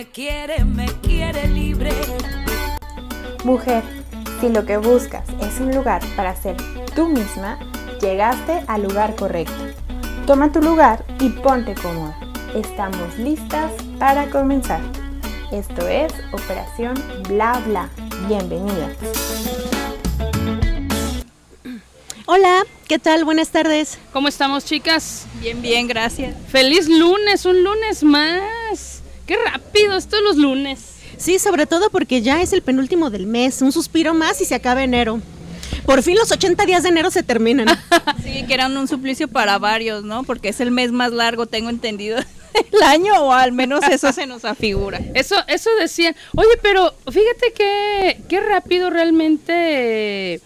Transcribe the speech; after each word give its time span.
me 0.00 0.08
quiere, 0.08 0.64
me 0.64 0.86
quiere 1.02 1.46
libre. 1.46 1.90
Mujer, 3.44 3.82
si 4.40 4.48
lo 4.48 4.64
que 4.64 4.78
buscas 4.78 5.28
es 5.42 5.60
un 5.60 5.74
lugar 5.74 6.00
para 6.16 6.34
ser 6.34 6.56
tú 6.96 7.06
misma, 7.06 7.58
llegaste 8.00 8.64
al 8.66 8.84
lugar 8.84 9.14
correcto. 9.14 9.52
Toma 10.26 10.50
tu 10.52 10.62
lugar 10.62 11.04
y 11.20 11.28
ponte 11.28 11.74
cómoda. 11.74 12.18
Estamos 12.54 13.18
listas 13.18 13.72
para 13.98 14.30
comenzar. 14.30 14.80
Esto 15.52 15.86
es 15.86 16.10
Operación 16.32 16.94
Bla 17.28 17.60
Bla. 17.66 17.90
Bienvenida. 18.26 18.88
Hola, 22.24 22.62
¿qué 22.88 22.98
tal? 22.98 23.26
Buenas 23.26 23.50
tardes. 23.50 23.98
¿Cómo 24.14 24.28
estamos, 24.28 24.64
chicas? 24.64 25.26
Bien, 25.42 25.60
bien, 25.60 25.86
gracias. 25.86 26.34
Feliz 26.48 26.88
lunes, 26.88 27.44
un 27.44 27.62
lunes 27.62 28.02
más. 28.02 28.89
Qué 29.30 29.36
rápido 29.36 29.96
esto 29.96 30.20
los 30.22 30.36
lunes. 30.38 30.80
Sí, 31.16 31.38
sobre 31.38 31.64
todo 31.64 31.88
porque 31.90 32.20
ya 32.20 32.42
es 32.42 32.52
el 32.52 32.62
penúltimo 32.62 33.10
del 33.10 33.28
mes, 33.28 33.62
un 33.62 33.70
suspiro 33.70 34.12
más 34.12 34.40
y 34.40 34.44
se 34.44 34.56
acaba 34.56 34.82
enero. 34.82 35.20
Por 35.86 36.02
fin 36.02 36.16
los 36.16 36.32
80 36.32 36.66
días 36.66 36.82
de 36.82 36.88
enero 36.88 37.12
se 37.12 37.22
terminan. 37.22 37.68
sí, 38.24 38.44
que 38.44 38.54
eran 38.54 38.76
un 38.76 38.88
suplicio 38.88 39.28
para 39.28 39.56
varios, 39.58 40.02
¿no? 40.02 40.24
Porque 40.24 40.48
es 40.48 40.60
el 40.60 40.72
mes 40.72 40.90
más 40.90 41.12
largo, 41.12 41.46
tengo 41.46 41.70
entendido, 41.70 42.18
el 42.72 42.82
año, 42.82 43.22
o 43.22 43.30
al 43.30 43.52
menos 43.52 43.84
eso 43.88 44.12
se 44.12 44.26
nos 44.26 44.44
afigura. 44.44 45.00
Eso, 45.14 45.36
eso 45.46 45.70
decía. 45.78 46.12
Oye, 46.34 46.58
pero 46.60 46.92
fíjate 47.06 47.52
que 47.54 48.22
qué 48.28 48.40
rápido 48.40 48.90
realmente. 48.90 50.40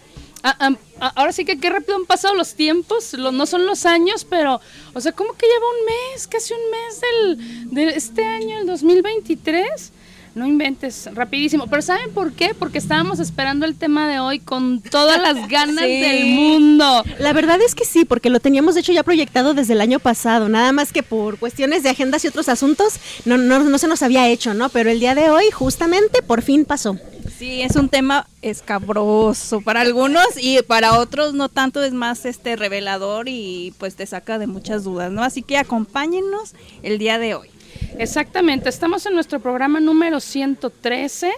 Ahora 0.99 1.31
sí 1.31 1.45
que 1.45 1.59
qué 1.59 1.69
rápido 1.69 1.95
han 1.95 2.05
pasado 2.05 2.35
los 2.35 2.53
tiempos, 2.53 3.13
no 3.13 3.45
son 3.45 3.65
los 3.65 3.85
años, 3.85 4.25
pero, 4.29 4.61
o 4.93 5.01
sea, 5.01 5.11
¿cómo 5.11 5.33
que 5.33 5.47
lleva 5.47 5.65
un 5.79 5.85
mes, 5.85 6.27
casi 6.27 6.53
un 6.53 6.71
mes 6.71 7.01
del, 7.01 7.71
de 7.71 7.97
este 7.97 8.23
año, 8.23 8.59
el 8.59 8.67
2023? 8.67 9.91
No 10.35 10.45
inventes, 10.45 11.09
rapidísimo. 11.13 11.67
Pero 11.67 11.81
¿saben 11.81 12.11
por 12.11 12.33
qué? 12.33 12.53
Porque 12.53 12.77
estábamos 12.77 13.19
esperando 13.21 13.65
el 13.65 13.75
tema 13.75 14.05
de 14.05 14.19
hoy 14.19 14.39
con 14.39 14.81
todas 14.81 15.21
las 15.21 15.47
ganas 15.49 15.85
del 15.85 16.25
mundo. 16.25 17.03
La 17.19 17.31
verdad 17.31 17.59
es 17.61 17.73
que 17.73 17.85
sí, 17.85 18.03
porque 18.03 18.29
lo 18.29 18.41
teníamos 18.41 18.75
de 18.75 18.81
hecho 18.81 18.91
ya 18.91 19.03
proyectado 19.03 19.53
desde 19.53 19.73
el 19.73 19.81
año 19.81 19.99
pasado, 19.99 20.49
nada 20.49 20.73
más 20.73 20.91
que 20.91 21.03
por 21.03 21.39
cuestiones 21.39 21.83
de 21.83 21.89
agendas 21.89 22.25
y 22.25 22.27
otros 22.27 22.49
asuntos 22.49 22.99
no, 23.23 23.37
no, 23.37 23.59
no 23.59 23.77
se 23.77 23.87
nos 23.87 24.03
había 24.03 24.27
hecho, 24.27 24.53
¿no? 24.53 24.67
Pero 24.67 24.89
el 24.89 24.99
día 24.99 25.15
de 25.15 25.29
hoy 25.29 25.49
justamente 25.51 26.21
por 26.21 26.41
fin 26.41 26.65
pasó. 26.65 26.99
Sí, 27.37 27.61
es 27.61 27.75
un 27.75 27.89
tema 27.89 28.27
escabroso 28.41 29.61
para 29.61 29.81
algunos 29.81 30.25
y 30.37 30.61
para 30.61 30.99
otros 30.99 31.33
no 31.33 31.49
tanto, 31.49 31.83
es 31.83 31.93
más 31.93 32.25
este 32.25 32.55
revelador 32.55 33.27
y 33.27 33.73
pues 33.77 33.95
te 33.95 34.05
saca 34.05 34.37
de 34.37 34.47
muchas 34.47 34.83
dudas, 34.83 35.11
¿no? 35.11 35.23
Así 35.23 35.41
que 35.41 35.57
acompáñennos 35.57 36.53
el 36.83 36.97
día 36.97 37.17
de 37.19 37.35
hoy. 37.35 37.49
Exactamente, 37.97 38.67
estamos 38.69 39.05
en 39.05 39.13
nuestro 39.13 39.39
programa 39.39 39.79
número 39.79 40.19
113. 40.19 41.31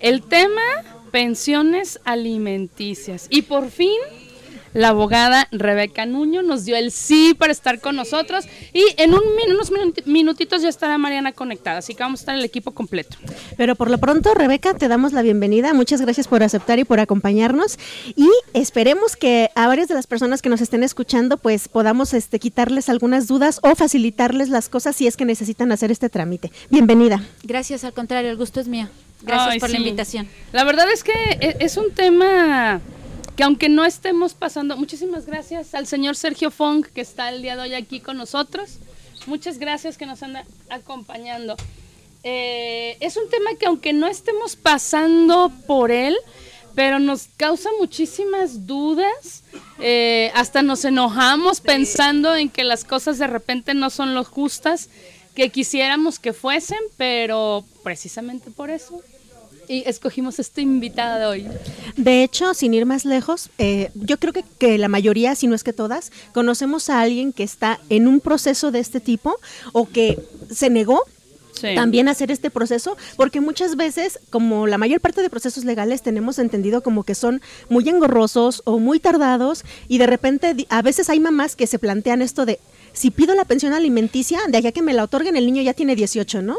El 0.00 0.22
tema, 0.22 0.62
pensiones 1.10 1.98
alimenticias. 2.04 3.26
Y 3.30 3.42
por 3.42 3.70
fin 3.70 3.98
la 4.74 4.88
abogada 4.88 5.48
Rebeca 5.50 6.06
Nuño 6.06 6.42
nos 6.42 6.64
dio 6.64 6.76
el 6.76 6.90
sí 6.90 7.34
para 7.38 7.52
estar 7.52 7.80
con 7.80 7.96
nosotros 7.96 8.46
y 8.72 8.84
en 8.96 9.14
unos 9.14 9.72
minutitos 10.06 10.62
ya 10.62 10.68
estará 10.68 10.98
Mariana 10.98 11.32
conectada, 11.32 11.78
así 11.78 11.94
que 11.94 12.02
vamos 12.02 12.20
a 12.20 12.22
estar 12.22 12.34
el 12.34 12.44
equipo 12.44 12.72
completo. 12.72 13.16
Pero 13.56 13.74
por 13.76 13.90
lo 13.90 13.98
pronto, 13.98 14.34
Rebeca, 14.34 14.74
te 14.74 14.88
damos 14.88 15.12
la 15.12 15.22
bienvenida, 15.22 15.74
muchas 15.74 16.00
gracias 16.00 16.28
por 16.28 16.42
aceptar 16.42 16.78
y 16.78 16.84
por 16.84 17.00
acompañarnos 17.00 17.78
y 18.16 18.28
esperemos 18.54 19.16
que 19.16 19.50
a 19.54 19.66
varias 19.66 19.88
de 19.88 19.94
las 19.94 20.06
personas 20.06 20.42
que 20.42 20.48
nos 20.48 20.60
estén 20.60 20.82
escuchando 20.82 21.36
pues 21.36 21.68
podamos 21.68 22.14
este, 22.14 22.38
quitarles 22.38 22.88
algunas 22.88 23.26
dudas 23.26 23.60
o 23.62 23.74
facilitarles 23.74 24.48
las 24.48 24.68
cosas 24.68 24.96
si 24.96 25.06
es 25.06 25.16
que 25.16 25.24
necesitan 25.24 25.72
hacer 25.72 25.90
este 25.90 26.08
trámite. 26.08 26.52
Bienvenida. 26.70 27.22
Gracias, 27.42 27.84
al 27.84 27.92
contrario, 27.92 28.30
el 28.30 28.36
gusto 28.36 28.60
es 28.60 28.68
mío. 28.68 28.88
Gracias 29.22 29.58
por 29.58 29.70
la 29.70 29.78
invitación. 29.78 30.28
La 30.52 30.64
verdad 30.64 30.90
es 30.92 31.02
que 31.02 31.12
e-, 31.12 31.56
es 31.60 31.76
un 31.76 31.92
tema 31.92 32.80
que 33.38 33.44
aunque 33.44 33.68
no 33.68 33.84
estemos 33.84 34.34
pasando, 34.34 34.76
muchísimas 34.76 35.24
gracias 35.24 35.72
al 35.72 35.86
señor 35.86 36.16
Sergio 36.16 36.50
Fong 36.50 36.84
que 36.84 37.00
está 37.00 37.28
el 37.28 37.40
día 37.40 37.54
de 37.54 37.62
hoy 37.62 37.74
aquí 37.74 38.00
con 38.00 38.16
nosotros. 38.16 38.78
Muchas 39.26 39.58
gracias 39.58 39.96
que 39.96 40.06
nos 40.06 40.24
anda 40.24 40.44
acompañando. 40.70 41.54
Eh, 42.24 42.96
es 42.98 43.16
un 43.16 43.30
tema 43.30 43.50
que 43.54 43.66
aunque 43.66 43.92
no 43.92 44.08
estemos 44.08 44.56
pasando 44.56 45.52
por 45.68 45.92
él, 45.92 46.16
pero 46.74 46.98
nos 46.98 47.28
causa 47.36 47.68
muchísimas 47.78 48.66
dudas, 48.66 49.44
eh, 49.78 50.32
hasta 50.34 50.62
nos 50.62 50.84
enojamos 50.84 51.60
pensando 51.60 52.34
en 52.34 52.48
que 52.48 52.64
las 52.64 52.82
cosas 52.82 53.18
de 53.18 53.28
repente 53.28 53.72
no 53.72 53.90
son 53.90 54.16
lo 54.16 54.24
justas 54.24 54.90
que 55.36 55.50
quisiéramos 55.50 56.18
que 56.18 56.32
fuesen, 56.32 56.80
pero 56.96 57.64
precisamente 57.84 58.50
por 58.50 58.70
eso 58.70 59.00
y 59.68 59.82
escogimos 59.86 60.38
esta 60.38 60.60
invitada 60.60 61.18
de 61.18 61.26
hoy. 61.26 61.46
De 61.96 62.22
hecho, 62.22 62.54
sin 62.54 62.74
ir 62.74 62.86
más 62.86 63.04
lejos, 63.04 63.50
eh, 63.58 63.90
yo 63.94 64.18
creo 64.18 64.32
que, 64.32 64.44
que, 64.58 64.78
la 64.78 64.88
mayoría, 64.88 65.34
si 65.34 65.46
no 65.46 65.54
es 65.54 65.64
que 65.64 65.72
todas, 65.72 66.10
conocemos 66.32 66.90
a 66.90 67.00
alguien 67.00 67.32
que 67.32 67.42
está 67.42 67.78
en 67.88 68.08
un 68.08 68.20
proceso 68.20 68.70
de 68.70 68.80
este 68.80 69.00
tipo 69.00 69.36
o 69.72 69.88
que 69.88 70.18
se 70.50 70.70
negó 70.70 71.02
también 71.74 72.08
a 72.08 72.12
hacer 72.12 72.30
este 72.30 72.50
proceso, 72.50 72.96
porque 73.16 73.40
muchas 73.40 73.76
veces, 73.76 74.20
como 74.30 74.66
la 74.66 74.78
mayor 74.78 75.00
parte 75.00 75.22
de 75.22 75.30
procesos 75.30 75.64
legales, 75.64 76.02
tenemos 76.02 76.38
entendido 76.38 76.82
como 76.82 77.04
que 77.04 77.14
son 77.14 77.40
muy 77.68 77.88
engorrosos 77.88 78.62
o 78.64 78.78
muy 78.78 79.00
tardados 79.00 79.64
y 79.88 79.98
de 79.98 80.06
repente 80.06 80.66
a 80.68 80.82
veces 80.82 81.10
hay 81.10 81.20
mamás 81.20 81.56
que 81.56 81.66
se 81.66 81.78
plantean 81.78 82.22
esto 82.22 82.46
de, 82.46 82.58
si 82.92 83.10
pido 83.10 83.34
la 83.34 83.44
pensión 83.44 83.72
alimenticia, 83.72 84.40
de 84.48 84.58
allá 84.58 84.72
que 84.72 84.82
me 84.82 84.94
la 84.94 85.04
otorguen, 85.04 85.36
el 85.36 85.46
niño 85.46 85.62
ya 85.62 85.74
tiene 85.74 85.96
18, 85.96 86.42
¿no? 86.42 86.58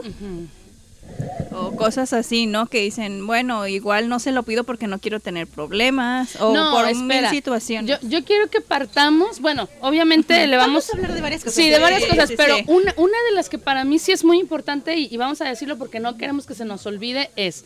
O 1.52 1.75
cosas 1.75 2.13
así, 2.13 2.46
¿no? 2.46 2.68
Que 2.68 2.81
dicen, 2.81 3.25
bueno, 3.25 3.68
igual 3.68 4.09
no 4.09 4.19
se 4.19 4.31
lo 4.31 4.44
pido 4.44 4.63
porque 4.63 4.88
no 4.88 5.00
quiero 5.00 5.19
tener 5.19 5.47
problemas 5.47 6.35
o 6.40 6.53
por 6.53 6.88
espera. 6.88 7.30
situación. 7.30 7.88
Yo, 7.88 7.96
yo 8.02 8.24
quiero 8.24 8.50
que 8.50 8.62
partamos, 8.62 9.40
bueno, 9.40 9.68
obviamente 9.81 10.46
le 10.47 10.58
vamos, 10.58 10.90
a 10.90 10.97
hablar 10.97 11.13
de 11.13 11.22
varias 11.22 11.44
cosas. 11.44 11.56
Sí, 11.56 11.69
de 11.69 11.79
varias 11.79 12.06
cosas, 12.06 12.31
pero 12.35 12.56
Una, 12.68 12.94
una 12.97 13.18
de 13.29 13.35
las 13.35 13.50
que 13.50 13.58
para 13.58 13.84
mí 13.84 14.00
sí 14.00 14.12
es 14.12 14.24
muy 14.24 14.40
importante 14.40 14.96
y, 14.96 15.16
vamos 15.18 15.41
a 15.41 15.46
decirlo 15.46 15.78
porque 15.78 16.00
no 16.00 16.18
queremos 16.18 16.46
que 16.46 16.56
se 16.56 16.63
nos 16.63 16.85
olvide 16.85 17.29
es 17.35 17.66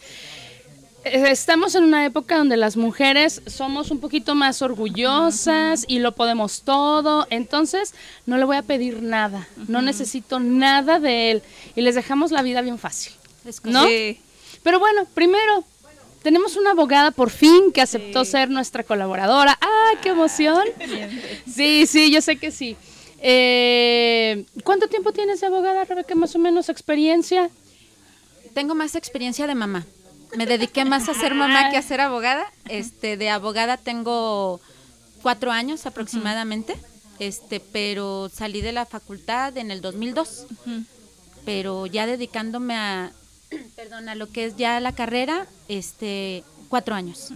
eh, 1.04 1.28
Estamos 1.30 1.76
en 1.76 1.84
una 1.84 2.06
época 2.06 2.38
donde 2.38 2.58
las 2.58 2.78
mujeres 2.78 3.42
somos 3.46 3.92
un 3.92 4.00
poquito 4.00 4.34
más 4.34 4.62
orgullosas 4.62 5.86
y 5.88 6.00
lo 6.00 6.14
podemos 6.14 6.64
todo, 6.64 7.28
entonces 7.30 7.94
no 8.26 8.38
le 8.38 8.46
voy 8.46 8.58
a 8.58 8.64
pedir 8.64 9.04
nada, 9.04 9.48
no 9.68 9.82
necesito 9.82 10.40
nada 10.40 11.00
de 11.00 11.32
él 11.32 11.44
y 11.76 11.82
les 11.82 11.96
dejamos 11.96 12.32
la 12.32 12.42
vida 12.42 12.62
bien 12.62 12.80
fácil. 12.80 13.14
¿No? 13.64 13.86
Pero 14.64 14.80
bueno, 14.80 15.06
primero, 15.14 15.64
tenemos 16.24 16.56
una 16.56 16.72
abogada 16.72 17.12
por 17.12 17.30
fin 17.30 17.72
que 17.74 17.82
aceptó 17.82 18.24
ser 18.24 18.50
nuestra 18.50 18.84
colaboradora. 18.84 19.58
¡Ah, 19.62 19.92
qué 20.02 20.10
emoción! 20.10 20.64
Sí, 21.46 21.86
sí, 21.86 22.12
yo 22.12 22.22
sé 22.22 22.38
que 22.38 22.52
sí. 22.52 22.78
Eh, 23.20 24.46
¿Cuánto 24.64 24.88
tiempo 24.88 25.12
tienes 25.12 25.42
de 25.42 25.48
abogada, 25.48 25.84
Rebeca? 25.84 26.16
Más 26.16 26.36
o 26.36 26.40
menos 26.40 26.70
experiencia. 26.70 27.50
Tengo 28.54 28.76
más 28.76 28.96
experiencia 28.96 29.48
de 29.48 29.56
mamá. 29.56 29.86
Me 30.36 30.46
dediqué 30.46 30.86
más 30.86 31.10
a 31.10 31.14
ser 31.14 31.34
mamá 31.34 31.70
que 31.70 31.78
a 31.78 31.82
ser 31.82 32.02
abogada. 32.02 32.46
Este, 32.70 33.18
de 33.18 33.30
abogada 33.30 33.78
tengo 33.78 34.62
cuatro 35.22 35.52
años 35.52 35.86
aproximadamente. 35.86 36.76
Este, 37.20 37.60
pero 37.60 38.30
salí 38.34 38.62
de 38.62 38.72
la 38.72 38.86
facultad 38.86 39.58
en 39.58 39.72
el 39.72 39.82
2002. 39.82 40.46
Pero 41.46 41.86
ya 41.86 42.06
dedicándome 42.06 42.76
a, 42.76 43.12
perdona, 43.76 44.16
lo 44.16 44.30
que 44.30 44.46
es 44.46 44.56
ya 44.56 44.80
la 44.80 44.94
carrera, 44.94 45.48
este, 45.68 46.44
cuatro 46.70 46.96
años. 46.96 47.32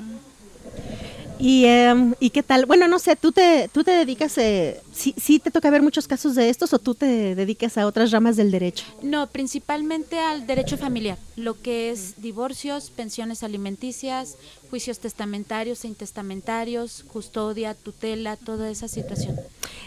¿Y, 1.39 1.65
em, 1.65 2.15
¿Y 2.19 2.31
qué 2.31 2.41
tal? 2.41 2.65
Bueno, 2.65 2.87
no 2.87 2.97
sé, 2.97 3.15
¿tú 3.15 3.31
te, 3.31 3.69
tú 3.71 3.83
te 3.83 3.91
dedicas, 3.91 4.37
eh, 4.37 4.81
sí, 4.91 5.13
sí 5.17 5.39
te 5.39 5.51
toca 5.51 5.69
ver 5.69 5.83
muchos 5.83 6.07
casos 6.07 6.33
de 6.33 6.49
estos 6.49 6.73
o 6.73 6.79
tú 6.79 6.95
te 6.95 7.35
dedicas 7.35 7.77
a 7.77 7.85
otras 7.85 8.11
ramas 8.11 8.37
del 8.37 8.49
derecho? 8.49 8.85
No, 9.03 9.27
principalmente 9.27 10.19
al 10.19 10.47
derecho 10.47 10.77
familiar, 10.77 11.17
lo 11.35 11.59
que 11.61 11.91
es 11.91 12.21
divorcios, 12.21 12.89
pensiones 12.89 13.43
alimenticias, 13.43 14.35
juicios 14.69 14.99
testamentarios 14.99 15.83
e 15.83 15.87
intestamentarios, 15.87 17.03
custodia, 17.11 17.73
tutela, 17.73 18.35
toda 18.35 18.69
esa 18.69 18.87
situación. 18.87 19.37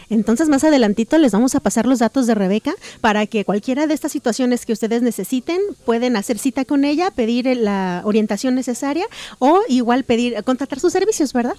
Entonces, 0.09 0.49
más 0.49 0.63
adelantito 0.63 1.17
les 1.17 1.31
vamos 1.31 1.55
a 1.55 1.61
pasar 1.61 1.85
los 1.85 1.99
datos 1.99 2.27
de 2.27 2.35
Rebeca 2.35 2.73
para 2.99 3.25
que 3.27 3.45
cualquiera 3.45 3.87
de 3.87 3.93
estas 3.93 4.11
situaciones 4.11 4.65
que 4.65 4.73
ustedes 4.73 5.01
necesiten 5.01 5.59
pueden 5.85 6.17
hacer 6.17 6.37
cita 6.37 6.65
con 6.65 6.83
ella, 6.83 7.11
pedir 7.11 7.45
la 7.55 8.01
orientación 8.03 8.53
necesaria 8.53 9.05
o 9.39 9.61
igual 9.69 10.03
pedir 10.03 10.43
contratar 10.43 10.79
sus 10.79 10.91
servicios, 10.91 11.31
¿verdad? 11.31 11.55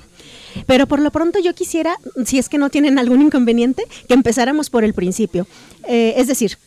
Pero 0.66 0.86
por 0.86 1.00
lo 1.00 1.10
pronto 1.10 1.38
yo 1.38 1.54
quisiera, 1.54 1.96
si 2.26 2.38
es 2.38 2.48
que 2.48 2.58
no 2.58 2.68
tienen 2.68 2.98
algún 2.98 3.22
inconveniente, 3.22 3.84
que 4.06 4.14
empezáramos 4.14 4.68
por 4.68 4.84
el 4.84 4.92
principio. 4.92 5.46
Eh, 5.88 6.14
es 6.16 6.26
decir, 6.26 6.58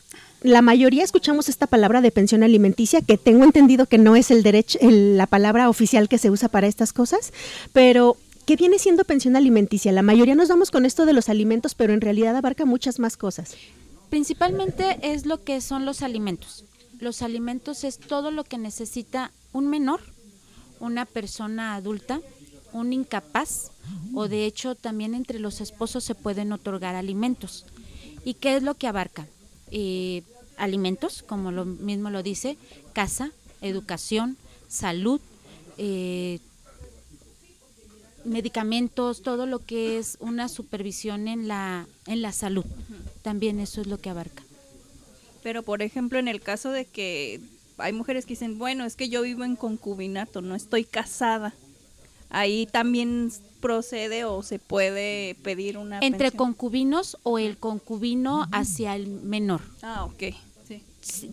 la 0.42 0.62
mayoría 0.62 1.02
escuchamos 1.02 1.48
esta 1.48 1.66
palabra 1.66 2.00
de 2.00 2.10
pensión 2.10 2.42
alimenticia, 2.42 3.00
que 3.00 3.16
tengo 3.16 3.44
entendido 3.44 3.86
que 3.86 3.98
no 3.98 4.16
es 4.16 4.30
el 4.30 4.42
derecho, 4.42 4.78
la 4.82 5.26
palabra 5.26 5.68
oficial 5.68 6.08
que 6.08 6.18
se 6.18 6.30
usa 6.30 6.48
para 6.48 6.66
estas 6.66 6.92
cosas, 6.92 7.32
pero 7.72 8.16
¿qué 8.44 8.56
viene 8.56 8.78
siendo 8.78 9.04
pensión 9.04 9.36
alimenticia? 9.36 9.92
La 9.92 10.02
mayoría 10.02 10.34
nos 10.34 10.48
vamos 10.48 10.70
con 10.70 10.84
esto 10.84 11.06
de 11.06 11.14
los 11.14 11.28
alimentos, 11.28 11.74
pero 11.74 11.92
en 11.94 12.00
realidad 12.00 12.36
abarca 12.36 12.64
muchas 12.64 12.98
más 12.98 13.16
cosas. 13.16 13.54
Principalmente 14.10 14.98
es 15.02 15.26
lo 15.26 15.42
que 15.42 15.60
son 15.60 15.84
los 15.84 16.02
alimentos. 16.02 16.64
los 16.98 17.20
alimentos 17.20 17.84
es 17.84 17.98
todo 17.98 18.30
lo 18.30 18.44
que 18.44 18.56
necesita 18.56 19.30
un 19.52 19.68
menor, 19.68 20.00
una 20.80 21.04
persona 21.04 21.74
adulta, 21.74 22.20
un 22.72 22.94
incapaz 22.94 23.70
o 24.14 24.28
de 24.28 24.46
hecho 24.46 24.74
también 24.74 25.14
entre 25.14 25.38
los 25.38 25.60
esposos 25.60 26.04
se 26.04 26.14
pueden 26.14 26.52
otorgar 26.52 26.94
alimentos. 26.94 27.66
¿Y 28.24 28.34
qué 28.34 28.56
es 28.56 28.62
lo 28.62 28.74
que 28.74 28.86
abarca? 28.86 29.26
Eh, 29.70 30.22
alimentos, 30.56 31.22
como 31.22 31.50
lo 31.52 31.64
mismo 31.64 32.10
lo 32.10 32.22
dice, 32.22 32.56
casa, 32.92 33.30
educación, 33.60 34.36
salud, 34.68 35.20
eh, 35.78 36.38
medicamentos, 38.24 39.22
todo 39.22 39.46
lo 39.46 39.60
que 39.60 39.98
es 39.98 40.16
una 40.20 40.48
supervisión 40.48 41.28
en 41.28 41.48
la, 41.48 41.86
en 42.06 42.22
la 42.22 42.32
salud. 42.32 42.64
También 43.22 43.60
eso 43.60 43.80
es 43.80 43.86
lo 43.86 43.98
que 43.98 44.10
abarca. 44.10 44.42
Pero 45.42 45.62
por 45.62 45.82
ejemplo, 45.82 46.18
en 46.18 46.28
el 46.28 46.40
caso 46.40 46.70
de 46.70 46.86
que 46.86 47.40
hay 47.78 47.92
mujeres 47.92 48.24
que 48.24 48.32
dicen, 48.32 48.58
bueno, 48.58 48.84
es 48.84 48.96
que 48.96 49.08
yo 49.08 49.22
vivo 49.22 49.44
en 49.44 49.56
concubinato, 49.56 50.40
no 50.40 50.54
estoy 50.54 50.84
casada. 50.84 51.54
Ahí 52.30 52.66
también 52.66 53.30
procede 53.66 54.24
o 54.24 54.44
se 54.44 54.60
puede 54.60 55.34
pedir 55.42 55.76
una 55.76 55.98
entre 55.98 56.30
pensión? 56.30 56.38
concubinos 56.38 57.18
o 57.24 57.40
el 57.40 57.58
concubino 57.58 58.46
hacia 58.52 58.94
el 58.94 59.08
menor. 59.08 59.60
Ah, 59.82 60.04
ok. 60.04 60.22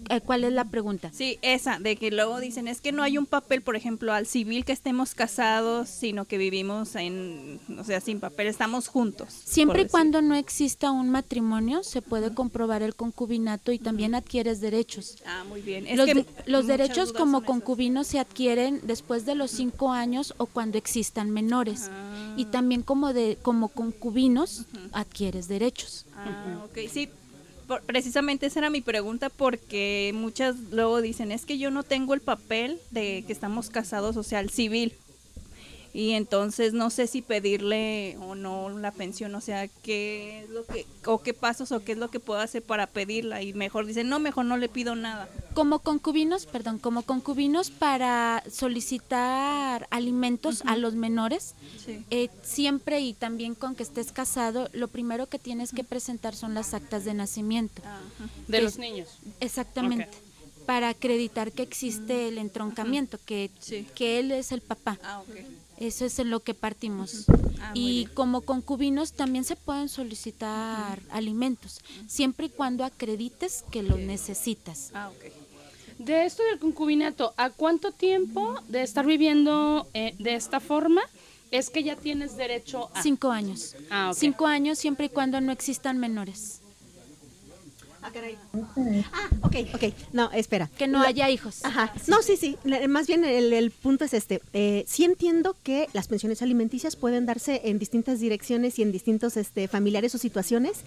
Eh, 0.10 0.22
¿Cuál 0.22 0.44
es 0.44 0.54
la 0.54 0.66
pregunta? 0.66 1.12
Sí, 1.14 1.40
esa, 1.42 1.80
de 1.80 1.96
que 1.96 2.12
luego 2.12 2.40
dicen, 2.40 2.68
es 2.68 2.82
que 2.82 2.92
no 2.92 3.04
hay 3.04 3.18
un 3.18 3.26
papel, 3.26 3.62
por 3.62 3.76
ejemplo, 3.76 4.14
al 4.14 4.26
civil 4.28 4.66
que 4.66 4.72
estemos 4.72 5.16
casados, 5.16 5.90
sino 5.90 6.26
que 6.26 6.38
vivimos 6.38 6.96
en, 6.96 7.60
o 7.78 7.84
sea, 7.84 8.00
sin 8.02 8.20
papel, 8.20 8.48
estamos 8.48 8.88
juntos. 8.88 9.34
Siempre 9.44 9.84
y 9.84 9.88
cuando 9.88 10.22
no 10.22 10.36
exista 10.36 10.92
un 10.92 11.10
matrimonio, 11.10 11.84
se 11.84 12.02
puede 12.02 12.34
comprobar 12.34 12.82
el 12.84 12.96
concubinato 12.96 13.72
y 13.72 13.80
también 13.80 14.16
adquieres 14.16 14.62
derechos. 14.62 15.18
Ah, 15.26 15.44
muy 15.48 15.62
bien. 15.62 15.88
Es 15.88 15.98
los, 15.98 16.06
que 16.06 16.14
de- 16.16 16.24
muchas 16.24 16.48
los 16.48 16.68
derechos 16.68 17.14
como 17.14 17.44
concubinos 17.44 18.08
se 18.08 18.20
adquieren 18.20 18.82
después 18.84 19.26
de 19.26 19.36
los 19.36 19.52
cinco 19.52 19.92
años 19.92 20.34
o 20.38 20.46
cuando 20.46 20.78
existan 20.78 21.32
menores. 21.32 21.90
Ah. 21.92 22.34
Y 22.38 22.46
también 22.46 22.82
como 22.84 23.14
de 23.14 23.38
como 23.42 23.68
concubinos 23.70 24.66
adquieres 24.92 25.48
derechos. 25.48 26.06
Ah, 26.16 26.64
ok, 26.66 26.78
sí. 26.92 27.10
Precisamente 27.86 28.46
esa 28.46 28.60
era 28.60 28.70
mi 28.70 28.82
pregunta 28.82 29.30
porque 29.30 30.12
muchas 30.14 30.56
luego 30.72 31.02
dicen, 31.02 31.32
es 31.32 31.46
que 31.46 31.58
yo 31.58 31.72
no 31.72 31.84
tengo 31.84 32.14
el 32.14 32.22
papel 32.22 32.80
de 32.92 33.24
que 33.26 33.34
estamos 33.34 33.70
casados, 33.70 34.18
o 34.18 34.24
sea, 34.24 34.40
el 34.40 34.50
civil. 34.50 34.94
Y 35.96 36.14
entonces 36.14 36.74
no 36.74 36.90
sé 36.90 37.06
si 37.06 37.22
pedirle 37.22 38.18
o 38.20 38.34
no 38.34 38.70
la 38.80 38.92
pensión, 38.92 39.36
o 39.36 39.42
sea, 39.42 39.68
qué 39.68 40.42
es 40.44 40.50
lo 40.50 40.66
que, 40.66 40.88
o 41.06 41.22
qué 41.22 41.36
pasos 41.36 41.72
o 41.72 41.84
qué 41.84 41.92
es 41.92 42.00
lo 42.00 42.10
que 42.10 42.20
puedo 42.20 42.40
hacer 42.40 42.64
para 42.64 42.88
pedirla. 42.88 43.44
Y 43.44 43.54
mejor 43.54 43.86
dicen, 43.86 44.10
no, 44.10 44.18
mejor 44.18 44.46
no 44.46 44.58
le 44.58 44.70
pido 44.70 44.96
nada. 44.96 45.30
Como 45.54 45.80
concubinos, 45.80 46.48
perdón, 46.48 46.80
como 46.80 47.04
concubinos 47.04 47.70
para 47.70 48.44
solicitar 48.52 49.88
alimentos 49.92 50.64
a 50.66 50.76
los 50.78 50.96
menores, 50.96 51.54
Sí. 51.86 52.04
eh, 52.10 52.30
siempre 52.42 53.00
y 53.02 53.14
también 53.14 53.54
con 53.54 53.76
que 53.76 53.84
estés 53.84 54.12
casado, 54.12 54.70
lo 54.74 54.88
primero 54.88 55.28
que 55.28 55.38
tienes 55.40 55.72
que 55.74 55.84
presentar 55.84 56.36
son 56.36 56.54
las 56.56 56.74
actas 56.74 57.06
de 57.06 57.14
nacimiento. 57.14 57.82
De 58.48 58.62
los 58.62 58.78
niños. 58.78 59.10
Exactamente. 59.40 60.10
Para 60.66 60.90
acreditar 60.90 61.52
que 61.52 61.62
existe 61.62 62.30
el 62.30 62.38
entroncamiento, 62.38 63.20
que, 63.26 63.52
Sí. 63.60 63.86
que 63.96 64.20
él 64.20 64.32
es 64.32 64.52
el 64.54 64.62
papá. 64.62 64.98
Ah, 65.04 65.20
ok. 65.22 65.36
Eso 65.78 66.06
es 66.06 66.20
en 66.20 66.30
lo 66.30 66.42
que 66.42 66.54
partimos. 66.54 67.26
Ah, 67.60 67.72
y 67.74 68.06
como 68.14 68.42
concubinos 68.42 69.14
también 69.14 69.44
se 69.44 69.56
pueden 69.56 69.90
solicitar 69.90 71.02
alimentos, 71.10 71.82
siempre 72.08 72.48
y 72.48 72.50
cuando 72.50 72.84
acredites 72.84 73.64
que 73.72 73.84
los 73.84 74.00
necesitas. 74.00 74.92
Ah. 74.94 75.12
De 75.98 76.26
esto 76.26 76.44
del 76.44 76.60
concubinato, 76.60 77.34
¿a 77.38 77.50
cuánto 77.50 77.92
tiempo 77.92 78.56
de 78.68 78.82
estar 78.82 79.06
viviendo 79.06 79.88
eh, 79.94 80.16
de 80.20 80.36
esta 80.36 80.60
forma 80.60 81.02
es 81.52 81.70
que 81.70 81.84
ya 81.84 81.96
tienes 81.96 82.36
derecho 82.36 82.90
a... 82.96 83.04
Cinco 83.04 83.30
años. 83.30 83.76
Ah. 83.92 84.12
Cinco 84.16 84.48
años 84.48 84.80
siempre 84.80 85.06
y 85.06 85.10
cuando 85.10 85.40
no 85.40 85.52
existan 85.52 86.00
menores. 86.00 86.63
Ah, 88.04 88.12
caray. 88.14 88.38
Ah, 89.14 89.30
ok, 89.42 89.56
ok. 89.74 89.94
No, 90.12 90.30
espera. 90.32 90.70
Que 90.78 90.88
no 90.88 91.02
La- 91.02 91.08
haya 91.08 91.30
hijos. 91.30 91.64
Ajá, 91.64 91.94
no, 92.08 92.22
sí, 92.22 92.36
sí, 92.38 92.58
más 92.90 93.08
bien 93.08 93.24
el, 93.24 93.54
el 93.54 93.72
punto 93.72 94.04
es 94.06 94.14
este, 94.14 94.42
eh, 94.52 94.84
sí 94.88 95.06
entiendo 95.06 95.56
que 95.64 95.88
las 95.94 96.08
pensiones 96.08 96.42
alimenticias 96.42 96.96
pueden 96.96 97.26
darse 97.26 97.62
en 97.66 97.80
distintas 97.80 98.20
direcciones 98.20 98.78
y 98.80 98.82
en 98.82 98.92
distintos 98.92 99.38
este, 99.38 99.68
familiares 99.68 100.14
o 100.16 100.18
situaciones, 100.18 100.80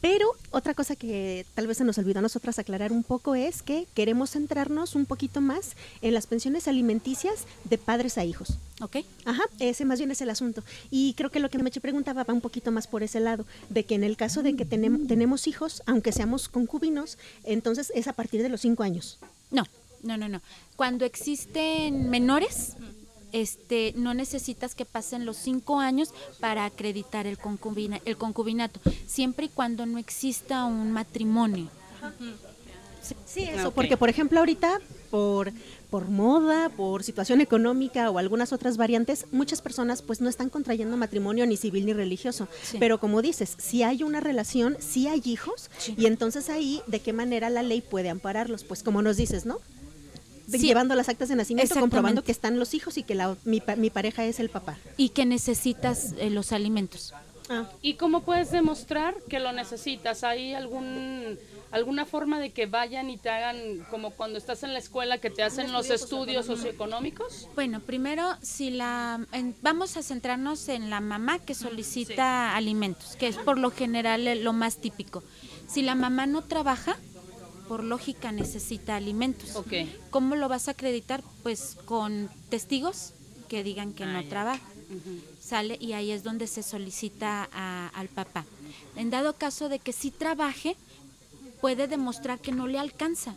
pero 0.00 0.26
otra 0.50 0.74
cosa 0.74 0.94
que 0.94 1.46
tal 1.54 1.66
vez 1.66 1.78
se 1.78 1.84
nos 1.84 1.96
olvidó 1.98 2.18
a 2.18 2.22
nosotras 2.22 2.58
aclarar 2.58 2.92
un 2.92 3.02
poco 3.02 3.34
es 3.34 3.62
que 3.62 3.86
queremos 3.94 4.30
centrarnos 4.30 4.94
un 4.94 5.06
poquito 5.06 5.40
más 5.40 5.70
en 6.02 6.12
las 6.14 6.26
pensiones 6.26 6.68
alimenticias 6.68 7.44
de 7.64 7.78
padres 7.78 8.18
a 8.18 8.24
hijos. 8.24 8.58
¿Ok? 8.80 8.98
Ajá, 9.24 9.42
ese 9.58 9.84
más 9.84 9.98
bien 9.98 10.10
es 10.12 10.20
el 10.20 10.30
asunto. 10.30 10.62
Y 10.90 11.14
creo 11.14 11.30
que 11.30 11.40
lo 11.40 11.50
que 11.50 11.58
Meche 11.58 11.80
preguntaba 11.80 12.22
va 12.24 12.32
un 12.34 12.40
poquito 12.40 12.70
más 12.70 12.86
por 12.86 13.02
ese 13.02 13.18
lado, 13.20 13.44
de 13.70 13.84
que 13.84 13.94
en 13.96 14.04
el 14.04 14.16
caso 14.16 14.42
de 14.42 14.54
que 14.54 14.64
tenem- 14.68 15.08
tenemos 15.08 15.46
hijos, 15.48 15.82
aunque 15.86 16.12
seamos 16.12 16.48
concubinos, 16.48 17.18
entonces 17.44 17.90
es 17.94 18.06
a 18.06 18.12
partir 18.12 18.40
de 18.42 18.48
los 18.48 18.60
cinco 18.60 18.84
años. 18.84 19.18
No, 19.50 19.64
no, 20.04 20.16
no, 20.16 20.28
no. 20.28 20.40
Cuando 20.76 21.04
existen 21.04 22.08
menores, 22.08 22.74
este, 23.32 23.92
no 23.96 24.14
necesitas 24.14 24.74
que 24.76 24.84
pasen 24.84 25.26
los 25.26 25.36
cinco 25.36 25.80
años 25.80 26.14
para 26.38 26.64
acreditar 26.64 27.26
el, 27.26 27.36
concubina, 27.36 28.00
el 28.04 28.16
concubinato, 28.16 28.80
siempre 29.06 29.46
y 29.46 29.48
cuando 29.48 29.86
no 29.86 29.98
exista 29.98 30.64
un 30.66 30.92
matrimonio. 30.92 31.68
Sí, 33.26 33.42
eso, 33.42 33.68
Ok. 33.68 33.74
porque 33.74 33.96
por 33.96 34.08
ejemplo 34.08 34.38
ahorita 34.38 34.80
por 35.10 35.50
por 35.90 36.08
moda, 36.08 36.68
por 36.68 37.02
situación 37.02 37.40
económica 37.40 38.10
o 38.10 38.18
algunas 38.18 38.52
otras 38.52 38.76
variantes, 38.76 39.26
muchas 39.32 39.62
personas 39.62 40.02
pues 40.02 40.20
no 40.20 40.28
están 40.28 40.50
contrayendo 40.50 40.96
matrimonio 40.96 41.46
ni 41.46 41.56
civil 41.56 41.86
ni 41.86 41.92
religioso. 41.94 42.46
Sí. 42.62 42.76
Pero 42.78 43.00
como 43.00 43.22
dices, 43.22 43.54
si 43.58 43.82
hay 43.82 44.02
una 44.02 44.20
relación, 44.20 44.76
si 44.80 45.08
hay 45.08 45.22
hijos, 45.24 45.70
Sí. 45.78 45.94
y 45.96 46.06
entonces 46.06 46.50
ahí 46.50 46.82
de 46.86 47.00
qué 47.00 47.12
manera 47.12 47.48
la 47.50 47.62
ley 47.62 47.80
puede 47.80 48.10
ampararlos, 48.10 48.64
pues 48.64 48.82
como 48.82 49.00
nos 49.02 49.16
dices, 49.16 49.46
¿no? 49.46 49.58
Sí. 50.50 50.58
Llevando 50.58 50.94
las 50.94 51.08
actas 51.10 51.28
de 51.28 51.36
nacimiento, 51.36 51.78
comprobando 51.78 52.24
que 52.24 52.32
están 52.32 52.58
los 52.58 52.72
hijos 52.72 52.96
y 52.96 53.02
que 53.02 53.14
la, 53.14 53.36
mi, 53.44 53.62
mi 53.76 53.90
pareja 53.90 54.24
es 54.24 54.40
el 54.40 54.48
papá. 54.48 54.78
Y 54.96 55.10
que 55.10 55.26
necesitas 55.26 56.14
eh, 56.18 56.30
los 56.30 56.52
alimentos. 56.52 57.12
Ah, 57.50 57.64
¿Y 57.82 57.94
cómo 57.94 58.22
puedes 58.22 58.50
demostrar 58.50 59.14
que 59.28 59.38
lo 59.40 59.52
necesitas? 59.52 60.22
¿Hay 60.24 60.54
algún 60.54 61.38
alguna 61.70 62.06
forma 62.06 62.40
de 62.40 62.50
que 62.50 62.64
vayan 62.64 63.10
y 63.10 63.18
te 63.18 63.28
hagan 63.28 63.84
como 63.90 64.10
cuando 64.12 64.38
estás 64.38 64.62
en 64.62 64.72
la 64.72 64.78
escuela 64.78 65.18
que 65.18 65.28
te 65.28 65.42
hacen 65.42 65.70
los 65.72 65.90
estudios 65.90 66.46
socioeconómicos? 66.46 67.48
Bueno, 67.54 67.80
primero, 67.80 68.36
si 68.42 68.70
la 68.70 69.20
en- 69.32 69.54
vamos 69.62 69.96
a 69.96 70.02
centrarnos 70.02 70.68
en 70.68 70.88
la 70.90 71.00
mamá 71.00 71.38
que 71.38 71.54
solicita 71.54 72.54
alimentos, 72.56 73.16
que 73.16 73.28
es 73.28 73.36
por 73.36 73.58
lo 73.58 73.70
general 73.70 74.42
lo 74.42 74.52
más 74.52 74.78
típico. 74.78 75.22
Si 75.68 75.82
la 75.82 75.94
mamá 75.94 76.26
no 76.26 76.42
trabaja, 76.42 76.96
por 77.68 77.84
lógica 77.84 78.32
necesita 78.32 78.96
alimentos. 78.96 79.54
Ok. 79.56 79.72
¿Cómo 80.10 80.36
lo 80.36 80.48
vas 80.48 80.68
a 80.68 80.70
acreditar? 80.70 81.22
Pues 81.42 81.76
con 81.84 82.30
testigos 82.48 83.12
que 83.48 83.62
digan 83.62 83.92
que 83.92 84.06
no 84.06 84.24
trabaja. 84.24 84.62
Sale 85.48 85.78
y 85.80 85.94
ahí 85.94 86.10
es 86.10 86.22
donde 86.24 86.46
se 86.46 86.62
solicita 86.62 87.48
a- 87.52 87.88
al 87.94 88.08
papá. 88.08 88.44
En 88.96 89.08
dado 89.08 89.32
caso 89.32 89.70
de 89.70 89.78
que 89.78 89.92
sí 89.94 90.10
trabaje, 90.10 90.76
puede 91.62 91.88
demostrar 91.88 92.38
que 92.38 92.52
no 92.52 92.66
le 92.66 92.78
alcanza, 92.78 93.34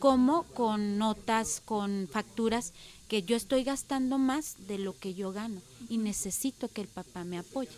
como 0.00 0.42
con 0.54 0.98
notas, 0.98 1.62
con 1.64 2.08
facturas, 2.10 2.72
que 3.08 3.22
yo 3.22 3.36
estoy 3.36 3.62
gastando 3.62 4.18
más 4.18 4.56
de 4.66 4.78
lo 4.78 4.98
que 4.98 5.14
yo 5.14 5.32
gano 5.32 5.60
y 5.88 5.98
necesito 5.98 6.66
que 6.66 6.80
el 6.80 6.88
papá 6.88 7.22
me 7.22 7.38
apoye. 7.38 7.70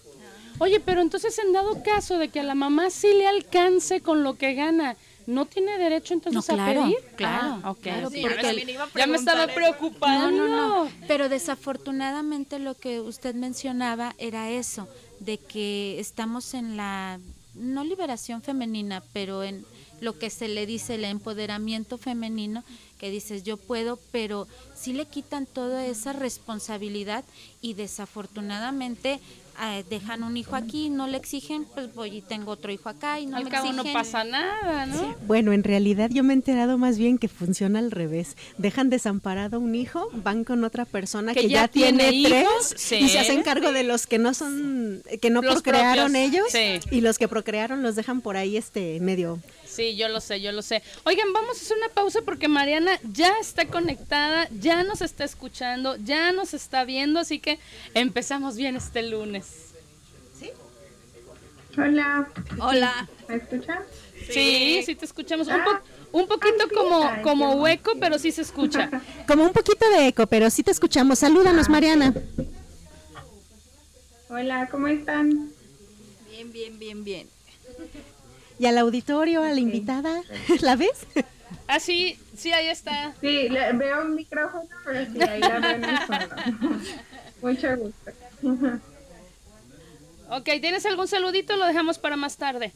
Oye, 0.61 0.81
pero 0.81 1.03
entonces 1.03 1.39
en 1.39 1.53
dado 1.53 1.83
caso 1.83 2.17
de 2.17 2.29
que 2.29 2.41
a 2.41 2.45
la 2.45 2.55
mamá 2.55 2.89
sí 2.89 3.09
le 3.13 3.27
alcance 3.27 4.01
con 4.01 4.23
lo 4.23 4.39
que 4.39 4.55
gana, 4.55 4.97
¿no 5.27 5.47
tiene 5.47 5.79
derecho 5.79 6.15
entonces 6.15 6.49
No, 6.49 6.55
claro, 6.57 6.81
a 6.81 6.85
pedir? 6.85 6.97
claro, 7.17 7.61
Ah, 7.63 7.71
ok. 7.71 7.79
claro, 7.81 8.11
Sí, 8.11 8.21
porque 8.23 8.43
ya 8.43 8.53
me- 8.53 8.65
ya 8.95 9.07
me 9.07 9.17
estaba 9.17 9.47
preocupando. 9.47 10.31
No, 10.31 10.49
no, 10.49 10.79
no. 10.85 10.93
Pero 11.09 11.29
desafortunadamente 11.29 12.59
lo 12.59 12.75
que 12.75 13.01
usted 13.01 13.35
mencionaba 13.35 14.15
era 14.19 14.51
eso, 14.51 14.89
de 15.19 15.39
que 15.39 15.99
estamos 15.99 16.55
en 16.55 16.77
la, 16.77 17.21
no 17.55 17.85
liberación 17.85 18.43
femenina, 18.43 19.03
pero 19.13 19.43
en 19.43 19.65
lo 20.01 20.19
que 20.19 20.31
se 20.31 20.49
le 20.49 20.67
dice 20.67 20.97
el 20.97 21.05
empoderamiento 21.05 21.99
femenino, 21.99 22.65
que 22.99 23.11
dices 23.11 23.43
yo 23.45 23.57
puedo, 23.57 23.99
pero 24.13 24.47
sí 24.75 24.93
le 24.93 25.07
quitan 25.07 25.47
toda 25.47 25.87
esa 25.87 26.13
responsabilidad 26.13 27.25
y 27.61 27.75
desafortunadamente 27.75 29.21
eh, 29.63 29.85
dejan 29.89 30.25
un 30.25 30.37
hijo 30.37 30.57
aquí, 30.57 30.89
no 30.91 31.07
le 31.07 31.17
exigen, 31.17 31.65
pues 31.65 31.95
voy 31.95 32.17
y 32.17 32.21
tengo 32.23 32.51
otro 32.51 32.73
hijo 32.73 32.89
acá 32.89 33.21
y 33.21 33.27
no 33.27 33.37
Al 33.37 33.45
me 33.45 33.51
cabo 33.51 33.67
no 33.73 33.83
exigen. 33.83 33.93
pasa 33.93 34.25
nada, 34.25 34.85
¿no? 34.87 35.15
Bueno, 35.27 35.53
en 35.53 35.63
realidad 35.63 36.11
yo 36.13 36.25
me 36.25 36.33
he 36.33 36.37
enterado 36.37 36.77
más 36.77 36.99
bien 36.99 37.19
que 37.19 37.29
funciona 37.29 37.79
al 37.79 37.93
revés. 37.93 38.37
Dejan 38.59 38.91
desamparado 38.91 39.57
a 39.59 39.61
un 39.61 39.75
hijo, 39.77 40.09
van 40.13 40.43
con 40.45 40.65
otra 40.65 40.85
persona 40.85 41.35
Que 41.35 41.43
que, 41.43 41.49
ya 41.49 41.63
ya, 41.63 41.69
tiene, 41.69 42.11
tiene 42.11 42.29
tres 42.29 42.43
hijos, 42.43 42.93
y 43.01 43.09
se 43.09 43.19
hacen 43.21 43.43
cargo 43.43 43.71
de 43.71 43.85
los 43.85 44.07
que 44.09 44.19
no 44.19 44.35
son, 44.35 45.03
que 45.23 45.31
no 45.31 45.41
Los 45.41 45.55
procrearon 45.55 46.13
propios, 46.13 46.33
ellos 46.33 46.47
sí. 46.51 46.81
y 46.91 47.01
los 47.01 47.19
que 47.19 47.29
procrearon 47.29 47.83
los 47.83 47.95
dejan 47.95 48.23
por 48.23 48.37
ahí 48.37 48.57
este 48.57 48.99
medio 49.01 49.39
Sí, 49.75 49.97
yo 49.97 50.09
lo 50.09 50.21
sé, 50.21 50.41
yo 50.41 50.53
lo 50.53 50.63
sé. 50.63 50.83
Oigan, 51.05 51.33
vamos 51.33 51.59
a 51.59 51.61
hacer 51.61 51.77
una 51.77 51.89
pausa 51.89 52.21
porque 52.25 52.47
Mariana 52.49 52.93
ya 53.13 53.35
está 53.41 53.67
conectada, 53.67 54.49
ya 54.61 54.85
nos 54.85 55.03
está 55.03 55.25
escuchando, 55.25 55.97
ya 55.97 56.31
nos 56.33 56.55
está 56.55 56.85
viendo, 56.85 57.19
así 57.19 57.41
que 57.41 57.59
empezamos 57.95 58.57
bien 58.57 58.77
este 58.77 59.03
lunes. 59.03 59.47
Hola. 61.77 62.29
Hola. 62.61 63.09
¿Me 63.29 63.35
escuchan? 63.35 63.81
Sí, 64.31 64.83
sí, 64.87 64.95
te 64.95 65.05
escuchamos. 65.07 65.49
Un, 65.49 65.65
po- 65.65 65.71
Ah. 65.71 65.83
un 66.13 66.29
poquito 66.29 66.55
Ah, 66.61 66.67
sí. 66.69 66.75
como, 66.77 67.05
Ay, 67.09 67.23
como 67.23 67.53
hueco, 67.55 67.93
pero 67.99 68.17
sí 68.21 68.31
se 68.31 68.43
escucha. 68.43 68.89
Como 69.27 69.43
un 69.45 69.53
poquito 69.53 69.85
de 69.91 70.07
eco, 70.07 70.29
pero 70.29 70.49
sí 70.51 70.63
te 70.63 70.71
escuchamos. 70.71 71.19
Salúdanos, 71.19 71.67
Ah, 71.67 71.71
Mariana. 71.73 72.15
Hola, 74.29 74.69
¿cómo 74.71 74.87
están? 74.87 75.51
Bien, 76.31 76.53
bien, 76.53 76.79
bien, 76.79 77.03
bien. 77.05 77.29
Y 78.59 78.67
al 78.67 78.79
auditorio, 78.79 79.43
a 79.43 79.51
la 79.51 79.61
invitada, 79.61 80.23
¿la 80.61 80.77
ves? 80.77 81.07
Ah, 81.67 81.81
sí, 81.81 82.19
sí, 82.37 82.53
ahí 82.53 82.69
está. 82.69 83.15
Sí, 83.21 83.49
le- 83.49 83.73
veo 83.73 84.03
un 84.03 84.15
micrófono, 84.15 84.65
pero 84.85 85.05
sí, 85.13 85.23
ahí 85.23 85.41
la 85.41 85.59
veo 85.61 85.71
en 85.71 85.85
el 85.85 85.99
fondo. 85.99 86.37
Mucho 87.43 87.77
gusto. 87.77 88.11
Ok, 90.31 90.45
¿tienes 90.63 90.87
algún 90.87 91.07
saludito? 91.07 91.55
Lo 91.57 91.67
dejamos 91.67 91.99
para 91.99 92.17
más 92.17 92.39
tarde. 92.39 92.73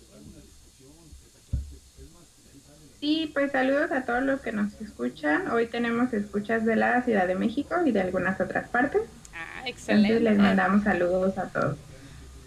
Sí, 3.01 3.31
pues 3.33 3.53
saludos 3.53 3.91
a 3.91 4.03
todos 4.05 4.23
los 4.23 4.41
que 4.43 4.53
nos 4.53 4.73
escuchan. 4.83 5.51
Hoy 5.51 5.67
tenemos 5.67 6.13
escuchas 6.13 6.65
de 6.67 6.77
la 6.77 7.03
Ciudad 7.03 7.27
de 7.27 7.35
México 7.37 7.75
y 7.87 7.91
de 7.93 8.01
algunas 8.03 8.39
otras 8.41 8.69
partes. 8.69 9.01
Ah, 9.33 9.61
Entonces 9.67 9.73
excelente. 9.89 10.21
les 10.21 10.37
mandamos 10.39 10.85
saludos 10.85 11.39
a 11.39 11.49
todos. 11.49 11.79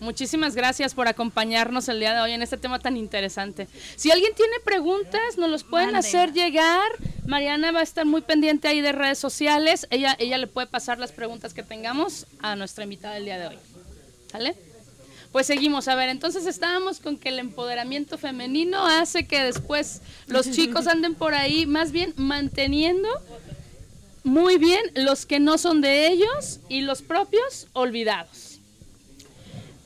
Muchísimas 0.01 0.55
gracias 0.55 0.95
por 0.95 1.07
acompañarnos 1.07 1.87
el 1.87 1.99
día 1.99 2.15
de 2.15 2.21
hoy 2.21 2.31
en 2.31 2.41
este 2.41 2.57
tema 2.57 2.79
tan 2.79 2.97
interesante. 2.97 3.67
Si 3.95 4.09
alguien 4.09 4.33
tiene 4.33 4.59
preguntas, 4.65 5.37
nos 5.37 5.47
los 5.47 5.63
pueden 5.63 5.95
hacer 5.95 6.33
llegar. 6.33 6.89
Mariana 7.27 7.71
va 7.71 7.81
a 7.81 7.83
estar 7.83 8.03
muy 8.07 8.21
pendiente 8.21 8.67
ahí 8.67 8.81
de 8.81 8.93
redes 8.93 9.19
sociales. 9.19 9.85
Ella, 9.91 10.15
ella 10.17 10.39
le 10.39 10.47
puede 10.47 10.65
pasar 10.65 10.97
las 10.97 11.11
preguntas 11.11 11.53
que 11.53 11.61
tengamos 11.61 12.25
a 12.39 12.55
nuestra 12.55 12.83
invitada 12.83 13.13
del 13.13 13.25
día 13.25 13.37
de 13.37 13.47
hoy. 13.49 13.57
¿Sale? 14.31 14.55
Pues 15.31 15.45
seguimos. 15.45 15.87
A 15.87 15.93
ver, 15.93 16.09
entonces 16.09 16.47
estábamos 16.47 16.99
con 16.99 17.15
que 17.19 17.29
el 17.29 17.37
empoderamiento 17.37 18.17
femenino 18.17 18.87
hace 18.87 19.27
que 19.27 19.43
después 19.43 20.01
los 20.25 20.49
chicos 20.55 20.87
anden 20.87 21.13
por 21.13 21.35
ahí, 21.35 21.67
más 21.67 21.91
bien 21.91 22.15
manteniendo 22.17 23.07
muy 24.23 24.57
bien 24.57 24.81
los 24.95 25.27
que 25.27 25.39
no 25.39 25.59
son 25.59 25.81
de 25.81 26.07
ellos 26.07 26.59
y 26.69 26.81
los 26.81 27.03
propios 27.03 27.67
olvidados. 27.73 28.50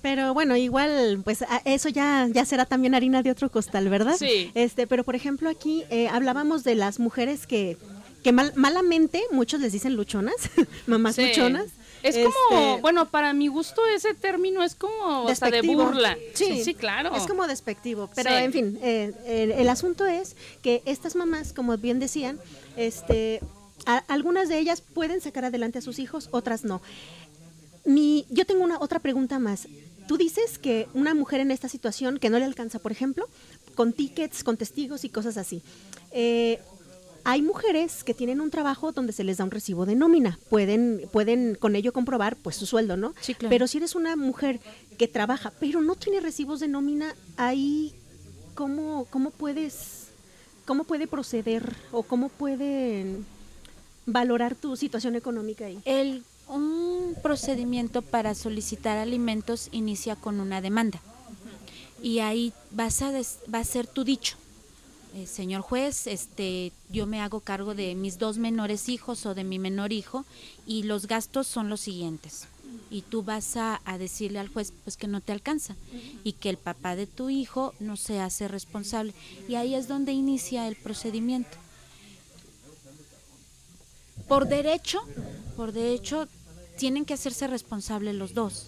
Pero 0.05 0.35
bueno, 0.35 0.55
igual, 0.55 1.21
pues 1.23 1.43
eso 1.65 1.89
ya, 1.89 2.27
ya 2.31 2.45
será 2.45 2.67
también 2.67 2.93
harina 2.93 3.23
de 3.23 3.31
otro 3.31 3.49
costal, 3.49 3.89
¿verdad? 3.89 4.15
Sí. 4.19 4.51
Este, 4.53 4.85
pero 4.85 5.03
por 5.03 5.15
ejemplo 5.15 5.49
aquí 5.49 5.83
eh, 5.89 6.07
hablábamos 6.09 6.63
de 6.63 6.75
las 6.75 6.99
mujeres 6.99 7.47
que, 7.47 7.75
que 8.23 8.31
mal- 8.31 8.53
malamente 8.55 9.23
muchos 9.31 9.61
les 9.61 9.73
dicen 9.73 9.95
luchonas, 9.95 10.35
mamás 10.85 11.15
Sí. 11.15 11.25
luchonas. 11.29 11.65
Es 12.03 12.17
como, 12.17 12.59
Este, 12.73 12.81
bueno, 12.83 13.09
para 13.09 13.33
mi 13.33 13.47
gusto 13.47 13.81
ese 13.95 14.13
término 14.13 14.63
es 14.63 14.75
como 14.75 15.27
hasta 15.27 15.49
de 15.49 15.63
burla. 15.63 16.15
Sí, 16.35 16.63
sí, 16.63 16.75
claro. 16.75 17.15
Es 17.15 17.25
como 17.25 17.47
despectivo, 17.47 18.07
pero 18.13 18.29
Sí. 18.29 18.35
en 18.35 18.53
fin, 18.53 18.79
eh, 18.83 19.11
el, 19.25 19.51
el 19.53 19.69
asunto 19.69 20.05
es 20.05 20.35
que 20.61 20.83
estas 20.85 21.15
mamás, 21.15 21.51
como 21.51 21.75
bien 21.79 21.97
decían, 21.97 22.37
este, 22.77 23.41
a- 23.87 24.03
algunas 24.07 24.49
de 24.49 24.59
ellas 24.59 24.81
pueden 24.81 25.19
sacar 25.19 25.45
adelante 25.45 25.79
a 25.79 25.81
sus 25.81 25.97
hijos, 25.97 26.29
otras 26.29 26.63
no. 26.63 26.79
Mi, 27.85 28.27
yo 28.29 28.45
tengo 28.45 28.63
una 28.63 28.77
otra 28.79 28.99
pregunta 28.99 29.39
más. 29.39 29.67
Tú 30.07 30.17
dices 30.17 30.57
que 30.59 30.87
una 30.93 31.13
mujer 31.13 31.39
en 31.39 31.51
esta 31.51 31.67
situación 31.67 32.19
que 32.19 32.29
no 32.29 32.39
le 32.39 32.45
alcanza, 32.45 32.79
por 32.79 32.91
ejemplo, 32.91 33.27
con 33.75 33.91
tickets, 33.93 34.43
con 34.43 34.57
testigos 34.57 35.03
y 35.03 35.09
cosas 35.09 35.37
así. 35.37 35.61
eh, 36.11 36.59
hay 37.27 37.41
mujeres 37.41 38.03
que 38.03 38.13
tienen 38.13 38.39
un 38.39 38.51
trabajo 38.51 38.91
donde 38.91 39.11
se 39.11 39.23
les 39.23 39.37
da 39.37 39.45
un 39.45 39.49
recibo 39.49 39.87
de 39.87 39.95
nómina, 39.95 40.37
pueden, 40.47 41.09
pueden 41.11 41.55
con 41.55 41.75
ello 41.75 41.91
comprobar 41.91 42.35
pues 42.35 42.55
su 42.55 42.67
sueldo, 42.67 42.97
¿no? 42.97 43.15
Sí, 43.19 43.33
claro. 43.33 43.49
Pero 43.49 43.65
si 43.65 43.79
eres 43.79 43.95
una 43.95 44.15
mujer 44.15 44.59
que 44.99 45.07
trabaja, 45.07 45.51
pero 45.59 45.81
no 45.81 45.95
tiene 45.95 46.19
recibos 46.19 46.59
de 46.59 46.67
nómina, 46.67 47.15
ahí 47.35 47.95
cómo, 48.53 49.07
cómo 49.09 49.31
puedes, 49.31 50.09
cómo 50.65 50.83
puede 50.83 51.07
proceder 51.07 51.75
o 51.91 52.03
cómo 52.03 52.29
pueden 52.29 53.25
valorar 54.05 54.53
tu 54.53 54.75
situación 54.75 55.15
económica 55.15 55.65
ahí. 55.65 55.79
El, 55.83 56.23
un 56.47 57.15
procedimiento 57.21 58.01
para 58.01 58.35
solicitar 58.35 58.97
alimentos 58.97 59.69
inicia 59.71 60.15
con 60.15 60.39
una 60.39 60.61
demanda. 60.61 61.01
Y 62.01 62.19
ahí 62.19 62.53
vas 62.71 63.01
a 63.01 63.11
des- 63.11 63.39
va 63.53 63.59
a 63.59 63.63
ser 63.63 63.87
tu 63.87 64.03
dicho. 64.03 64.37
Eh, 65.15 65.27
señor 65.27 65.61
juez, 65.61 66.07
este, 66.07 66.71
yo 66.89 67.05
me 67.05 67.21
hago 67.21 67.39
cargo 67.39 67.73
de 67.73 67.95
mis 67.95 68.19
dos 68.19 68.37
menores 68.37 68.89
hijos 68.89 69.25
o 69.25 69.33
de 69.33 69.45
mi 69.45 69.59
menor 69.59 69.93
hijo 69.93 70.25
y 70.67 70.83
los 70.83 71.07
gastos 71.07 71.47
son 71.47 71.69
los 71.69 71.79
siguientes. 71.81 72.47
Y 72.91 73.01
tú 73.01 73.23
vas 73.23 73.55
a, 73.55 73.81
a 73.85 73.97
decirle 73.97 74.39
al 74.39 74.49
juez 74.49 74.73
pues 74.83 74.97
que 74.97 75.07
no 75.07 75.21
te 75.21 75.31
alcanza 75.31 75.75
y 76.25 76.33
que 76.33 76.49
el 76.49 76.57
papá 76.57 76.95
de 76.97 77.07
tu 77.07 77.29
hijo 77.29 77.73
no 77.79 77.95
se 77.95 78.19
hace 78.19 78.47
responsable. 78.49 79.13
Y 79.47 79.55
ahí 79.55 79.73
es 79.73 79.87
donde 79.87 80.11
inicia 80.11 80.67
el 80.67 80.75
procedimiento 80.75 81.57
por 84.27 84.47
derecho, 84.47 84.99
por 85.55 85.71
derecho, 85.71 86.27
tienen 86.77 87.05
que 87.05 87.13
hacerse 87.13 87.47
responsables 87.47 88.15
los 88.15 88.33
dos. 88.33 88.67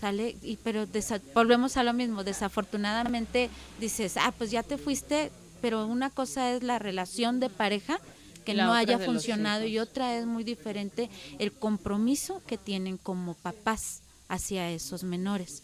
¿Sale? 0.00 0.36
Y, 0.42 0.56
pero 0.56 0.86
desa- 0.86 1.20
volvemos 1.34 1.76
a 1.76 1.82
lo 1.82 1.92
mismo. 1.92 2.24
Desafortunadamente 2.24 3.50
dices, 3.78 4.16
ah, 4.16 4.32
pues 4.36 4.50
ya 4.50 4.62
te 4.62 4.78
fuiste, 4.78 5.30
pero 5.60 5.86
una 5.86 6.10
cosa 6.10 6.52
es 6.54 6.62
la 6.62 6.78
relación 6.78 7.40
de 7.40 7.50
pareja 7.50 7.98
que 8.44 8.54
La 8.54 8.66
no 8.66 8.72
haya 8.74 8.98
funcionado 8.98 9.66
y 9.66 9.78
otra 9.78 10.16
es 10.16 10.24
muy 10.24 10.44
diferente 10.44 11.10
el 11.38 11.52
compromiso 11.52 12.40
que 12.46 12.56
tienen 12.56 12.96
como 12.96 13.34
papás 13.34 14.00
hacia 14.28 14.70
esos 14.70 15.02
menores. 15.02 15.62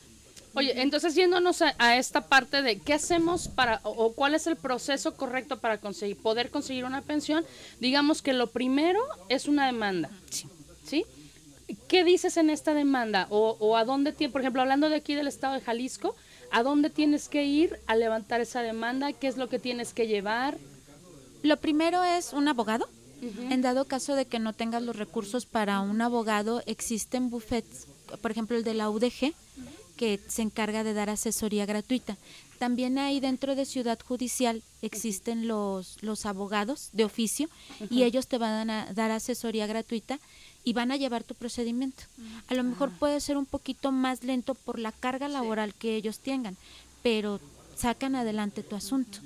Oye, 0.54 0.82
entonces 0.82 1.14
yéndonos 1.14 1.62
a, 1.62 1.74
a 1.78 1.96
esta 1.96 2.26
parte 2.28 2.60
de 2.60 2.78
qué 2.80 2.92
hacemos 2.94 3.48
para 3.48 3.80
o, 3.84 3.90
o 3.90 4.12
cuál 4.14 4.34
es 4.34 4.46
el 4.46 4.56
proceso 4.56 5.14
correcto 5.14 5.58
para 5.60 5.78
conseguir 5.78 6.18
poder 6.18 6.50
conseguir 6.50 6.84
una 6.84 7.00
pensión, 7.00 7.44
digamos 7.80 8.20
que 8.20 8.34
lo 8.34 8.48
primero 8.48 9.00
es 9.30 9.46
una 9.48 9.64
demanda. 9.66 10.10
Sí. 10.84 11.04
¿Qué 11.88 12.04
dices 12.04 12.36
en 12.36 12.50
esta 12.50 12.74
demanda? 12.74 13.26
O, 13.30 13.56
o 13.60 13.76
a 13.76 13.84
dónde 13.84 14.12
tienes, 14.12 14.32
por 14.32 14.40
ejemplo, 14.40 14.62
hablando 14.62 14.88
de 14.88 14.96
aquí 14.96 15.14
del 15.14 15.28
estado 15.28 15.54
de 15.54 15.60
Jalisco, 15.60 16.14
¿a 16.50 16.62
dónde 16.62 16.90
tienes 16.90 17.28
que 17.28 17.44
ir 17.44 17.78
a 17.86 17.96
levantar 17.96 18.40
esa 18.40 18.62
demanda? 18.62 19.12
¿Qué 19.12 19.28
es 19.28 19.36
lo 19.36 19.48
que 19.48 19.58
tienes 19.58 19.92
que 19.94 20.06
llevar? 20.06 20.58
Lo 21.42 21.56
primero 21.56 22.04
es 22.04 22.32
un 22.32 22.48
abogado. 22.48 22.88
En 23.50 23.62
dado 23.62 23.84
caso 23.84 24.16
de 24.16 24.24
que 24.24 24.40
no 24.40 24.52
tengas 24.52 24.82
los 24.82 24.96
recursos 24.96 25.46
para 25.46 25.80
un 25.80 26.00
abogado, 26.00 26.60
existen 26.66 27.30
buffets, 27.30 27.86
por 28.20 28.32
ejemplo 28.32 28.56
el 28.56 28.64
de 28.64 28.74
la 28.74 28.90
UDG, 28.90 29.32
que 29.96 30.18
se 30.26 30.42
encarga 30.42 30.82
de 30.82 30.92
dar 30.92 31.08
asesoría 31.08 31.64
gratuita. 31.64 32.16
También 32.58 32.98
hay 32.98 33.20
dentro 33.20 33.54
de 33.54 33.64
Ciudad 33.64 33.98
Judicial 34.04 34.62
existen 34.82 35.46
los, 35.46 35.98
los 36.02 36.26
abogados 36.26 36.90
de 36.92 37.04
oficio 37.04 37.48
y 37.90 38.02
ellos 38.02 38.26
te 38.26 38.38
van 38.38 38.70
a 38.70 38.92
dar 38.92 39.12
asesoría 39.12 39.68
gratuita 39.68 40.18
y 40.64 40.72
van 40.72 40.92
a 40.92 40.96
llevar 40.96 41.24
tu 41.24 41.34
procedimiento. 41.34 42.04
A 42.48 42.54
lo 42.54 42.62
mejor 42.62 42.90
puede 42.90 43.20
ser 43.20 43.36
un 43.36 43.46
poquito 43.46 43.92
más 43.92 44.22
lento 44.22 44.54
por 44.54 44.78
la 44.78 44.92
carga 44.92 45.28
laboral 45.28 45.74
que 45.74 45.96
ellos 45.96 46.18
tengan, 46.18 46.56
pero 47.02 47.40
sacan 47.76 48.14
adelante 48.14 48.62
tu 48.62 48.76
asunto. 48.76 49.18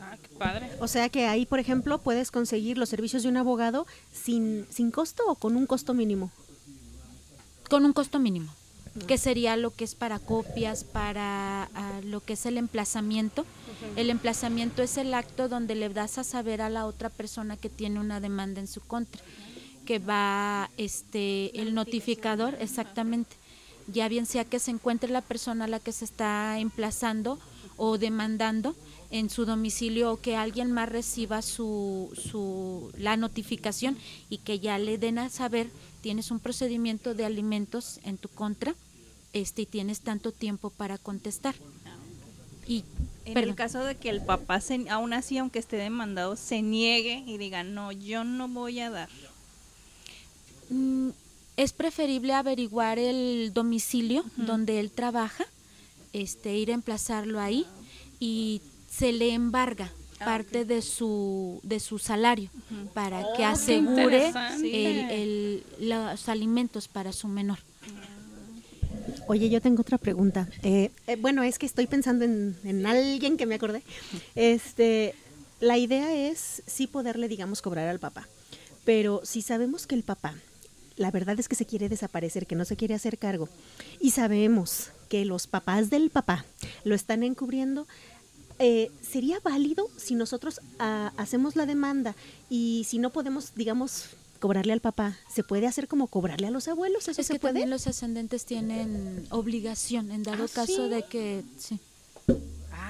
Ah, 0.00 0.16
qué 0.20 0.28
padre. 0.36 0.70
O 0.80 0.88
sea 0.88 1.08
que 1.08 1.26
ahí, 1.26 1.46
por 1.46 1.60
ejemplo, 1.60 1.98
puedes 1.98 2.30
conseguir 2.30 2.76
los 2.76 2.88
servicios 2.88 3.22
de 3.22 3.28
un 3.28 3.36
abogado 3.36 3.86
sin, 4.12 4.66
sin 4.70 4.90
costo 4.90 5.22
o 5.26 5.34
con 5.36 5.56
un 5.56 5.66
costo 5.66 5.94
mínimo. 5.94 6.30
con 7.70 7.86
un 7.86 7.94
costo 7.94 8.18
mínimo, 8.18 8.52
que 9.06 9.16
sería 9.16 9.56
lo 9.56 9.70
que 9.70 9.84
es 9.84 9.94
para 9.94 10.18
copias, 10.18 10.84
para 10.84 11.70
ah, 11.74 12.00
lo 12.04 12.20
que 12.20 12.34
es 12.34 12.44
el 12.44 12.58
emplazamiento. 12.58 13.46
El 13.96 14.10
emplazamiento 14.10 14.82
es 14.82 14.98
el 14.98 15.14
acto 15.14 15.48
donde 15.48 15.74
le 15.74 15.88
das 15.88 16.18
a 16.18 16.24
saber 16.24 16.60
a 16.60 16.68
la 16.68 16.84
otra 16.84 17.08
persona 17.08 17.56
que 17.56 17.70
tiene 17.70 17.98
una 17.98 18.20
demanda 18.20 18.60
en 18.60 18.68
su 18.68 18.80
contra, 18.80 19.22
que 19.84 19.98
va 19.98 20.70
este 20.76 21.60
el 21.60 21.74
notificador 21.74 22.56
exactamente. 22.60 23.36
Ya 23.88 24.08
bien 24.08 24.26
sea 24.26 24.44
que 24.44 24.58
se 24.58 24.70
encuentre 24.70 25.10
la 25.10 25.22
persona 25.22 25.64
a 25.64 25.68
la 25.68 25.80
que 25.80 25.92
se 25.92 26.04
está 26.04 26.58
emplazando 26.58 27.38
o 27.76 27.98
demandando 27.98 28.76
en 29.10 29.28
su 29.28 29.44
domicilio 29.44 30.12
o 30.12 30.20
que 30.20 30.36
alguien 30.36 30.72
más 30.72 30.88
reciba 30.88 31.42
su, 31.42 32.10
su 32.14 32.90
la 32.96 33.16
notificación 33.16 33.98
y 34.30 34.38
que 34.38 34.60
ya 34.60 34.78
le 34.78 34.98
den 34.98 35.18
a 35.18 35.28
saber 35.28 35.68
tienes 36.00 36.30
un 36.30 36.40
procedimiento 36.40 37.14
de 37.14 37.24
alimentos 37.24 38.00
en 38.04 38.18
tu 38.18 38.28
contra 38.28 38.74
este 39.32 39.62
y 39.62 39.66
tienes 39.66 40.00
tanto 40.00 40.32
tiempo 40.32 40.70
para 40.70 40.96
contestar 40.98 41.54
y 42.66 42.84
En 43.24 43.34
perdón. 43.34 43.50
el 43.50 43.56
caso 43.56 43.84
de 43.84 43.96
que 43.96 44.10
el 44.10 44.22
papá, 44.22 44.60
se, 44.60 44.88
aún 44.88 45.12
así, 45.12 45.38
aunque 45.38 45.58
esté 45.58 45.76
demandado, 45.76 46.36
se 46.36 46.62
niegue 46.62 47.22
y 47.26 47.38
diga, 47.38 47.62
no, 47.64 47.92
yo 47.92 48.24
no 48.24 48.48
voy 48.48 48.80
a 48.80 48.90
dar. 48.90 49.08
Mm, 50.72 51.10
es 51.56 51.72
preferible 51.72 52.32
averiguar 52.32 52.98
el 52.98 53.52
domicilio 53.52 54.24
donde 54.36 54.80
él 54.80 54.90
trabaja, 54.90 55.44
este, 56.12 56.56
ir 56.56 56.70
a 56.70 56.74
emplazarlo 56.74 57.40
ahí 57.40 57.66
y 58.20 58.60
se 58.90 59.12
le 59.12 59.32
embarga 59.34 59.90
parte 60.18 60.64
de 60.64 60.82
su 60.82 61.60
de 61.64 61.80
su 61.80 61.98
salario 61.98 62.48
para 62.94 63.20
Oh, 63.22 63.32
que 63.36 63.44
asegure 63.44 64.32
el- 64.62 65.64
los 65.80 66.28
alimentos 66.28 66.88
para 66.88 67.12
su 67.12 67.28
menor. 67.28 67.58
Oye, 69.26 69.48
yo 69.50 69.60
tengo 69.60 69.80
otra 69.82 69.98
pregunta. 69.98 70.48
Eh, 70.62 70.90
eh, 71.06 71.16
bueno, 71.16 71.42
es 71.42 71.58
que 71.58 71.66
estoy 71.66 71.86
pensando 71.86 72.24
en, 72.24 72.56
en 72.64 72.86
alguien 72.86 73.36
que 73.36 73.46
me 73.46 73.54
acordé. 73.54 73.82
Este, 74.34 75.14
la 75.60 75.78
idea 75.78 76.14
es 76.30 76.62
sí 76.66 76.86
poderle, 76.86 77.28
digamos, 77.28 77.62
cobrar 77.62 77.88
al 77.88 77.98
papá. 77.98 78.28
Pero 78.84 79.20
si 79.24 79.42
sabemos 79.42 79.86
que 79.86 79.94
el 79.94 80.02
papá, 80.02 80.34
la 80.96 81.10
verdad 81.10 81.38
es 81.38 81.48
que 81.48 81.54
se 81.54 81.66
quiere 81.66 81.88
desaparecer, 81.88 82.46
que 82.46 82.54
no 82.54 82.64
se 82.64 82.76
quiere 82.76 82.94
hacer 82.94 83.18
cargo, 83.18 83.48
y 84.00 84.10
sabemos 84.10 84.90
que 85.08 85.24
los 85.24 85.46
papás 85.46 85.90
del 85.90 86.10
papá 86.10 86.44
lo 86.84 86.94
están 86.94 87.22
encubriendo, 87.22 87.86
eh, 88.58 88.90
¿sería 89.02 89.40
válido 89.40 89.88
si 89.96 90.14
nosotros 90.14 90.60
ah, 90.78 91.12
hacemos 91.16 91.56
la 91.56 91.66
demanda 91.66 92.14
y 92.48 92.84
si 92.88 92.98
no 92.98 93.10
podemos, 93.10 93.54
digamos, 93.54 94.10
cobrarle 94.40 94.72
al 94.72 94.80
papá, 94.80 95.16
¿se 95.32 95.42
puede 95.44 95.66
hacer 95.66 95.86
como 95.88 96.06
cobrarle 96.08 96.48
a 96.48 96.50
los 96.50 96.66
abuelos? 96.68 97.06
¿Eso 97.08 97.20
Es 97.20 97.26
se 97.28 97.34
que 97.34 97.38
puede? 97.38 97.52
también 97.54 97.70
los 97.70 97.86
ascendentes 97.86 98.44
tienen 98.44 99.26
obligación 99.30 100.10
en 100.10 100.22
dado 100.24 100.44
¿Ah, 100.44 100.48
caso 100.52 100.84
sí? 100.84 100.88
de 100.90 101.02
que 101.04 101.42
sí. 101.58 101.78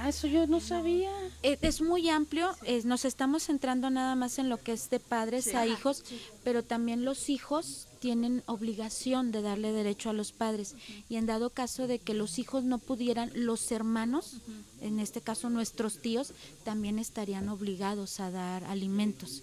Ah, 0.04 0.08
eso 0.08 0.26
yo 0.26 0.48
no 0.48 0.58
sabía. 0.58 1.12
Eh, 1.44 1.58
Es 1.62 1.80
muy 1.80 2.08
amplio, 2.08 2.50
es- 2.66 2.84
nos 2.84 3.04
estamos 3.04 3.44
centrando 3.44 3.88
nada 3.88 4.16
más 4.16 4.38
en 4.40 4.48
lo 4.48 4.56
que 4.60 4.72
es 4.72 4.90
de 4.90 4.98
padres 4.98 5.54
a 5.54 5.64
hijos, 5.66 6.02
pero 6.42 6.64
también 6.64 7.04
los 7.04 7.28
hijos 7.28 7.86
tienen 8.00 8.42
obligación 8.46 9.30
de 9.30 9.42
darle 9.42 9.70
derecho 9.70 10.10
a 10.10 10.12
los 10.12 10.32
padres. 10.32 10.74
Y 11.08 11.16
en 11.16 11.26
dado 11.26 11.50
caso 11.50 11.86
de 11.86 12.00
que 12.00 12.14
los 12.14 12.40
hijos 12.40 12.64
no 12.64 12.78
pudieran, 12.78 13.30
los 13.34 13.70
hermanos, 13.70 14.38
en 14.80 14.98
este 14.98 15.20
caso 15.20 15.50
nuestros 15.50 15.98
tíos, 15.98 16.32
también 16.64 16.98
estarían 16.98 17.48
obligados 17.48 18.18
a 18.18 18.32
dar 18.32 18.64
alimentos. 18.64 19.42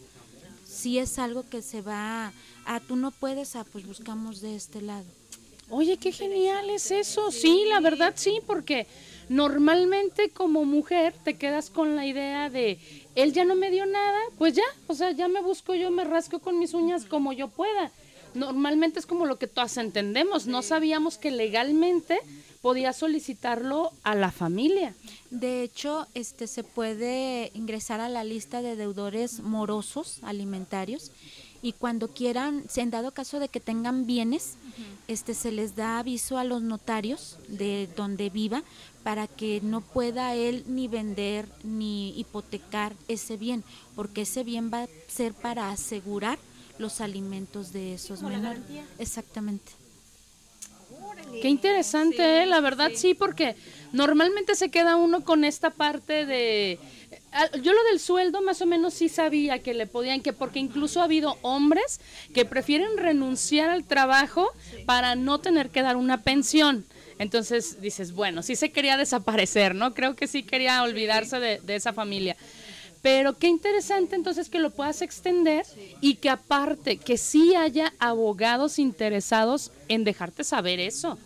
Si 0.67 0.99
es 0.99 1.19
algo 1.19 1.47
que 1.49 1.61
se 1.61 1.81
va, 1.81 2.33
ah, 2.65 2.81
tú 2.85 2.97
no 2.97 3.11
puedes, 3.11 3.55
ah, 3.55 3.65
pues 3.71 3.87
buscamos 3.87 4.41
de 4.41 4.57
este 4.57 4.81
lado. 4.81 5.05
Oye, 5.69 5.95
qué 5.97 6.11
genial 6.11 6.69
es 6.69 6.91
eso. 6.91 7.31
Sí, 7.31 7.63
la 7.69 7.79
verdad 7.79 8.13
sí, 8.17 8.39
porque 8.45 8.87
normalmente 9.29 10.29
como 10.31 10.65
mujer 10.65 11.13
te 11.23 11.37
quedas 11.37 11.69
con 11.69 11.95
la 11.95 12.05
idea 12.05 12.49
de, 12.49 12.79
él 13.15 13.31
ya 13.31 13.45
no 13.45 13.55
me 13.55 13.71
dio 13.71 13.85
nada, 13.85 14.19
pues 14.37 14.53
ya, 14.55 14.63
o 14.87 14.95
sea, 14.95 15.11
ya 15.11 15.27
me 15.27 15.41
busco 15.41 15.75
yo, 15.75 15.91
me 15.91 16.03
rasco 16.03 16.39
con 16.39 16.59
mis 16.59 16.73
uñas 16.73 17.05
como 17.05 17.31
yo 17.31 17.47
pueda. 17.47 17.91
Normalmente 18.33 18.99
es 18.99 19.05
como 19.05 19.25
lo 19.25 19.39
que 19.39 19.47
todas 19.47 19.77
entendemos, 19.77 20.45
no 20.45 20.61
sabíamos 20.61 21.17
que 21.17 21.31
legalmente 21.31 22.19
podía 22.61 22.93
solicitarlo 22.93 23.91
a 24.03 24.15
la 24.15 24.31
familia. 24.31 24.93
De 25.31 25.63
hecho, 25.63 26.07
este 26.13 26.45
se 26.47 26.63
puede 26.63 27.51
ingresar 27.53 28.01
a 28.01 28.09
la 28.09 28.23
lista 28.23 28.61
de 28.61 28.75
deudores 28.75 29.39
morosos 29.39 30.19
alimentarios 30.23 31.11
y 31.61 31.73
cuando 31.73 32.09
quieran, 32.09 32.63
si 32.69 32.79
en 32.79 32.89
dado 32.89 33.11
caso 33.11 33.39
de 33.39 33.49
que 33.49 33.59
tengan 33.59 34.05
bienes, 34.05 34.55
este 35.07 35.33
se 35.33 35.51
les 35.51 35.75
da 35.75 35.99
aviso 35.99 36.37
a 36.37 36.45
los 36.45 36.61
notarios 36.61 37.37
de 37.47 37.89
donde 37.97 38.29
viva 38.29 38.63
para 39.03 39.27
que 39.27 39.61
no 39.61 39.81
pueda 39.81 40.35
él 40.35 40.63
ni 40.67 40.87
vender 40.87 41.47
ni 41.63 42.17
hipotecar 42.19 42.93
ese 43.07 43.37
bien, 43.37 43.63
porque 43.95 44.21
ese 44.21 44.43
bien 44.43 44.71
va 44.73 44.83
a 44.83 44.89
ser 45.07 45.33
para 45.33 45.71
asegurar 45.71 46.37
los 46.77 47.01
alimentos 47.01 47.73
de 47.73 47.93
esos 47.93 48.21
menores. 48.21 48.61
Exactamente. 48.97 49.71
Qué 51.41 51.47
interesante, 51.47 52.43
¿eh? 52.43 52.45
la 52.45 52.59
verdad 52.59 52.91
sí. 52.95 53.13
porque 53.13 53.55
normalmente 53.91 54.55
se 54.55 54.69
queda 54.69 54.95
uno 54.95 55.23
con 55.23 55.43
esta 55.43 55.69
parte 55.69 56.25
de... 56.25 56.79
Ah, 57.31 57.49
Yo 57.61 57.73
lo 57.73 57.83
del 57.83 57.99
sueldo 57.99 58.41
más 58.41 58.61
o 58.61 58.65
menos 58.65 58.95
sí 58.95 59.09
sabía 59.09 59.59
que 59.59 59.73
le 59.73 59.85
podían, 59.85 60.21
que 60.21 60.33
porque 60.33 60.59
incluso 60.59 61.01
ha 61.01 61.05
habido 61.05 61.37
hombres 61.41 62.01
que 62.33 62.45
prefieren 62.45 62.97
renunciar 62.97 63.69
al 63.69 63.83
trabajo 63.83 64.51
para 64.85 65.15
no 65.15 65.39
tener 65.39 65.69
que 65.69 65.81
dar 65.81 65.95
una 65.95 66.23
pensión. 66.23 66.85
Entonces 67.19 67.81
dices, 67.81 68.13
bueno, 68.13 68.41
sí 68.41 68.55
se 68.55 68.71
quería 68.71 68.97
desaparecer, 68.97 69.75
¿no? 69.75 69.93
Creo 69.93 70.15
que 70.15 70.25
sí 70.25 70.41
quería 70.43 70.81
olvidarse 70.81 71.39
de, 71.39 71.59
de 71.59 71.75
esa 71.75 71.93
familia. 71.93 72.35
Pero 73.01 73.37
qué 73.37 73.47
interesante 73.47 74.15
entonces 74.15 74.49
que 74.49 74.59
lo 74.59 74.71
puedas 74.71 75.01
extender 75.01 75.65
y 76.01 76.15
que 76.15 76.29
aparte 76.29 76.97
que 76.97 77.17
sí 77.17 77.55
haya 77.55 77.93
abogados 77.99 78.77
interesados 78.79 79.71
en 79.87 80.03
dejarte 80.03 80.43
saber 80.43 80.79
eso. 80.79 81.17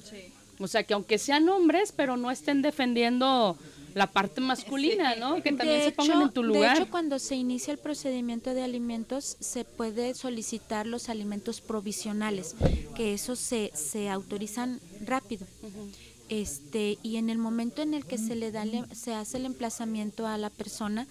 O 0.59 0.67
sea, 0.67 0.83
que 0.83 0.93
aunque 0.93 1.17
sean 1.17 1.49
hombres, 1.49 1.91
pero 1.95 2.15
no 2.15 2.29
estén 2.29 2.61
defendiendo 2.61 3.57
la 3.93 4.07
parte 4.07 4.41
masculina, 4.41 5.15
¿no? 5.15 5.35
Que 5.35 5.51
también 5.51 5.79
De 5.79 5.85
se 5.85 5.91
pongan 5.91 6.17
hecho- 6.17 6.27
en 6.27 6.33
tu 6.33 6.43
lugar. 6.43 6.75
De 6.77 6.81
hecho, 6.83 6.91
cuando 6.91 7.19
se 7.19 7.35
inicia 7.35 7.71
el 7.73 7.77
procedimiento 7.79 8.53
de 8.53 8.63
alimentos, 8.63 9.37
se 9.39 9.65
puede 9.65 10.13
solicitar 10.15 10.87
los 10.87 11.09
alimentos 11.09 11.61
provisionales, 11.61 12.55
que 12.95 13.13
esos 13.13 13.39
se, 13.39 13.71
se 13.75 14.09
autorizan 14.09 14.79
rápido. 15.05 15.45
Este, 16.29 16.97
y 17.03 17.17
en 17.17 17.29
el 17.29 17.37
momento 17.37 17.81
en 17.81 17.93
el 17.93 18.05
que 18.05 18.17
se 18.17 18.35
le 18.35 18.51
da 18.51 18.63
el- 18.63 18.85
se 18.95 19.13
hace 19.13 19.37
el 19.37 19.45
emplazamiento 19.45 20.25
a 20.25 20.37
la 20.37 20.49
persona, 20.49 21.05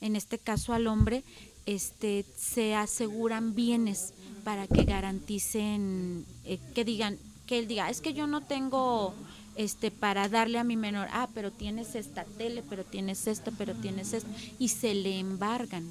en 0.00 0.16
este 0.16 0.38
caso 0.38 0.72
al 0.72 0.86
hombre, 0.86 1.22
este, 1.66 2.24
se 2.36 2.74
aseguran 2.74 3.54
bienes 3.54 4.12
para 4.42 4.66
que 4.66 4.84
garanticen, 4.84 6.24
eh, 6.44 6.58
que 6.74 6.84
digan, 6.84 7.18
que 7.46 7.58
él 7.58 7.68
diga, 7.68 7.88
es 7.90 8.00
que 8.00 8.14
yo 8.14 8.26
no 8.26 8.40
tengo 8.42 9.14
este 9.56 9.90
para 9.90 10.28
darle 10.28 10.58
a 10.58 10.64
mi 10.64 10.76
menor, 10.76 11.08
ah, 11.12 11.28
pero 11.34 11.50
tienes 11.50 11.94
esta 11.94 12.24
tele, 12.24 12.62
pero 12.68 12.84
tienes 12.84 13.26
esto, 13.26 13.52
pero 13.56 13.74
tienes 13.74 14.12
esto, 14.12 14.28
y 14.58 14.68
se 14.68 14.94
le 14.94 15.18
embargan. 15.18 15.90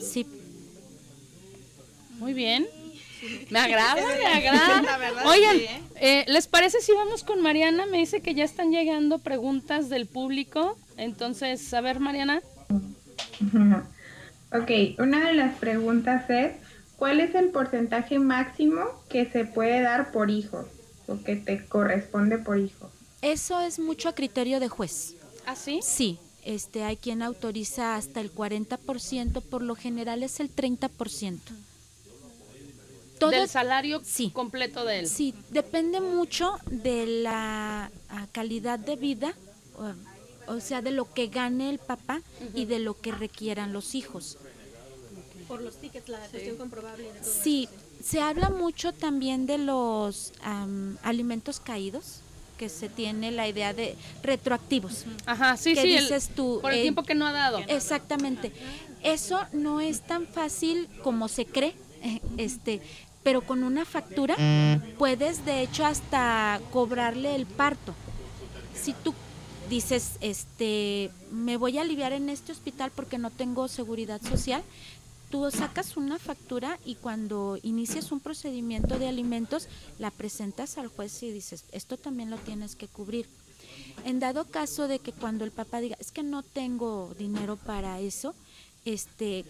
Sí, 0.00 0.26
Muy 2.18 2.34
bien. 2.34 2.66
Me 3.50 3.58
agrada, 3.58 3.94
me 3.96 4.26
agrada. 4.26 5.24
Oigan, 5.24 5.56
eh, 5.96 6.24
¿les 6.28 6.46
parece 6.46 6.80
si 6.80 6.92
vamos 6.92 7.24
con 7.24 7.40
Mariana? 7.40 7.86
Me 7.86 7.98
dice 7.98 8.20
que 8.20 8.34
ya 8.34 8.44
están 8.44 8.70
llegando 8.70 9.18
preguntas 9.18 9.88
del 9.88 10.06
público. 10.06 10.76
Entonces, 10.98 11.72
a 11.72 11.80
ver, 11.80 12.00
Mariana. 12.00 12.42
Ok, 14.52 14.70
una 15.00 15.26
de 15.26 15.34
las 15.34 15.56
preguntas 15.56 16.30
es, 16.30 16.52
¿cuál 16.96 17.18
es 17.18 17.34
el 17.34 17.48
porcentaje 17.48 18.20
máximo 18.20 18.84
que 19.08 19.26
se 19.26 19.46
puede 19.46 19.80
dar 19.80 20.12
por 20.12 20.30
hijo 20.30 20.68
que 21.24 21.36
te 21.36 21.64
corresponde 21.66 22.38
por 22.38 22.58
hijo? 22.58 22.90
eso 23.22 23.60
es 23.60 23.78
mucho 23.78 24.08
a 24.10 24.14
criterio 24.14 24.60
de 24.60 24.68
juez. 24.68 25.14
¿Ah, 25.46 25.56
sí? 25.56 25.80
Sí, 25.82 26.18
este 26.44 26.84
hay 26.84 26.96
quien 26.98 27.22
autoriza 27.22 27.96
hasta 27.96 28.20
el 28.20 28.30
40%, 28.34 29.40
por 29.42 29.62
lo 29.62 29.74
general 29.76 30.22
es 30.22 30.40
el 30.40 30.54
30%. 30.54 31.38
Todo 33.18 33.30
Del 33.30 33.48
salario 33.48 34.02
Sí. 34.04 34.30
completo 34.30 34.84
de 34.84 35.00
él. 35.00 35.08
Sí, 35.08 35.34
depende 35.50 36.00
mucho 36.00 36.52
de 36.66 37.06
la 37.06 37.90
ah, 38.10 38.26
calidad 38.32 38.78
de 38.78 38.96
vida, 38.96 39.34
o, 39.78 40.52
o 40.52 40.60
sea, 40.60 40.82
de 40.82 40.90
lo 40.90 41.10
que 41.12 41.28
gane 41.28 41.70
el 41.70 41.78
papá 41.78 42.20
y 42.54 42.66
de 42.66 42.78
lo 42.80 43.00
que 43.00 43.12
requieran 43.12 43.72
los 43.72 43.94
hijos. 43.94 44.36
Por 45.48 45.62
los 45.62 45.76
tickets, 45.76 46.08
la 46.08 46.18
cuestión 46.28 46.56
comprobable. 46.56 47.04
de 47.12 47.18
todo 47.20 47.30
Sí, 47.42 47.68
se 48.04 48.20
habla 48.20 48.50
mucho 48.50 48.92
también 48.92 49.46
de 49.46 49.58
los 49.58 50.32
am, 50.42 50.96
alimentos 51.02 51.58
caídos, 51.60 52.20
que 52.58 52.68
se 52.68 52.88
tiene 52.88 53.32
la 53.32 53.48
idea 53.48 53.72
de 53.72 53.96
retroactivos. 54.22 55.04
Ajá, 55.26 55.56
sí, 55.56 55.74
¿Qué 55.74 55.82
sí. 55.82 55.94
el- 55.96 56.02
dices 56.04 56.30
tú? 56.36 56.58
por 56.62 56.72
el 56.72 56.78
Eh, 56.80 56.82
tiempo 56.82 57.02
que 57.02 57.14
no 57.14 57.26
ha 57.26 57.32
dado. 57.32 57.58
Exactamente. 57.66 58.52
Eso 59.02 59.40
no 59.52 59.80
es 59.80 60.02
tan 60.02 60.26
fácil 60.26 60.88
como 61.02 61.28
se 61.28 61.46
cree, 61.46 61.74
este, 62.36 62.80
pero 63.22 63.40
con 63.42 63.62
una 63.64 63.84
factura 63.84 64.36
puedes 64.98 65.44
de 65.44 65.62
hecho 65.62 65.84
hasta 65.84 66.60
cobrarle 66.72 67.34
el 67.34 67.46
parto. 67.46 67.94
Si 68.74 68.92
tú 68.92 69.14
dices, 69.70 70.12
este, 70.20 71.10
me 71.32 71.56
voy 71.56 71.78
a 71.78 71.82
aliviar 71.82 72.12
en 72.12 72.28
este 72.28 72.52
hospital 72.52 72.92
porque 72.94 73.16
no 73.18 73.30
tengo 73.30 73.66
seguridad 73.68 74.20
social, 74.22 74.62
tú 75.34 75.50
sacas 75.50 75.96
una 75.96 76.20
factura 76.20 76.78
y 76.84 76.94
cuando 76.94 77.58
inicias 77.64 78.12
un 78.12 78.20
procedimiento 78.20 79.00
de 79.00 79.08
alimentos, 79.08 79.66
la 79.98 80.12
presentas 80.12 80.78
al 80.78 80.86
juez 80.86 81.24
y 81.24 81.32
dices, 81.32 81.64
esto 81.72 81.96
también 81.96 82.30
lo 82.30 82.36
tienes 82.38 82.76
que 82.76 82.86
cubrir. 82.86 83.26
En 84.04 84.20
dado 84.20 84.44
caso 84.44 84.86
de 84.86 85.00
que 85.00 85.10
cuando 85.10 85.44
el 85.44 85.50
papá 85.50 85.80
diga, 85.80 85.96
es 85.98 86.12
que 86.12 86.22
no 86.22 86.44
tengo 86.44 87.12
dinero 87.18 87.56
para 87.56 87.98
eso, 87.98 88.32
este, 88.84 89.44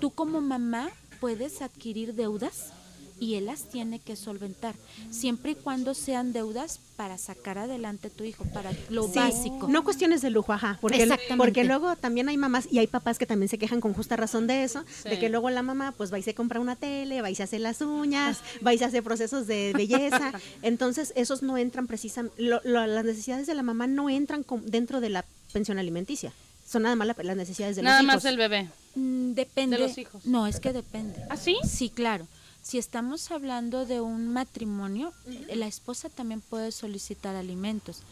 tú 0.00 0.10
como 0.10 0.40
mamá 0.40 0.90
puedes 1.20 1.62
adquirir 1.62 2.14
deudas 2.14 2.72
y 3.20 3.34
él 3.34 3.46
las 3.46 3.68
tiene 3.68 3.98
que 3.98 4.16
solventar, 4.16 4.74
siempre 5.10 5.52
y 5.52 5.54
cuando 5.54 5.94
sean 5.94 6.32
deudas 6.32 6.80
para 6.96 7.16
sacar 7.18 7.58
adelante 7.58 8.08
a 8.08 8.10
tu 8.10 8.24
hijo, 8.24 8.44
para 8.52 8.72
lo 8.90 9.04
Sí, 9.08 9.12
básico. 9.16 9.68
No 9.68 9.84
cuestiones 9.84 10.20
de 10.22 10.30
lujo, 10.30 10.52
ajá. 10.52 10.78
Porque, 10.80 11.02
Exactamente. 11.02 11.36
porque 11.36 11.64
luego 11.64 11.94
también 11.96 12.28
hay 12.28 12.36
mamás 12.36 12.66
y 12.70 12.78
hay 12.78 12.86
papás 12.86 13.18
que 13.18 13.26
también 13.26 13.48
se 13.48 13.58
quejan 13.58 13.80
con 13.80 13.92
justa 13.94 14.16
razón 14.16 14.46
de 14.46 14.64
eso, 14.64 14.84
Sí. 15.02 15.08
de 15.10 15.18
que 15.18 15.28
luego 15.28 15.50
la 15.50 15.62
mamá 15.62 15.92
pues 15.96 16.12
va 16.12 16.18
y 16.18 16.22
se 16.22 16.34
compra 16.34 16.60
una 16.60 16.76
tele, 16.76 17.22
va 17.22 17.30
y 17.30 17.34
se 17.34 17.42
hace 17.44 17.58
las 17.58 17.80
uñas, 17.80 18.38
va 18.66 18.74
y 18.74 18.78
se 18.78 18.84
hace 18.84 19.02
procesos 19.02 19.46
de 19.46 19.72
belleza. 19.76 20.32
Entonces 20.62 21.12
esos 21.16 21.42
no 21.42 21.56
entran 21.58 21.86
precisamente, 21.86 22.34
las 22.64 23.04
necesidades 23.04 23.46
de 23.46 23.54
la 23.54 23.62
mamá 23.62 23.86
no 23.86 24.10
entran 24.10 24.42
con- 24.42 24.64
dentro 24.70 25.00
de 25.00 25.08
la 25.10 25.24
pensión 25.52 25.78
alimenticia. 25.78 26.32
Son 26.68 26.82
nada 26.82 26.96
más 26.96 27.06
la- 27.06 27.16
las 27.22 27.36
necesidades 27.36 27.76
de 27.76 27.82
Nada 27.82 28.02
los 28.02 28.04
hijos. 28.10 28.14
más 28.16 28.24
el 28.26 28.36
bebé. 28.36 28.68
Mm, 28.94 29.32
depende. 29.32 29.76
De 29.76 29.82
los 29.88 29.96
hijos. 29.98 30.26
No, 30.26 30.46
es 30.46 30.60
que 30.60 30.72
depende. 30.72 31.18
¿Ah, 31.30 31.36
sí? 31.36 31.56
Sí, 31.66 31.88
claro. 31.88 32.26
Si 32.68 32.76
estamos 32.76 33.30
hablando 33.30 33.86
de 33.86 34.02
un 34.02 34.30
matrimonio, 34.30 35.14
la 35.54 35.66
esposa 35.66 36.10
también 36.10 36.42
puede 36.42 36.70
solicitar 36.70 37.34
alimentos, 37.34 38.02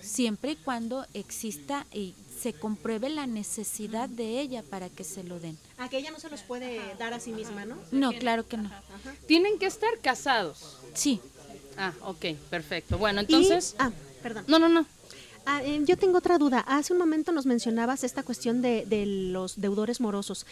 siempre 0.00 0.50
y 0.50 0.56
cuando 0.56 1.06
exista 1.14 1.86
y 1.92 2.16
se 2.36 2.52
compruebe 2.52 3.10
la 3.10 3.28
necesidad 3.28 4.08
de 4.08 4.40
ella 4.40 4.64
para 4.68 4.88
que 4.88 5.04
se 5.04 5.22
lo 5.22 5.38
den. 5.38 5.56
A 5.78 5.88
que 5.88 5.98
ella 5.98 6.10
no 6.10 6.18
se 6.18 6.28
los 6.30 6.42
puede 6.42 6.80
dar 6.98 7.14
a 7.14 7.20
sí 7.20 7.30
misma, 7.30 7.64
¿no? 7.64 7.76
No, 7.92 8.10
claro 8.18 8.44
que 8.44 8.56
no. 8.56 8.72
Tienen 9.28 9.56
que 9.60 9.66
estar 9.66 9.96
casados. 10.02 10.78
Sí, 10.94 11.20
Ah, 11.78 11.92
ok, 12.02 12.24
perfecto. 12.50 12.98
Bueno, 12.98 13.20
Y- 13.20 13.24
entonces... 13.24 13.76
ah, 13.78 13.92
perdón. 14.20 14.44
No, 14.48 14.58
no, 14.58 14.68
no. 14.68 14.84
Ah, 15.46 15.62
eh, 15.62 15.80
yo 15.86 15.96
tengo 15.96 16.18
otra 16.18 16.38
duda. 16.38 16.58
Hace 16.66 16.92
un 16.92 16.98
momento 16.98 17.30
nos 17.30 17.46
mencionabas 17.46 18.02
esta 18.02 18.24
cuestión 18.24 18.62
de, 18.62 18.84
de 18.84 19.06
los 19.06 19.60
deudores 19.60 20.00
morosos. 20.00 20.44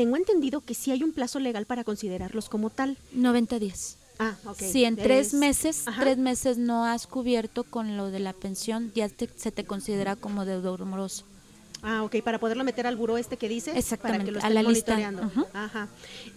Tengo 0.00 0.16
entendido 0.16 0.62
que 0.62 0.72
sí 0.72 0.90
hay 0.92 1.02
un 1.02 1.12
plazo 1.12 1.38
legal 1.40 1.66
para 1.66 1.84
considerarlos 1.84 2.48
como 2.48 2.70
tal. 2.70 2.96
90 3.12 3.58
días. 3.58 3.98
Ah, 4.18 4.34
ok. 4.46 4.56
Si 4.56 4.86
en 4.86 4.96
tres 4.96 5.26
Es- 5.26 5.34
meses, 5.34 5.86
Ajá. 5.86 6.00
tres 6.00 6.16
meses 6.16 6.56
no 6.56 6.86
has 6.86 7.06
cubierto 7.06 7.64
con 7.64 7.98
lo 7.98 8.10
de 8.10 8.18
la 8.18 8.32
pensión, 8.32 8.92
ya 8.94 9.10
te- 9.10 9.28
se 9.36 9.52
te 9.52 9.64
considera 9.66 10.16
como 10.16 10.46
deudor 10.46 10.86
moroso. 10.86 11.24
Ah, 11.82 12.02
ok, 12.02 12.16
para 12.24 12.38
poderlo 12.40 12.64
meter 12.64 12.86
al 12.86 12.96
buró 12.96 13.18
este 13.18 13.36
que 13.36 13.46
dices. 13.50 13.76
Exactamente, 13.76 14.32
Para 14.32 14.40
que 14.40 14.52
lo 14.52 14.58
a 14.58 14.62
la 14.62 14.70
lista, 14.70 14.92
monitoreando. 14.94 15.26
ujú. 15.42 15.46
Ajá. 15.52 15.88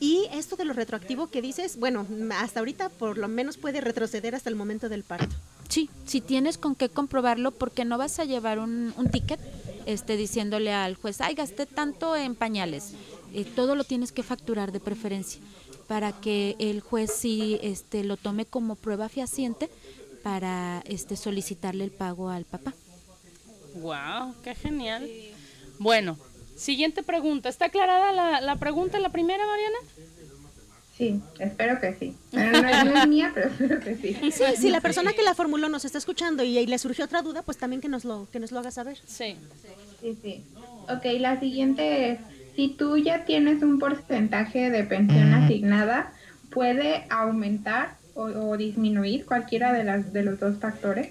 Y 0.02 0.28
esto 0.34 0.58
de 0.58 0.66
lo 0.66 0.74
retroactivo 0.74 1.28
que 1.28 1.42
dices, 1.42 1.80
bueno, 1.80 2.06
hasta 2.38 2.60
ahorita 2.60 2.90
por 2.90 3.18
lo 3.18 3.30
menos 3.30 3.56
puede 3.56 3.80
retroceder 3.80 4.36
hasta 4.36 4.50
el 4.50 4.58
momento 4.58 4.90
del 4.90 5.04
parto. 5.04 5.34
Sí, 5.70 5.90
si 6.06 6.20
tienes 6.20 6.58
con 6.58 6.76
qué 6.76 6.90
comprobarlo, 6.90 7.52
porque 7.52 7.86
no 7.86 7.98
vas 7.98 8.20
a 8.20 8.26
llevar 8.26 8.60
un, 8.60 8.94
un 8.98 9.10
ticket 9.10 9.40
este, 9.86 10.16
diciéndole 10.16 10.72
al 10.74 10.96
juez, 10.96 11.20
ay, 11.20 11.34
gasté 11.36 11.66
tanto 11.66 12.16
en 12.16 12.36
pañales. 12.36 12.94
Eh, 13.34 13.46
todo 13.56 13.76
lo 13.76 13.84
tienes 13.84 14.12
que 14.12 14.24
facturar 14.24 14.72
de 14.72 14.80
preferencia 14.80 15.42
para 15.88 16.12
que 16.14 16.56
el 16.60 16.82
juez 16.82 17.12
sí 17.12 17.60
este, 17.62 18.04
lo 18.04 18.16
tome 18.18 18.46
como 18.46 18.76
prueba 18.76 19.10
fehaciente 19.10 19.70
para 20.24 20.82
este, 20.86 21.18
solicitarle 21.18 21.84
el 21.84 21.92
pago 21.92 22.30
al 22.30 22.46
papá. 22.46 22.74
Wow, 23.76 24.36
qué 24.44 24.56
genial. 24.56 25.10
Bueno, 25.80 26.18
siguiente 26.56 27.04
pregunta. 27.04 27.50
¿Está 27.50 27.66
aclarada 27.66 28.12
la, 28.14 28.40
la 28.42 28.56
pregunta, 28.58 29.00
la 29.00 29.10
primera, 29.10 29.46
Mariana? 29.46 29.78
Sí, 30.98 31.20
espero 31.40 31.82
que 31.82 31.96
sí. 32.00 32.16
Bueno, 32.32 32.62
no, 32.62 32.70
es- 32.70 32.86
no 32.86 33.02
es 33.02 33.08
mía, 33.08 33.32
pero 33.34 33.50
espero 33.50 33.80
que 33.80 33.96
sí. 33.98 34.32
Sí, 34.32 34.44
si 34.58 34.70
la 34.70 34.80
persona 34.80 35.12
que 35.14 35.24
la 35.24 35.34
formuló 35.34 35.68
nos 35.68 35.86
está 35.86 35.98
escuchando 35.98 36.44
y, 36.44 36.58
y 36.60 36.68
le 36.68 36.78
surgió 36.78 37.06
otra 37.06 37.24
duda, 37.24 37.42
pues 37.42 37.58
también 37.58 37.82
que 37.82 37.90
nos 37.90 38.06
lo, 38.06 38.28
que 38.32 38.40
nos 38.40 38.52
lo 38.52 38.60
haga 38.60 38.70
saber. 38.70 39.00
Sí. 39.08 39.36
Sí, 40.02 40.18
sí. 40.22 40.44
Ok, 40.84 41.04
la 41.20 41.40
siguiente 41.40 42.12
es, 42.12 42.20
si 42.56 42.70
tú 42.70 42.98
ya 42.98 43.26
tienes 43.26 43.64
un 43.64 43.80
porcentaje 43.80 44.70
de 44.70 44.84
pensión 44.84 45.34
asignada, 45.34 46.14
¿puede 46.52 47.06
aumentar 47.10 47.98
o, 48.16 48.24
o 48.24 48.58
disminuir 48.58 49.26
cualquiera 49.26 49.74
de, 49.74 49.84
las, 49.84 50.14
de 50.14 50.24
los 50.24 50.40
dos 50.40 50.58
factores? 50.60 51.10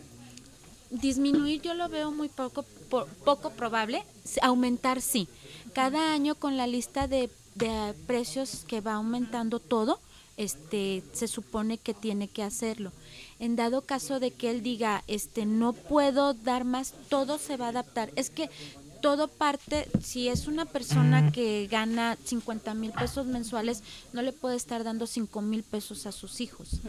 Disminuir 0.90 1.62
yo 1.62 1.74
lo 1.74 1.88
veo 1.88 2.12
muy 2.12 2.28
poco, 2.28 2.64
po- 2.90 3.06
poco 3.24 3.50
probable, 3.50 4.02
aumentar 4.42 5.00
sí. 5.00 5.26
Cada 5.72 6.12
año 6.12 6.34
con 6.34 6.56
la 6.56 6.66
lista 6.66 7.08
de, 7.08 7.30
de 7.54 7.94
precios 8.06 8.64
que 8.68 8.80
va 8.80 8.94
aumentando 8.94 9.58
todo, 9.58 9.98
este 10.36 11.02
se 11.12 11.28
supone 11.28 11.78
que 11.78 11.94
tiene 11.94 12.28
que 12.28 12.42
hacerlo. 12.42 12.92
En 13.38 13.56
dado 13.56 13.82
caso 13.82 14.20
de 14.20 14.30
que 14.30 14.50
él 14.50 14.62
diga, 14.62 15.02
este 15.08 15.46
no 15.46 15.72
puedo 15.72 16.34
dar 16.34 16.64
más, 16.64 16.94
todo 17.08 17.38
se 17.38 17.56
va 17.56 17.66
a 17.66 17.70
adaptar. 17.70 18.10
Es 18.16 18.30
que 18.30 18.48
todo 19.02 19.28
parte, 19.28 19.86
si 20.02 20.28
es 20.28 20.46
una 20.46 20.64
persona 20.64 21.30
que 21.32 21.68
gana 21.70 22.16
50 22.24 22.72
mil 22.74 22.92
pesos 22.92 23.26
mensuales, 23.26 23.82
no 24.14 24.22
le 24.22 24.32
puede 24.32 24.56
estar 24.56 24.84
dando 24.84 25.06
5 25.06 25.42
mil 25.42 25.62
pesos 25.64 26.06
a 26.06 26.12
sus 26.12 26.40
hijos 26.40 26.80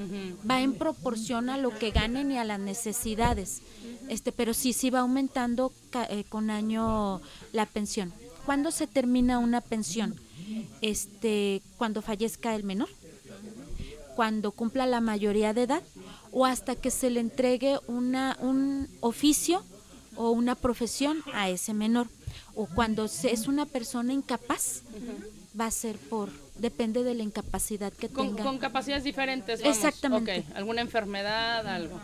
va 0.50 0.62
en 0.62 0.74
proporción 0.76 1.50
a 1.50 1.58
lo 1.58 1.78
que 1.78 1.92
ganen 1.92 2.32
y 2.32 2.38
a 2.38 2.44
las 2.46 2.60
necesidades. 2.60 3.62
Este, 4.10 4.32
pero 4.32 4.54
sí, 4.54 4.72
sí 4.74 4.90
va 4.90 5.00
aumentando 5.00 5.74
ca- 5.90 6.06
eh, 6.10 6.24
con 6.30 6.50
año 6.50 7.20
la 7.52 7.66
pensión. 7.66 8.14
¿Cuándo 8.46 8.72
se 8.72 8.88
termina 8.88 9.40
una 9.40 9.60
pensión? 9.62 10.16
Este, 10.82 11.62
cuando 11.78 12.02
fallezca 12.02 12.56
el 12.56 12.64
menor, 12.64 12.90
cuando 14.16 14.52
cumpla 14.52 14.86
la 14.86 15.02
mayoría 15.02 15.54
de 15.54 15.64
edad 15.64 15.84
o 16.32 16.46
hasta 16.46 16.76
que 16.76 16.92
se 16.92 17.10
le 17.10 17.20
entregue 17.20 17.80
una, 17.88 18.38
un 18.42 18.88
oficio 19.02 19.64
o 20.16 20.32
una 20.32 20.56
profesión 20.56 21.24
a 21.34 21.50
ese 21.50 21.74
menor 21.74 22.08
o 22.56 22.66
cuando 22.68 23.08
se- 23.08 23.32
es 23.32 23.48
una 23.48 23.66
persona 23.66 24.14
incapaz 24.14 24.82
va 25.60 25.66
a 25.68 25.72
ser 25.72 25.98
por 25.98 26.30
depende 26.58 27.04
de 27.04 27.14
la 27.16 27.24
incapacidad 27.24 27.92
que 27.94 28.10
Con, 28.10 28.30
tenga 28.30 28.44
con 28.44 28.58
capacidades 28.60 29.04
diferentes, 29.04 29.62
vamos. 29.62 29.78
Exactamente. 29.78 30.40
Ok, 30.50 30.56
alguna 30.56 30.82
enfermedad, 30.82 31.68
algo. 31.68 32.00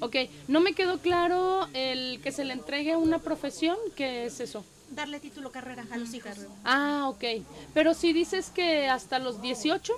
Ok, 0.00 0.14
no 0.46 0.60
me 0.60 0.74
quedó 0.74 0.98
claro 0.98 1.66
el 1.74 2.20
que 2.22 2.30
se 2.32 2.44
le 2.44 2.52
entregue 2.52 2.96
una 2.96 3.18
profesión, 3.18 3.76
¿qué 3.96 4.26
es 4.26 4.40
eso? 4.40 4.64
Darle 4.90 5.20
título 5.20 5.50
carrera 5.50 5.84
a 5.90 5.96
los 5.98 6.14
hijos. 6.14 6.32
Ah, 6.64 7.06
ok. 7.08 7.44
Pero 7.74 7.92
si 7.94 8.12
dices 8.12 8.50
que 8.50 8.88
hasta 8.88 9.18
los 9.18 9.42
18, 9.42 9.92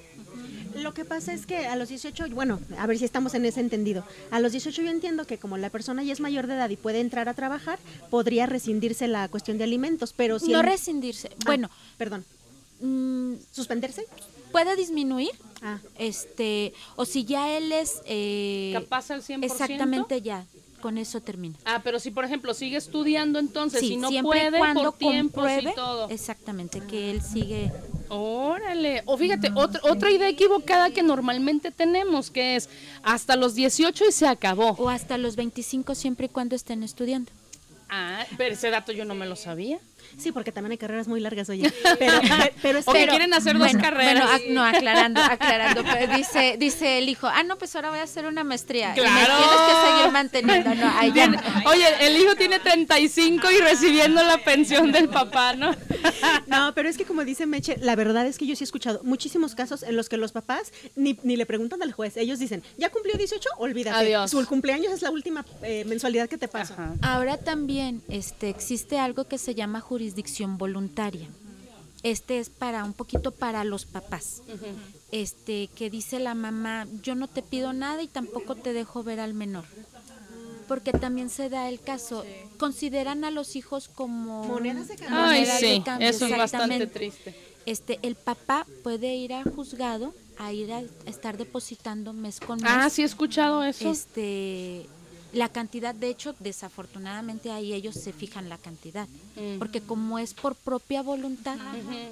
Lo 0.74 0.94
que 0.94 1.04
pasa 1.04 1.32
es 1.32 1.46
que 1.46 1.66
a 1.66 1.76
los 1.76 1.88
18, 1.88 2.26
bueno, 2.30 2.60
a 2.78 2.86
ver 2.86 2.98
si 2.98 3.04
estamos 3.04 3.34
en 3.34 3.44
ese 3.44 3.60
entendido. 3.60 4.04
A 4.30 4.40
los 4.40 4.52
18 4.52 4.82
yo 4.82 4.90
entiendo 4.90 5.26
que 5.26 5.38
como 5.38 5.56
la 5.58 5.70
persona 5.70 6.02
ya 6.02 6.12
es 6.12 6.20
mayor 6.20 6.46
de 6.46 6.54
edad 6.54 6.70
y 6.70 6.76
puede 6.76 7.00
entrar 7.00 7.28
a 7.28 7.34
trabajar, 7.34 7.78
podría 8.10 8.46
rescindirse 8.46 9.08
la 9.08 9.28
cuestión 9.28 9.58
de 9.58 9.64
alimentos, 9.64 10.12
pero 10.16 10.38
si 10.38 10.52
no 10.52 10.62
rescindirse. 10.62 11.28
Ah, 11.32 11.42
Bueno, 11.46 11.70
perdón, 11.98 12.24
mm, 12.80 13.34
suspenderse. 13.52 14.06
puede 14.52 14.76
disminuir, 14.76 15.30
Ah, 15.62 15.78
este, 15.98 16.72
o 16.96 17.04
si 17.04 17.24
ya 17.26 17.54
él 17.56 17.70
es 17.72 18.00
eh, 18.06 18.70
capaz 18.72 19.10
al 19.10 19.22
100%. 19.22 19.44
exactamente 19.44 20.22
ya, 20.22 20.46
con 20.80 20.96
eso 20.96 21.20
termina. 21.20 21.56
Ah, 21.66 21.82
pero 21.84 22.00
si 22.00 22.10
por 22.10 22.24
ejemplo 22.24 22.54
sigue 22.54 22.78
estudiando 22.78 23.38
entonces 23.38 23.80
sí, 23.80 23.92
y 23.92 23.96
no 23.98 24.08
siempre 24.08 24.38
y 24.38 24.42
puede 24.48 24.58
cuando 24.58 24.82
por 24.92 24.98
tiempos 24.98 25.34
compruebe 25.44 25.70
y 25.70 25.74
todo. 25.74 26.08
exactamente 26.08 26.80
que 26.80 27.10
él 27.10 27.20
sigue 27.20 27.70
Órale. 28.10 29.02
O 29.06 29.16
fíjate, 29.16 29.50
otra, 29.54 29.80
otra 29.84 30.10
idea 30.10 30.28
equivocada 30.28 30.90
que 30.90 31.02
normalmente 31.02 31.70
tenemos, 31.70 32.30
que 32.30 32.56
es 32.56 32.68
hasta 33.04 33.36
los 33.36 33.54
18 33.54 34.04
y 34.08 34.12
se 34.12 34.26
acabó. 34.26 34.70
o 34.70 34.90
hasta 34.90 35.16
los 35.16 35.36
25 35.36 35.94
siempre 35.94 36.26
y 36.26 36.28
cuando 36.28 36.56
estén 36.56 36.82
estudiando. 36.82 37.30
Ah, 37.88 38.24
pero 38.36 38.54
ese 38.54 38.70
dato 38.70 38.92
yo 38.92 39.04
no 39.04 39.14
me 39.14 39.26
lo 39.26 39.36
sabía. 39.36 39.78
Sí, 40.18 40.32
porque 40.32 40.52
también 40.52 40.72
hay 40.72 40.78
carreras 40.78 41.08
muy 41.08 41.20
largas, 41.20 41.48
oye. 41.48 41.72
Pero, 41.98 42.20
pero, 42.22 42.44
pero 42.62 42.78
es 42.78 42.88
O 42.88 42.92
que 42.92 43.00
que- 43.00 43.08
quieren 43.08 43.32
hacer 43.34 43.54
dos 43.58 43.66
bueno, 43.68 43.80
carreras. 43.80 44.24
Bueno, 44.30 44.44
ac- 44.44 44.48
no, 44.54 44.64
aclarando, 44.64 45.20
aclarando. 45.22 45.82
Pero 45.84 46.16
dice, 46.16 46.56
dice 46.58 46.98
el 46.98 47.08
hijo, 47.08 47.26
ah, 47.26 47.42
no, 47.42 47.56
pues 47.58 47.74
ahora 47.76 47.90
voy 47.90 47.98
a 47.98 48.04
hacer 48.04 48.26
una 48.26 48.44
maestría. 48.44 48.88
Y 48.96 49.00
me 49.00 49.06
Claro. 49.06 49.34
tienes 49.36 49.56
que 49.66 49.88
seguir 49.98 50.12
manteniendo. 50.12 50.74
No, 50.74 51.14
ya. 51.14 51.62
Oye, 51.66 51.86
el 52.06 52.16
hijo 52.16 52.34
tiene 52.36 52.58
35 52.58 53.50
y 53.50 53.58
recibiendo 53.60 54.22
la 54.22 54.38
pensión 54.38 54.92
del 54.92 55.08
papá, 55.08 55.54
¿no? 55.54 55.74
No, 56.46 56.72
pero 56.74 56.88
es 56.88 56.96
que 56.96 57.04
como 57.04 57.24
dice 57.24 57.46
Meche, 57.46 57.76
la 57.80 57.94
verdad 57.94 58.26
es 58.26 58.38
que 58.38 58.46
yo 58.46 58.56
sí 58.56 58.64
he 58.64 58.66
escuchado 58.66 59.00
muchísimos 59.04 59.54
casos 59.54 59.82
en 59.82 59.96
los 59.96 60.08
que 60.08 60.16
los 60.16 60.32
papás 60.32 60.72
ni, 60.96 61.18
ni 61.22 61.36
le 61.36 61.46
preguntan 61.46 61.82
al 61.82 61.92
juez. 61.92 62.16
Ellos 62.16 62.38
dicen, 62.38 62.62
¿ya 62.78 62.90
cumplió 62.90 63.14
18? 63.16 63.48
Olvídate. 63.58 63.96
Adiós. 63.96 64.30
Su 64.30 64.44
cumpleaños 64.46 64.92
es 64.92 65.02
la 65.02 65.10
última 65.10 65.44
eh, 65.62 65.84
mensualidad 65.86 66.28
que 66.28 66.38
te 66.38 66.48
paso. 66.48 66.72
Ajá. 66.74 66.94
Ahora 67.02 67.36
también 67.36 68.02
este, 68.08 68.48
existe 68.48 68.98
algo 68.98 69.24
que 69.28 69.38
se 69.38 69.54
llama 69.54 69.80
jurisdicción 69.90 70.56
voluntaria. 70.56 71.26
Este 72.04 72.38
es 72.38 72.48
para 72.48 72.84
un 72.84 72.92
poquito 72.92 73.32
para 73.32 73.64
los 73.64 73.86
papás. 73.86 74.40
Este 75.10 75.68
que 75.74 75.90
dice 75.90 76.20
la 76.20 76.34
mamá, 76.34 76.86
yo 77.02 77.16
no 77.16 77.26
te 77.26 77.42
pido 77.42 77.72
nada 77.72 78.00
y 78.00 78.06
tampoco 78.06 78.54
te 78.54 78.72
dejo 78.72 79.02
ver 79.02 79.18
al 79.18 79.34
menor. 79.34 79.64
Porque 80.68 80.92
también 80.92 81.28
se 81.28 81.48
da 81.48 81.68
el 81.68 81.80
caso, 81.80 82.24
consideran 82.56 83.24
a 83.24 83.32
los 83.32 83.56
hijos 83.56 83.88
como 83.88 84.44
Monedas 84.44 84.86
de 84.86 84.94
cambio. 84.94 85.18
Ay, 85.18 85.40
monedas 85.40 85.60
de 85.60 85.74
sí, 85.74 85.82
cambio, 85.84 86.08
eso 86.08 86.26
es 86.26 86.36
bastante 86.36 86.76
exactamente. 86.76 86.86
triste. 86.86 87.36
Este, 87.66 87.98
el 88.02 88.14
papá 88.14 88.64
puede 88.84 89.16
ir 89.16 89.32
al 89.32 89.52
juzgado 89.52 90.14
a 90.38 90.52
ir 90.52 90.72
a 90.72 90.84
estar 91.06 91.36
depositando 91.36 92.12
mes 92.12 92.38
con 92.38 92.60
mes. 92.60 92.70
Ah, 92.72 92.88
sí 92.90 93.02
he 93.02 93.06
escuchado 93.06 93.64
eso. 93.64 93.90
Este, 93.90 94.86
la 95.32 95.48
cantidad, 95.48 95.94
de 95.94 96.08
hecho, 96.08 96.34
desafortunadamente 96.40 97.50
ahí 97.52 97.72
ellos 97.72 97.94
se 97.94 98.12
fijan 98.12 98.48
la 98.48 98.58
cantidad, 98.58 99.06
porque 99.58 99.80
como 99.80 100.18
es 100.18 100.34
por 100.34 100.54
propia 100.54 101.02
voluntad, 101.02 101.56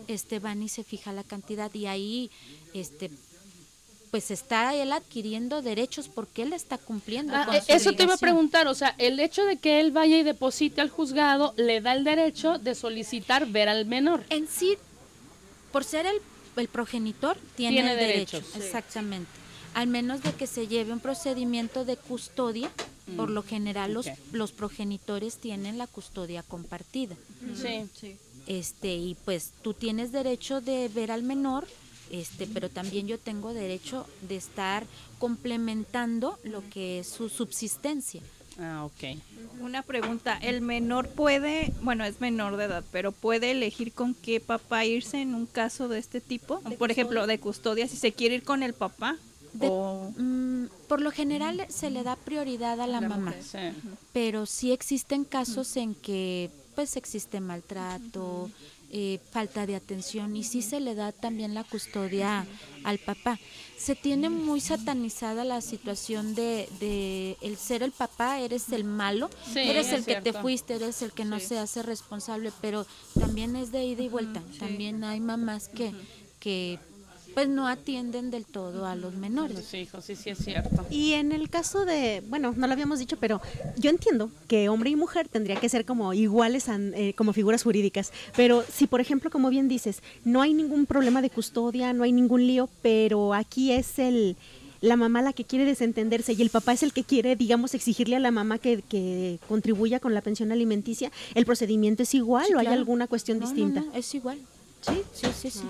este 0.06 0.38
van 0.38 0.62
y 0.62 0.68
se 0.68 0.84
fija 0.84 1.12
la 1.12 1.24
cantidad 1.24 1.72
y 1.74 1.86
ahí, 1.86 2.30
este, 2.74 3.10
pues 4.10 4.30
está 4.30 4.74
él 4.74 4.92
adquiriendo 4.92 5.60
derechos 5.60 6.08
porque 6.08 6.42
él 6.42 6.52
está 6.54 6.78
cumpliendo 6.78 7.34
Ah, 7.36 7.44
con 7.44 7.54
eh, 7.56 7.62
su 7.66 7.72
eso 7.72 7.92
te 7.92 8.04
iba 8.04 8.14
a 8.14 8.18
preguntar, 8.18 8.66
o 8.66 8.74
sea, 8.74 8.94
el 8.98 9.20
hecho 9.20 9.44
de 9.44 9.56
que 9.56 9.80
él 9.80 9.90
vaya 9.90 10.16
y 10.16 10.22
deposite 10.22 10.80
al 10.80 10.88
juzgado 10.88 11.52
le 11.56 11.80
da 11.80 11.92
el 11.94 12.04
derecho 12.04 12.58
de 12.58 12.74
solicitar 12.74 13.46
ver 13.46 13.68
al 13.68 13.84
menor. 13.84 14.24
En 14.30 14.48
sí, 14.48 14.76
por 15.72 15.84
ser 15.84 16.06
el, 16.06 16.16
el 16.56 16.68
progenitor, 16.68 17.36
tiene, 17.56 17.76
Tiene 17.76 17.92
el 17.92 17.98
derecho. 17.98 18.38
derechos, 18.38 18.54
sí. 18.54 18.60
Exactamente. 18.64 19.30
Al 19.74 19.88
menos 19.88 20.22
de 20.22 20.32
que 20.32 20.46
se 20.46 20.66
lleve 20.66 20.92
un 20.92 21.00
procedimiento 21.00 21.84
de 21.84 21.96
custodia, 21.98 22.70
por 23.16 23.30
lo 23.30 23.42
general 23.42 23.92
los, 23.94 24.06
los 24.32 24.52
progenitores 24.52 25.36
tienen 25.38 25.78
la 25.78 25.86
custodia 25.86 26.42
compartida. 26.42 27.16
Sí. 27.54 28.16
este 28.46 28.94
y 28.96 29.14
pues 29.24 29.52
tú 29.62 29.74
tienes 29.74 30.12
derecho 30.12 30.60
de 30.60 30.88
ver 30.88 31.10
al 31.10 31.22
menor 31.22 31.66
este 32.10 32.46
pero 32.46 32.70
también 32.70 33.06
yo 33.06 33.18
tengo 33.18 33.52
derecho 33.52 34.06
de 34.28 34.36
estar 34.36 34.86
complementando 35.18 36.38
lo 36.44 36.62
que 36.70 37.00
es 37.00 37.08
su 37.08 37.28
subsistencia 37.28 38.22
Ah, 38.60 38.84
ok. 38.84 39.16
Una 39.60 39.82
pregunta, 39.82 40.36
¿el 40.42 40.62
menor 40.62 41.08
puede, 41.10 41.72
bueno, 41.80 42.04
es 42.04 42.20
menor 42.20 42.56
de 42.56 42.64
edad, 42.64 42.82
pero 42.90 43.12
puede 43.12 43.52
elegir 43.52 43.92
con 43.92 44.14
qué 44.14 44.40
papá 44.40 44.84
irse 44.84 45.22
en 45.22 45.36
un 45.36 45.46
caso 45.46 45.86
de 45.86 46.00
este 46.00 46.20
tipo? 46.20 46.60
Por 46.76 46.90
ejemplo, 46.90 47.28
de 47.28 47.38
custodia, 47.38 47.86
si 47.86 47.96
se 47.96 48.10
quiere 48.12 48.34
ir 48.34 48.42
con 48.42 48.64
el 48.64 48.72
papá 48.74 49.16
De- 49.52 49.68
o... 49.70 50.12
Mm, 50.16 50.47
por 50.88 51.00
lo 51.00 51.10
general 51.10 51.64
se 51.68 51.90
le 51.90 52.02
da 52.02 52.16
prioridad 52.16 52.80
a 52.80 52.86
la, 52.86 53.00
mamá 53.00 53.34
Sí. 53.42 53.58
pero 54.12 54.46
sí 54.46 54.72
existen 54.72 55.24
casos 55.24 55.76
en 55.76 55.94
que 55.94 56.50
pues 56.74 56.96
existe 56.96 57.40
maltrato 57.40 58.50
eh, 58.90 59.18
falta 59.32 59.66
de 59.66 59.76
atención 59.76 60.34
y 60.34 60.44
sí 60.44 60.62
se 60.62 60.80
le 60.80 60.94
da 60.94 61.12
también 61.12 61.52
la 61.52 61.62
custodia 61.62 62.46
al 62.84 62.98
papá. 62.98 63.38
Se 63.76 63.94
tiene 63.94 64.30
muy 64.30 64.60
satanizada 64.62 65.44
la 65.44 65.60
situación 65.60 66.34
de, 66.34 66.66
de 66.80 67.36
el 67.42 67.58
ser 67.58 67.82
el 67.82 67.92
papá 67.92 68.40
eres 68.40 68.70
el 68.72 68.84
malo 68.84 69.28
Sí, 69.52 69.58
eres 69.60 69.88
es 69.88 69.92
el 69.92 70.04
que 70.06 70.20
te 70.22 70.32
fuiste 70.32 70.74
eres 70.76 71.02
el 71.02 71.12
que 71.12 71.26
no 71.26 71.38
se 71.38 71.58
hace 71.58 71.82
responsable 71.82 72.50
pero 72.62 72.86
también 73.20 73.56
es 73.56 73.72
de 73.72 73.84
ida 73.84 74.02
y 74.02 74.08
vuelta. 74.08 74.42
también 74.58 75.04
hay 75.04 75.20
mamás 75.20 75.68
que 75.68 75.92
que 76.40 76.78
pues 77.38 77.48
no 77.48 77.68
atienden 77.68 78.32
del 78.32 78.44
todo 78.46 78.84
a 78.84 78.96
los 78.96 79.14
menores 79.14 79.54
Los 79.54 79.72
hijos, 79.74 80.04
sí, 80.04 80.16
sí 80.16 80.30
es 80.30 80.38
cierto. 80.38 80.84
Y 80.90 81.12
en 81.12 81.30
el 81.30 81.48
caso 81.48 81.84
de, 81.84 82.20
bueno, 82.28 82.52
no 82.56 82.66
lo 82.66 82.72
habíamos 82.72 82.98
dicho, 82.98 83.16
pero 83.20 83.40
yo 83.76 83.90
entiendo 83.90 84.28
que 84.48 84.68
hombre 84.68 84.90
y 84.90 84.96
mujer 84.96 85.28
tendría 85.28 85.54
que 85.54 85.68
ser 85.68 85.84
como 85.84 86.12
iguales 86.14 86.68
an- 86.68 86.92
eh, 86.96 87.14
como 87.14 87.32
figuras 87.32 87.62
jurídicas. 87.62 88.10
Pero 88.34 88.64
si, 88.68 88.88
por 88.88 89.00
ejemplo, 89.00 89.30
como 89.30 89.50
bien 89.50 89.68
dices, 89.68 90.02
no 90.24 90.42
hay 90.42 90.52
ningún 90.52 90.84
problema 90.86 91.22
de 91.22 91.30
custodia, 91.30 91.92
no 91.92 92.02
hay 92.02 92.10
ningún 92.10 92.44
lío, 92.44 92.68
pero 92.82 93.34
aquí 93.34 93.70
es 93.70 94.00
el 94.00 94.34
la 94.80 94.96
mamá 94.96 95.22
la 95.22 95.32
que 95.32 95.44
quiere 95.44 95.64
desentenderse 95.64 96.32
y 96.32 96.42
el 96.42 96.50
papá 96.50 96.72
es 96.72 96.82
el 96.82 96.92
que 96.92 97.04
quiere, 97.04 97.36
digamos, 97.36 97.72
exigirle 97.74 98.16
a 98.16 98.20
la 98.20 98.32
mamá 98.32 98.58
que, 98.58 98.82
que 98.82 99.38
contribuya 99.48 100.00
con 100.00 100.12
la 100.12 100.22
pensión 100.22 100.50
alimenticia, 100.50 101.12
¿el 101.36 101.44
procedimiento 101.46 102.02
es 102.02 102.14
igual 102.14 102.46
Sí, 102.48 102.54
o 102.54 102.58
hay 102.58 102.66
alguna 102.66 103.06
cuestión 103.06 103.38
No, 103.38 103.46
distinta? 103.46 103.80
no, 103.82 103.92
es 103.94 104.12
igual. 104.16 104.38
Sí, 104.80 105.02
sí, 105.12 105.26
sí, 105.40 105.50
sí. 105.50 105.66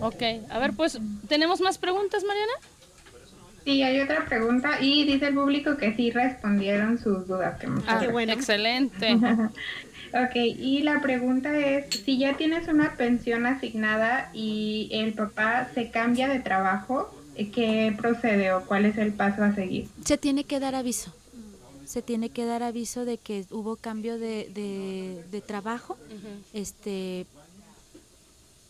Ok, 0.00 0.22
a 0.48 0.58
ver, 0.58 0.72
pues, 0.74 0.98
¿tenemos 1.28 1.60
más 1.60 1.78
preguntas, 1.78 2.24
Mariana? 2.24 2.52
Sí, 3.64 3.82
hay 3.82 4.00
otra 4.00 4.24
pregunta 4.24 4.80
y 4.80 5.04
dice 5.04 5.28
el 5.28 5.34
público 5.34 5.76
que 5.76 5.94
sí 5.94 6.10
respondieron 6.10 6.98
sus 6.98 7.26
dudas. 7.26 7.58
Que 7.60 7.66
Ah, 7.66 7.70
gracias. 7.86 8.12
bueno. 8.12 8.32
Excelente. 8.32 9.16
Ok, 10.12 10.34
y 10.34 10.82
la 10.82 11.00
pregunta 11.00 11.56
es, 11.56 11.86
si 12.04 12.18
ya 12.18 12.36
tienes 12.36 12.66
una 12.66 12.96
pensión 12.96 13.46
asignada 13.46 14.28
y 14.34 14.88
el 14.90 15.12
papá 15.12 15.68
se 15.72 15.92
cambia 15.92 16.26
de 16.26 16.40
trabajo, 16.40 17.14
¿qué 17.36 17.94
procede 17.96 18.52
o 18.52 18.64
cuál 18.66 18.86
es 18.86 18.98
el 18.98 19.12
paso 19.12 19.44
a 19.44 19.54
seguir? 19.54 19.86
Se 20.04 20.18
tiene 20.18 20.42
que 20.42 20.58
dar 20.58 20.74
aviso. 20.74 21.14
Se 21.84 22.02
tiene 22.02 22.30
que 22.30 22.44
dar 22.44 22.64
aviso 22.64 23.04
de 23.04 23.18
que 23.18 23.44
hubo 23.52 23.76
cambio 23.76 24.18
de, 24.18 24.50
de, 24.52 25.22
de 25.30 25.40
trabajo. 25.42 25.96
Este 26.52 27.26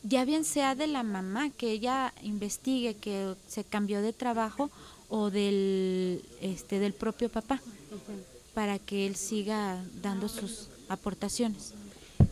ya 0.02 0.24
bien 0.24 0.44
sea 0.44 0.74
de 0.74 0.86
la 0.86 1.02
mamá 1.02 1.50
que 1.50 1.70
ella 1.70 2.12
investigue 2.22 2.94
que 2.94 3.34
se 3.46 3.64
cambió 3.64 4.02
de 4.02 4.12
trabajo 4.12 4.70
o 5.08 5.30
del 5.30 6.22
este 6.40 6.78
del 6.78 6.92
propio 6.92 7.28
papá 7.28 7.60
para 8.54 8.78
que 8.78 9.06
él 9.06 9.16
siga 9.16 9.82
dando 10.02 10.28
sus 10.28 10.68
aportaciones. 10.88 11.74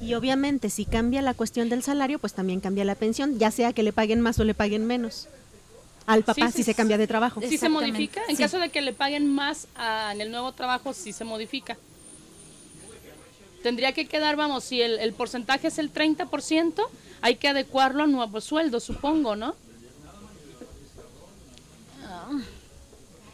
Y 0.00 0.14
obviamente 0.14 0.70
si 0.70 0.84
cambia 0.84 1.22
la 1.22 1.34
cuestión 1.34 1.68
del 1.68 1.82
salario, 1.82 2.18
pues 2.18 2.34
también 2.34 2.60
cambia 2.60 2.84
la 2.84 2.94
pensión, 2.94 3.38
ya 3.38 3.50
sea 3.50 3.72
que 3.72 3.82
le 3.82 3.92
paguen 3.92 4.20
más 4.20 4.38
o 4.38 4.44
le 4.44 4.54
paguen 4.54 4.86
menos. 4.86 5.28
Al 6.06 6.22
papá 6.22 6.46
Sí, 6.46 6.52
sí, 6.52 6.56
si 6.58 6.62
se 6.64 6.74
cambia 6.74 6.96
de 6.96 7.06
trabajo. 7.06 7.40
¿Sí 7.46 7.58
se 7.58 7.68
modifica? 7.68 8.22
En 8.28 8.36
sí. 8.36 8.42
caso 8.42 8.58
de 8.58 8.70
que 8.70 8.80
le 8.80 8.94
paguen 8.94 9.26
más 9.26 9.66
ah, 9.76 10.10
en 10.14 10.22
el 10.22 10.30
nuevo 10.30 10.52
trabajo, 10.52 10.94
sí 10.94 11.12
se 11.12 11.24
modifica. 11.24 11.76
Tendría 13.62 13.92
que 13.92 14.06
quedar, 14.06 14.36
vamos, 14.36 14.64
si 14.64 14.80
el, 14.80 14.98
el 15.00 15.12
porcentaje 15.12 15.66
es 15.68 15.78
el 15.78 15.92
30%, 15.92 16.74
hay 17.20 17.36
que 17.36 17.48
adecuarlo 17.48 18.04
a 18.04 18.06
nuevo 18.06 18.40
sueldo, 18.40 18.80
supongo, 18.80 19.36
¿no? 19.36 19.54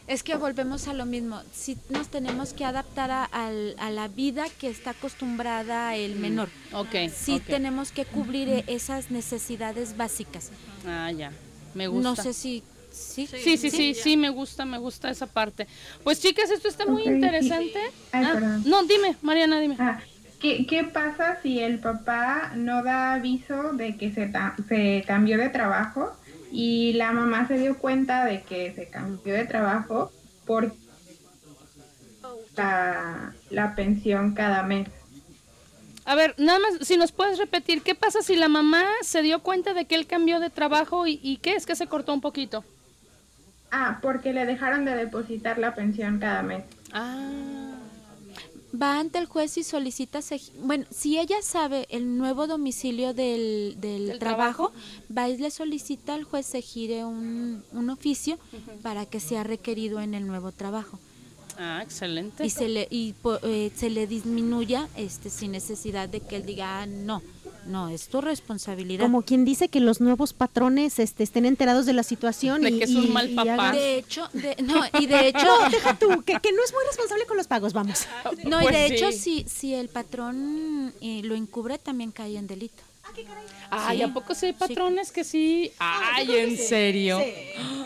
Es 0.07 0.23
que 0.23 0.37
volvemos 0.37 0.87
a 0.89 0.93
lo 0.93 1.07
mismo. 1.07 1.41
Si 1.55 1.79
nos 1.89 2.09
tenemos 2.09 2.53
que 2.53 2.67
adaptar 2.67 3.11
a, 3.11 3.25
al- 3.25 3.75
a 3.79 3.91
la 3.91 4.07
vida 4.09 4.45
que 4.61 4.69
está 4.69 4.91
acostumbrada 4.91 5.97
el 5.97 6.17
menor. 6.17 6.51
Ok. 6.75 6.95
Sí 7.15 7.41
tenemos 7.41 7.91
que 7.91 8.05
cubrir 8.05 8.49
eh, 8.51 8.65
esas 8.67 9.11
necesidades 9.11 9.97
básicas. 9.97 10.51
Ah, 10.87 11.11
ya. 11.11 11.33
Me 11.73 11.87
gusta. 11.87 12.09
No 12.11 12.17
sé 12.17 12.35
si 12.35 12.63
sí. 12.93 13.27
Sí, 13.27 13.57
sí, 13.57 13.71
sí, 13.71 13.95
sí, 13.95 14.17
me 14.19 14.29
gusta, 14.29 14.67
me 14.67 14.77
gusta 14.77 15.09
esa 15.11 15.27
parte. 15.27 15.67
Pues 16.05 16.21
chicas, 16.21 16.51
esto 16.51 16.69
está 16.69 16.85
muy 16.85 17.03
sí. 17.05 17.09
interesante. 17.09 17.79
Ay, 18.13 18.25
Ah, 18.27 18.59
no, 18.67 18.83
dime, 18.85 19.17
Mariana, 19.23 19.59
dime. 19.59 19.77
Ah, 19.79 20.03
¿qué, 20.45 20.67
¿Qué 20.67 20.85
pasa 20.85 21.39
si 21.43 21.61
el 21.61 21.79
papá 21.79 22.53
no 22.55 22.83
da 22.83 23.15
aviso 23.15 23.73
de 23.73 23.97
que 23.97 24.13
se, 24.13 24.27
ta- 24.27 24.55
se 24.69 25.03
cambió 25.07 25.39
de 25.39 25.49
trabajo 25.49 26.13
y 26.53 26.93
la 26.93 27.13
mamá 27.13 27.49
se 27.49 27.57
dio 27.59 27.79
cuenta 27.79 28.27
de 28.27 28.43
que 28.43 28.75
se 28.75 28.89
cambió 28.89 29.33
de 29.33 29.47
trabajo 29.47 30.13
por 30.45 30.71
la, 32.57 33.33
la 33.49 33.75
pensión 33.75 34.35
cada 34.35 34.63
mes? 34.63 34.87
A 36.05 36.15
ver, 36.15 36.35
nada 36.37 36.59
más, 36.59 36.87
si 36.87 36.99
nos 36.99 37.11
puedes 37.11 37.39
repetir, 37.39 37.81
¿qué 37.81 37.95
pasa 37.95 38.21
si 38.21 38.37
la 38.37 38.49
mamá 38.49 38.85
se 39.01 39.23
dio 39.23 39.39
cuenta 39.41 39.73
de 39.73 39.87
que 39.87 39.95
él 39.95 40.07
cambió 40.07 40.41
de 40.41 40.51
trabajo 40.51 41.07
y, 41.07 41.19
y 41.23 41.39
qué 41.39 41.55
es 41.55 41.65
que 41.65 41.75
se 41.75 41.87
cortó 41.87 42.13
un 42.13 42.21
poquito? 42.21 42.63
Ah, 43.71 43.99
porque 44.03 44.35
le 44.35 44.45
dejaron 44.45 44.85
de 44.85 44.95
depositar 44.95 45.57
la 45.59 45.75
pensión 45.75 46.19
cada 46.19 46.43
mes. 46.43 46.65
Ah, 46.93 47.74
Va 48.75 48.99
ante 48.99 49.19
el 49.19 49.27
juez 49.27 49.57
y 49.57 49.63
solicita, 49.63 50.19
bueno, 50.63 50.85
si 50.91 51.19
ella 51.19 51.37
sabe 51.43 51.87
el 51.91 52.17
nuevo 52.19 52.47
domicilio 52.49 53.15
del, 53.15 53.77
del 53.79 54.07
¿Del 54.09 54.19
trabajo, 54.19 54.73
va 55.17 55.29
y 55.29 55.37
le 55.37 55.51
solicita 55.51 56.15
al 56.15 56.25
juez 56.25 56.45
se 56.47 56.61
gire 56.61 57.05
un, 57.05 57.63
un 57.73 57.91
oficio 57.91 58.37
para 58.83 59.07
que 59.07 59.21
sea 59.21 59.45
requerido 59.45 60.01
en 60.01 60.15
el 60.15 60.27
nuevo 60.27 60.51
trabajo. 60.51 60.99
ah, 61.57 61.81
excelente. 61.85 62.45
y 62.45 62.51
se 62.51 62.69
le 62.69 62.89
y 62.91 63.13
po- 63.13 63.39
eh, 63.45 63.71
se 63.77 63.91
le 63.91 64.09
disminuya 64.09 64.89
este 64.97 65.31
sin 65.31 65.53
necesidad 65.53 66.09
de 66.09 66.19
que 66.21 66.35
él 66.37 66.45
diga 66.47 66.83
"Ah, 66.83 66.87
no 66.87 67.23
no 67.67 67.89
es 67.89 68.09
tu 68.09 68.21
responsabilidad 68.21 69.03
Como 69.05 69.23
quien 69.23 69.45
dice 69.45 69.69
que 69.69 69.81
los 69.81 70.01
nuevos 70.01 70.33
patrones 70.33 70.99
este, 70.99 71.23
estén 71.23 71.45
enterados 71.47 71.87
de 71.87 71.93
la 71.93 72.03
situación 72.03 72.63
De 72.63 72.71
y, 72.71 72.79
que 72.79 72.85
es 72.85 72.91
un 72.95 73.05
y- 73.05 73.09
mal 73.09 73.29
papá. 73.31 73.73
de 73.73 73.99
hecho 73.99 74.29
de- 74.33 74.57
no 74.63 74.83
y 75.01 75.07
de 75.07 75.29
hecho 75.29 75.45
No, 75.45 75.71
deja 75.71 75.99
tú, 75.99 76.09
que, 76.23 76.39
que 76.41 76.53
no 76.53 76.63
es 76.65 76.73
muy 76.73 76.85
responsable 76.87 77.27
con 77.27 77.37
los 77.37 77.47
pagos, 77.47 77.73
vamos. 77.73 78.07
no 78.45 78.61
y 78.61 78.65
Pues 78.65 78.75
de 78.77 78.89
sí. 78.89 78.95
hecho 78.95 79.13
si 79.13 79.45
si 79.49 79.75
el 79.75 79.89
patrón 79.89 80.93
eh, 81.01 81.23
lo 81.25 81.35
encubre 81.35 81.79
también 81.79 82.11
cae 82.11 82.37
en 82.37 82.47
delito 82.47 82.83
Ay, 83.71 83.99
Sí. 83.99 84.03
¿a 84.03 84.09
poco 84.13 84.35
sí 84.35 84.47
hay 84.47 84.53
Sí. 84.53 84.59
patrones 84.59 85.11
que 85.11 85.25
sí? 85.25 85.73
Ay, 85.79 86.31
¿en 86.37 86.57
serio? 86.57 87.21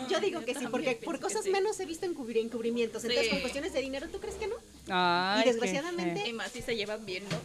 Yo 0.09 0.19
digo 0.19 0.43
que 0.43 0.55
sí, 0.55 0.65
porque 0.69 0.95
por 0.95 1.19
cosas 1.19 1.45
menos 1.47 1.79
he 1.79 1.85
visto 1.85 2.05
encubri- 2.07 2.37
encubrimientos. 2.43 3.03
Entonces, 3.03 3.29
con 3.29 3.39
cuestiones 3.41 3.73
de 3.73 3.81
dinero, 3.81 4.07
¿tú 4.11 4.19
crees 4.19 4.35
que 4.35 4.47
no? 4.47 4.55
Ay, 4.89 5.43
y 5.43 5.45
desgraciadamente, 5.49 6.27
Y 6.27 6.33
más 6.33 6.51
si 6.51 6.61
se 6.61 6.75
llevan 6.75 7.05
bien, 7.05 7.23
¿no? 7.29 7.37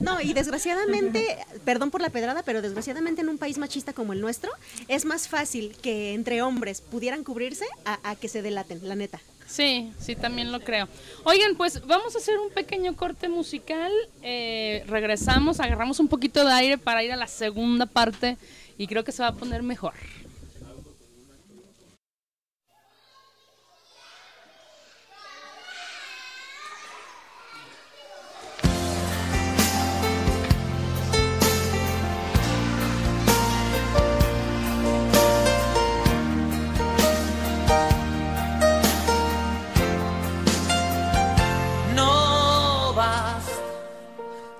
No, 0.00 0.20
y 0.20 0.32
desgraciadamente, 0.32 1.38
perdón 1.64 1.90
por 1.90 2.00
la 2.00 2.10
pedrada, 2.10 2.42
pero 2.42 2.60
desgraciadamente 2.62 3.20
en 3.22 3.28
un 3.28 3.38
país 3.38 3.56
machista 3.58 3.92
como 3.92 4.12
el 4.12 4.20
nuestro, 4.20 4.50
es 4.88 5.04
más 5.04 5.28
fácil 5.28 5.76
que 5.80 6.14
entre 6.14 6.42
hombres 6.42 6.80
pudieran 6.80 7.22
cubrirse 7.24 7.66
a, 7.84 7.98
a 8.10 8.16
que 8.16 8.28
se 8.28 8.42
delaten, 8.42 8.80
la 8.88 8.96
neta. 8.96 9.20
Sí, 9.46 9.92
sí, 9.98 10.16
también 10.16 10.50
lo 10.52 10.60
creo. 10.60 10.88
Oigan, 11.24 11.56
pues 11.56 11.86
vamos 11.86 12.14
a 12.14 12.18
hacer 12.18 12.38
un 12.38 12.50
pequeño 12.50 12.96
corte 12.96 13.28
musical. 13.28 13.92
eh, 14.22 14.84
regresamos, 14.88 15.60
agarramos 15.60 16.00
un 16.00 16.08
poquito 16.08 16.44
de 16.44 16.52
aire 16.52 16.78
para 16.78 17.02
ir 17.04 17.12
a 17.12 17.16
la 17.16 17.28
segunda 17.28 17.86
parte 17.86 18.36
y 18.76 18.86
creo 18.86 19.04
que 19.04 19.12
se 19.12 19.22
va 19.22 19.28
a 19.28 19.34
poner 19.34 19.62
mejor. 19.62 19.94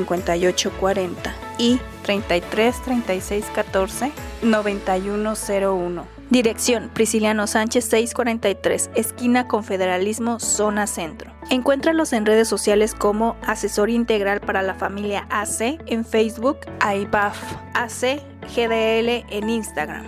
58 0.00 0.72
40 0.78 1.34
y 1.58 1.80
33 2.04 2.82
36 2.82 3.44
14 3.54 4.12
91 4.42 5.34
01. 5.34 6.20
Dirección 6.30 6.90
Prisciliano 6.94 7.46
Sánchez 7.46 7.84
643, 7.86 8.90
esquina 8.94 9.48
Confederalismo, 9.48 10.38
zona 10.38 10.86
centro. 10.86 11.32
Encuéntralos 11.50 12.12
en 12.12 12.24
redes 12.24 12.46
sociales 12.46 12.94
como 12.94 13.36
Asesor 13.44 13.90
Integral 13.90 14.40
para 14.40 14.62
la 14.62 14.74
Familia 14.74 15.26
AC 15.28 15.80
en 15.86 16.04
Facebook, 16.04 16.58
AIBAF 16.78 17.36
AC 17.74 18.22
GDL 18.54 19.26
en 19.30 19.50
Instagram. 19.50 20.06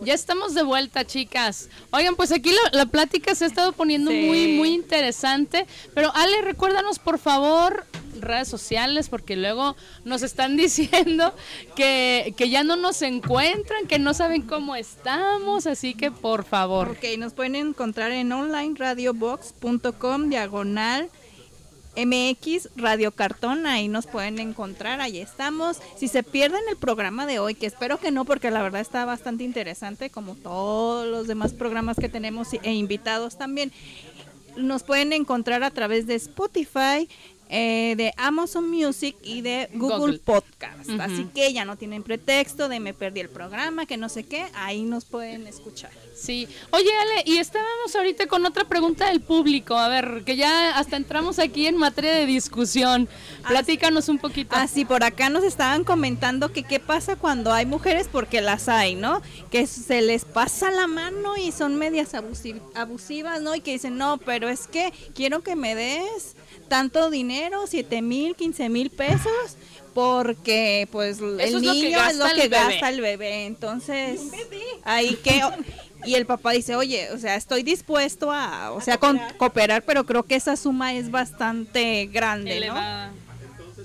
Ya 0.00 0.14
estamos 0.14 0.54
de 0.54 0.62
vuelta, 0.62 1.04
chicas. 1.06 1.68
Oigan, 1.90 2.16
pues 2.16 2.32
aquí 2.32 2.50
la, 2.50 2.70
la 2.78 2.86
plática 2.86 3.34
se 3.34 3.44
ha 3.44 3.48
estado 3.48 3.72
poniendo 3.72 4.10
Sí. 4.10 4.22
muy, 4.22 4.46
muy 4.54 4.70
interesante. 4.70 5.66
Pero 5.94 6.10
Ale, 6.14 6.40
recuérdanos 6.42 6.98
por 6.98 7.18
favor 7.18 7.84
redes 8.18 8.48
sociales, 8.48 9.08
porque 9.08 9.36
luego 9.36 9.76
nos 10.04 10.22
están 10.22 10.56
diciendo 10.58 11.34
que, 11.76 12.34
que 12.36 12.48
ya 12.50 12.64
no 12.64 12.76
nos 12.76 13.02
encuentran, 13.02 13.86
que 13.86 13.98
no 13.98 14.14
saben 14.14 14.42
cómo 14.42 14.74
estamos, 14.76 15.66
así 15.66 15.94
que 15.94 16.10
por 16.10 16.44
favor. 16.44 16.90
Ok, 16.90 17.04
nos 17.18 17.32
pueden 17.34 17.54
encontrar 17.56 18.10
en 18.12 18.32
onlineradiobox.com 18.32 20.28
diagonal 20.28 21.08
MX 21.96 22.70
Radio 22.76 23.12
Cartón, 23.12 23.66
ahí 23.66 23.88
nos 23.88 24.06
pueden 24.06 24.38
encontrar, 24.38 25.00
ahí 25.00 25.18
estamos. 25.18 25.78
Si 25.96 26.08
se 26.08 26.22
pierden 26.22 26.60
el 26.70 26.76
programa 26.76 27.26
de 27.26 27.38
hoy, 27.38 27.54
que 27.54 27.66
espero 27.66 27.98
que 27.98 28.10
no, 28.10 28.24
porque 28.24 28.50
la 28.50 28.62
verdad 28.62 28.80
está 28.80 29.04
bastante 29.04 29.44
interesante, 29.44 30.10
como 30.10 30.34
todos 30.34 31.06
los 31.06 31.26
demás 31.26 31.52
programas 31.52 31.96
que 31.96 32.08
tenemos 32.08 32.48
e 32.52 32.72
invitados 32.72 33.36
también, 33.36 33.72
nos 34.56 34.82
pueden 34.82 35.12
encontrar 35.12 35.62
a 35.62 35.70
través 35.70 36.06
de 36.06 36.14
Spotify, 36.14 37.08
eh, 37.50 37.94
de 37.96 38.14
Amazon 38.16 38.70
Music 38.70 39.16
y 39.22 39.40
de 39.42 39.68
Google, 39.74 39.98
Google. 39.98 40.18
Podcast. 40.20 40.88
Así 41.00 41.26
que 41.34 41.52
ya 41.52 41.64
no 41.64 41.76
tienen 41.76 42.02
pretexto 42.02 42.68
de 42.68 42.80
me 42.80 42.94
perdí 42.94 43.20
el 43.20 43.28
programa, 43.28 43.86
que 43.86 43.96
no 43.96 44.08
sé 44.08 44.24
qué, 44.24 44.46
ahí 44.54 44.82
nos 44.82 45.04
pueden 45.04 45.46
escuchar. 45.46 45.90
Sí. 46.14 46.46
Oye, 46.70 46.90
Ale, 47.00 47.22
y 47.24 47.38
estábamos 47.38 47.96
ahorita 47.96 48.26
con 48.26 48.44
otra 48.44 48.64
pregunta 48.64 49.08
del 49.08 49.20
público. 49.20 49.76
A 49.76 49.88
ver, 49.88 50.22
que 50.24 50.36
ya 50.36 50.76
hasta 50.76 50.96
entramos 50.96 51.38
aquí 51.38 51.66
en 51.66 51.76
materia 51.78 52.12
de 52.12 52.26
discusión. 52.26 53.08
Platícanos 53.48 54.08
un 54.10 54.18
poquito. 54.18 54.54
Ah, 54.54 54.68
sí, 54.68 54.84
por 54.84 55.02
acá 55.02 55.30
nos 55.30 55.44
estaban 55.44 55.82
comentando 55.82 56.52
que 56.52 56.62
qué 56.62 56.78
pasa 56.78 57.16
cuando 57.16 57.52
hay 57.52 57.64
mujeres, 57.64 58.06
porque 58.12 58.42
las 58.42 58.68
hay, 58.68 58.94
¿no? 58.96 59.22
Que 59.50 59.66
se 59.66 60.02
les 60.02 60.26
pasa 60.26 60.70
la 60.70 60.86
mano 60.86 61.36
y 61.38 61.52
son 61.52 61.76
medias 61.76 62.12
abusi- 62.12 62.60
abusivas, 62.74 63.40
¿no? 63.40 63.54
Y 63.54 63.60
que 63.62 63.72
dicen, 63.72 63.96
no, 63.96 64.18
pero 64.18 64.48
es 64.50 64.66
que 64.66 64.92
quiero 65.14 65.40
que 65.42 65.56
me 65.56 65.74
des 65.74 66.36
tanto 66.70 67.10
dinero, 67.10 67.66
siete 67.66 68.00
mil, 68.00 68.34
quince 68.34 68.70
mil 68.70 68.88
pesos, 68.88 69.56
porque 69.92 70.88
pues 70.90 71.18
el 71.18 71.38
es 71.40 71.52
lo 71.52 71.60
que 71.60 71.66
niño 71.66 71.88
es 71.88 71.96
gasta 71.96 72.14
lo 72.18 72.26
el 72.26 72.34
que 72.36 72.48
bebé. 72.48 72.64
gasta 72.70 72.88
el 72.88 73.00
bebé. 73.02 73.44
Entonces, 73.46 74.20
ahí 74.84 75.16
que... 75.22 75.42
Y 76.06 76.14
el 76.14 76.24
papá 76.24 76.52
dice, 76.52 76.76
oye, 76.76 77.10
o 77.12 77.18
sea, 77.18 77.34
estoy 77.36 77.62
dispuesto 77.62 78.32
a, 78.32 78.72
o 78.72 78.80
sea, 78.80 78.96
con- 78.96 79.20
cooperar, 79.36 79.82
pero 79.84 80.06
creo 80.06 80.22
que 80.22 80.34
esa 80.34 80.56
suma 80.56 80.94
es 80.94 81.10
bastante 81.10 82.06
grande, 82.06 82.68
¿no? 82.68 82.74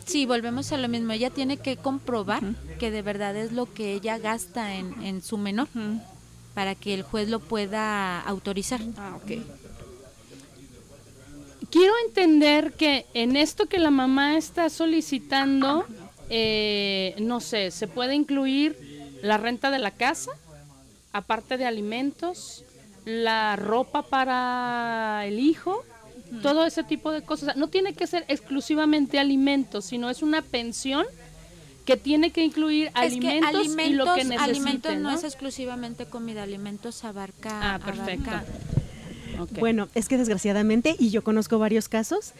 Sí, 0.05 0.25
volvemos 0.25 0.71
a 0.71 0.77
lo 0.77 0.87
mismo. 0.87 1.11
Ella 1.11 1.29
tiene 1.29 1.57
que 1.57 1.75
comprobar 1.75 2.41
que 2.79 2.89
de 2.89 3.01
verdad 3.01 3.35
es 3.35 3.51
lo 3.51 3.65
que 3.73 3.91
ella 3.91 4.17
gasta 4.17 4.75
en, 4.75 5.03
en 5.03 5.21
su 5.21 5.37
menor 5.37 5.67
para 6.53 6.73
que 6.75 6.93
el 6.93 7.01
juez 7.03 7.27
lo 7.27 7.41
pueda 7.41 8.21
autorizar. 8.21 8.79
Ah, 8.97 9.17
ok. 9.17 9.31
Quiero 11.71 11.93
entender 12.07 12.73
que 12.73 13.05
en 13.13 13.35
esto 13.35 13.65
que 13.67 13.79
la 13.79 13.91
mamá 13.91 14.37
está 14.37 14.69
solicitando, 14.69 15.85
eh, 16.29 17.15
no 17.19 17.39
sé, 17.39 17.71
se 17.71 17.87
puede 17.87 18.15
incluir 18.15 18.77
la 19.21 19.37
renta 19.37 19.71
de 19.71 19.79
la 19.79 19.91
casa, 19.91 20.31
aparte 21.13 21.57
de 21.57 21.65
alimentos, 21.65 22.63
la 23.05 23.55
ropa 23.55 24.03
para 24.03 25.23
el 25.25 25.39
hijo, 25.39 25.83
todo 26.41 26.65
ese 26.65 26.83
tipo 26.83 27.11
de 27.11 27.21
cosas. 27.21 27.43
O 27.43 27.45
sea, 27.51 27.55
no 27.55 27.67
tiene 27.67 27.93
que 27.93 28.07
ser 28.07 28.25
exclusivamente 28.27 29.19
alimentos, 29.19 29.85
sino 29.85 30.09
es 30.09 30.21
una 30.21 30.41
pensión 30.41 31.05
que 31.85 31.97
tiene 31.97 32.31
que 32.31 32.43
incluir 32.43 32.89
alimentos, 32.95 33.61
es 33.67 33.75
que 33.75 33.85
y 33.87 33.93
lo 33.93 34.05
que 34.05 34.23
necesite. 34.23 34.43
alimentos 34.43 34.93
no, 34.97 35.11
¿no? 35.11 35.17
es 35.17 35.23
exclusivamente 35.23 36.05
comida, 36.07 36.43
alimentos 36.43 37.03
abarca. 37.03 37.75
Ah, 37.75 37.79
perfecto. 37.79 38.31
abarca- 38.31 38.45
Bueno, 39.59 39.87
es 39.95 40.07
que 40.07 40.17
desgraciadamente, 40.17 40.95
y 40.99 41.09
yo 41.09 41.23
conozco 41.23 41.59
varios 41.59 41.87
casos, 41.89 42.33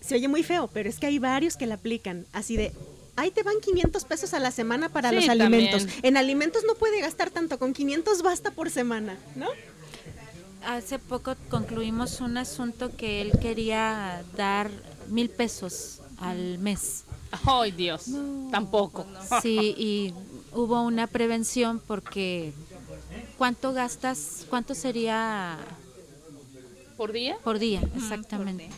se 0.00 0.14
oye 0.16 0.28
muy 0.28 0.42
feo, 0.42 0.68
pero 0.72 0.88
es 0.88 0.98
que 0.98 1.06
hay 1.06 1.18
varios 1.18 1.56
que 1.56 1.66
la 1.66 1.76
aplican, 1.76 2.26
así 2.32 2.56
de, 2.56 2.72
ahí 3.16 3.30
te 3.30 3.42
van 3.42 3.54
500 3.60 4.04
pesos 4.04 4.34
a 4.34 4.38
la 4.38 4.50
semana 4.50 4.88
para 4.88 5.10
Sí, 5.10 5.16
los 5.16 5.28
alimentos. 5.28 5.82
también. 5.86 6.00
En 6.04 6.16
alimentos 6.16 6.62
no 6.66 6.74
puede 6.74 7.00
gastar 7.00 7.30
tanto, 7.30 7.58
con 7.58 7.72
500 7.72 8.22
basta 8.22 8.50
por 8.50 8.70
semana, 8.70 9.16
¿no? 9.36 9.46
Hace 10.66 10.98
poco 10.98 11.34
concluimos 11.50 12.20
un 12.20 12.38
asunto 12.38 12.90
que 12.96 13.20
él 13.20 13.32
quería 13.40 14.22
dar 14.36 14.70
mil 15.08 15.28
pesos 15.28 16.00
al 16.18 16.58
mes. 16.58 17.04
Ay, 17.44 17.70
Dios, 17.72 18.06
tampoco. 18.50 19.04
Sí, 19.42 19.74
y 19.76 20.14
hubo 20.52 20.80
una 20.82 21.06
prevención 21.06 21.80
porque 21.86 22.52
¿cuánto 23.36 23.72
gastas? 23.74 24.46
¿Cuánto 24.48 24.74
sería 24.74 25.58
¿Por 27.04 27.12
día? 27.12 27.36
por 27.44 27.58
día? 27.58 27.82
Exactamente. 27.96 28.70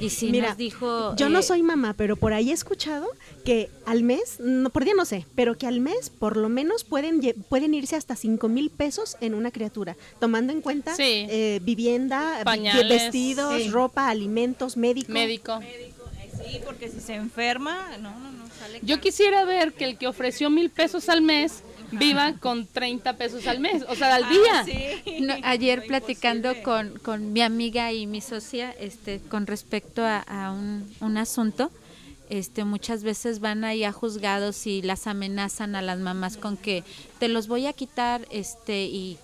Y 0.00 0.10
si 0.10 0.28
Mira, 0.32 0.48
nos 0.48 0.56
dijo... 0.56 1.14
Yo 1.14 1.28
no 1.28 1.38
eh, 1.38 1.42
soy 1.44 1.62
mamá, 1.62 1.94
pero 1.96 2.16
por 2.16 2.32
ahí 2.32 2.50
he 2.50 2.52
escuchado 2.52 3.06
que 3.44 3.70
al 3.86 4.02
mes, 4.02 4.40
no, 4.40 4.70
por 4.70 4.84
día 4.84 4.94
no 4.96 5.04
sé, 5.04 5.24
pero 5.36 5.56
que 5.56 5.68
al 5.68 5.78
mes 5.80 6.10
por 6.10 6.36
lo 6.36 6.48
menos 6.48 6.82
pueden, 6.82 7.20
pueden 7.48 7.72
irse 7.74 7.94
hasta 7.94 8.16
5 8.16 8.48
mil 8.48 8.70
pesos 8.70 9.16
en 9.20 9.34
una 9.34 9.52
criatura, 9.52 9.96
tomando 10.18 10.52
en 10.52 10.62
cuenta 10.62 10.96
Sí. 10.96 11.26
eh, 11.30 11.60
vivienda, 11.62 12.40
Pañales, 12.44 12.88
vestidos, 12.88 13.62
sí. 13.62 13.70
ropa, 13.70 14.08
alimentos, 14.08 14.76
médico. 14.76 15.12
Médico. 15.12 15.60
Sí, 16.44 16.60
porque 16.64 16.88
si 16.88 16.98
se 17.00 17.14
enferma, 17.14 17.96
no, 18.00 18.18
no, 18.18 18.32
no, 18.32 18.46
sale 18.58 18.80
Yo 18.82 18.96
caro. 18.96 19.00
quisiera 19.00 19.44
ver 19.44 19.72
que 19.74 19.84
el 19.84 19.96
que 19.96 20.08
ofreció 20.08 20.50
mil 20.50 20.70
pesos 20.70 21.08
al 21.08 21.22
mes 21.22 21.62
viva 21.98 22.34
con 22.40 22.66
30 22.66 23.16
pesos 23.16 23.46
al 23.46 23.60
mes, 23.60 23.84
o 23.88 23.94
sea, 23.94 24.14
al 24.14 24.24
Ah, 24.24 24.28
día. 24.28 24.64
sí. 24.64 25.20
No, 25.20 25.34
ayer 25.42 25.86
platicando 25.86 26.52
con, 26.62 26.98
con 27.00 27.32
mi 27.32 27.40
amiga 27.42 27.92
y 27.92 28.06
mi 28.06 28.20
socia 28.20 28.70
este, 28.78 29.20
con 29.20 29.46
respecto 29.46 30.02
a, 30.04 30.18
a 30.20 30.52
un, 30.52 30.90
un 31.00 31.16
asunto, 31.16 31.70
este, 32.30 32.64
muchas 32.64 33.02
veces 33.02 33.40
van 33.40 33.64
ahí 33.64 33.84
a 33.84 33.92
juzgados 33.92 34.66
y 34.66 34.80
las 34.82 35.06
amenazan 35.06 35.76
a 35.76 35.82
las 35.82 35.98
mamás 35.98 36.36
con 36.36 36.56
que 36.56 36.82
te 37.18 37.28
los 37.28 37.48
voy 37.48 37.66
a 37.66 37.72
quitar 37.74 38.26
este 38.30 38.84
y 38.86 39.18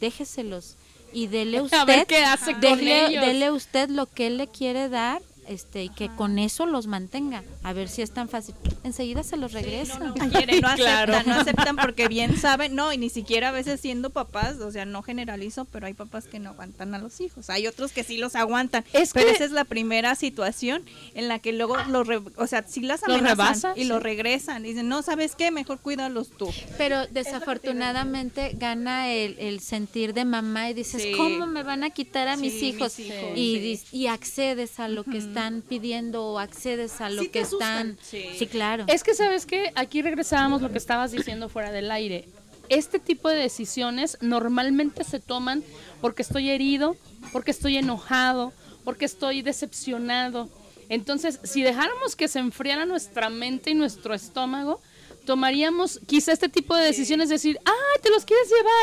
déjeselos 0.00 0.76
y 1.12 1.26
dele 1.28 1.60
usted 1.62 1.76
A 1.80 1.84
ver 1.84 2.06
qué 2.06 2.24
hace 2.24 2.52
con 2.52 2.60
dele, 2.60 3.06
ellos. 3.06 3.24
dele 3.26 3.50
usted 3.50 3.88
lo 3.90 4.06
que 4.06 4.26
él 4.28 4.38
le 4.38 4.48
quiere 4.48 4.88
dar 4.88 5.22
este 5.48 5.84
y 5.84 5.88
que 5.88 6.08
con 6.14 6.38
eso 6.38 6.66
los 6.66 6.86
mantenga 6.86 7.42
a 7.62 7.72
ver 7.72 7.88
si 7.88 8.02
es 8.02 8.10
tan 8.12 8.28
fácil 8.28 8.54
enseguida 8.82 9.22
se 9.22 9.36
los 9.36 9.52
regresa 9.52 9.98
No 9.98 10.14
quieren, 10.30 10.60
no 10.60 10.68
Claro. 10.76 11.14
aceptan, 11.14 11.34
no 11.34 11.40
aceptan 11.40 11.76
porque 11.76 12.08
bien 12.08 12.36
saben, 12.36 12.74
no, 12.74 12.92
y 12.92 12.98
ni 12.98 13.10
siquiera 13.10 13.48
a 13.48 13.52
veces 13.52 13.80
siendo 13.80 14.10
papás, 14.10 14.56
o 14.60 14.70
sea, 14.70 14.84
no 14.84 15.02
generalizo, 15.02 15.64
pero 15.66 15.86
hay 15.86 15.94
papás 15.94 16.26
que 16.26 16.38
no 16.38 16.50
aguantan 16.50 16.94
a 16.94 16.98
los 16.98 17.20
hijos, 17.20 17.50
hay 17.50 17.66
otros 17.66 17.92
que 17.92 18.04
sí 18.04 18.16
los 18.18 18.34
aguantan, 18.36 18.84
Es 18.92 19.12
pero 19.12 19.26
que- 19.28 19.32
esa 19.34 19.44
es 19.44 19.50
la 19.52 19.64
primera 19.64 20.14
situación 20.14 20.82
en 21.14 21.28
la 21.28 21.38
que 21.38 21.52
luego 21.52 21.76
los, 21.88 22.06
re- 22.06 22.20
o 22.36 22.46
sea, 22.46 22.64
sí 22.66 22.80
las 22.80 23.02
amenazan 23.04 23.26
rebasan, 23.28 23.72
y 23.76 23.82
sí. 23.82 23.86
los 23.88 24.02
regresan, 24.02 24.62
dicen, 24.62 24.88
no, 24.88 25.02
¿sabes 25.02 25.34
qué? 25.36 25.50
Mejor 25.50 25.78
cuídalos 25.80 26.30
tú. 26.36 26.50
Pero 26.78 27.06
desafortunadamente 27.08 28.52
gana 28.58 29.10
el, 29.12 29.36
el 29.38 29.60
sentir 29.60 30.14
de 30.14 30.24
mamá 30.24 30.70
y 30.70 30.74
dices, 30.74 31.02
Sí. 31.02 31.12
¿cómo 31.16 31.46
me 31.46 31.62
van 31.62 31.84
a 31.84 31.90
quitar 31.90 32.28
a 32.28 32.36
mis 32.36 32.62
hijos? 32.62 32.98
mis 32.98 33.08
hijos, 33.08 33.36
y, 33.36 33.80
y 33.92 34.06
accedes 34.06 34.78
a 34.80 34.88
lo 34.88 35.04
que 35.04 35.18
están 35.34 35.62
pidiendo 35.62 36.24
o 36.24 36.38
accedes 36.38 37.00
a 37.00 37.10
lo 37.10 37.22
Sí 37.22 37.28
te 37.28 37.32
que 37.32 37.40
están. 37.40 37.98
Sí, 38.02 38.46
claro. 38.46 38.84
Es 38.86 39.02
que 39.02 39.14
sabes 39.14 39.46
que 39.46 39.72
aquí 39.74 40.00
regresábamos 40.00 40.62
lo 40.62 40.70
que 40.70 40.78
estabas 40.78 41.10
diciendo 41.10 41.48
fuera 41.48 41.72
del 41.72 41.90
aire. 41.90 42.28
Este 42.68 42.98
tipo 42.98 43.28
de 43.28 43.36
decisiones 43.36 44.16
normalmente 44.20 45.04
se 45.04 45.20
toman 45.20 45.62
porque 46.00 46.22
estoy 46.22 46.50
herido, 46.50 46.96
porque 47.32 47.50
estoy 47.50 47.76
enojado, 47.76 48.52
porque 48.84 49.04
estoy 49.04 49.42
decepcionado. 49.42 50.48
Entonces, 50.88 51.40
si 51.42 51.62
dejáramos 51.62 52.14
que 52.14 52.28
se 52.28 52.38
enfriara 52.38 52.86
nuestra 52.86 53.28
mente 53.28 53.70
y 53.70 53.74
nuestro 53.74 54.14
estómago, 54.14 54.80
tomaríamos 55.24 56.00
quizá 56.06 56.32
este 56.32 56.48
tipo 56.48 56.76
de 56.76 56.84
decisiones, 56.84 57.28
decir, 57.28 57.58
ah, 57.64 58.00
te 58.02 58.10
los 58.10 58.24
quieres 58.24 58.48
llevar. 58.48 58.73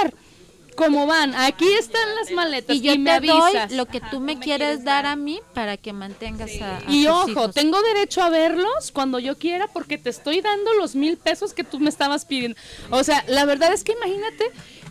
¿Cómo 0.82 1.06
van? 1.06 1.36
Aquí 1.36 1.72
están 1.74 2.16
las 2.16 2.32
maletas 2.32 2.76
y 2.76 2.82
yo 2.82 2.98
me 2.98 3.22
te 3.22 3.28
doy 3.28 3.54
lo 3.70 3.86
que 3.86 4.02
tú 4.02 4.20
me 4.20 4.40
quieres 4.40 4.84
dar 4.84 5.06
a 5.06 5.16
mí 5.16 5.40
para 5.54 5.78
que 5.78 5.94
mantengas 5.94 6.60
a, 6.60 6.78
a 6.78 6.82
Y 6.88 7.06
tus 7.06 7.14
ojo, 7.14 7.30
hijos. 7.30 7.54
tengo 7.54 7.80
derecho 7.84 8.24
a 8.24 8.30
verlos 8.32 8.92
cuando 8.92 9.20
yo 9.20 9.38
quiera 9.38 9.68
porque 9.68 10.00
te 10.00 10.10
estoy 10.10 10.42
dando 10.42 10.74
los 10.74 10.96
mil 10.96 11.18
pesos 11.18 11.54
que 11.54 11.64
tú 11.64 11.80
me 11.80 11.90
estabas 11.90 12.26
pidiendo. 12.26 12.58
O 12.90 13.04
sea, 13.04 13.24
la 13.28 13.46
verdad 13.46 13.72
es 13.74 13.84
que 13.84 13.92
imagínate, 13.92 14.46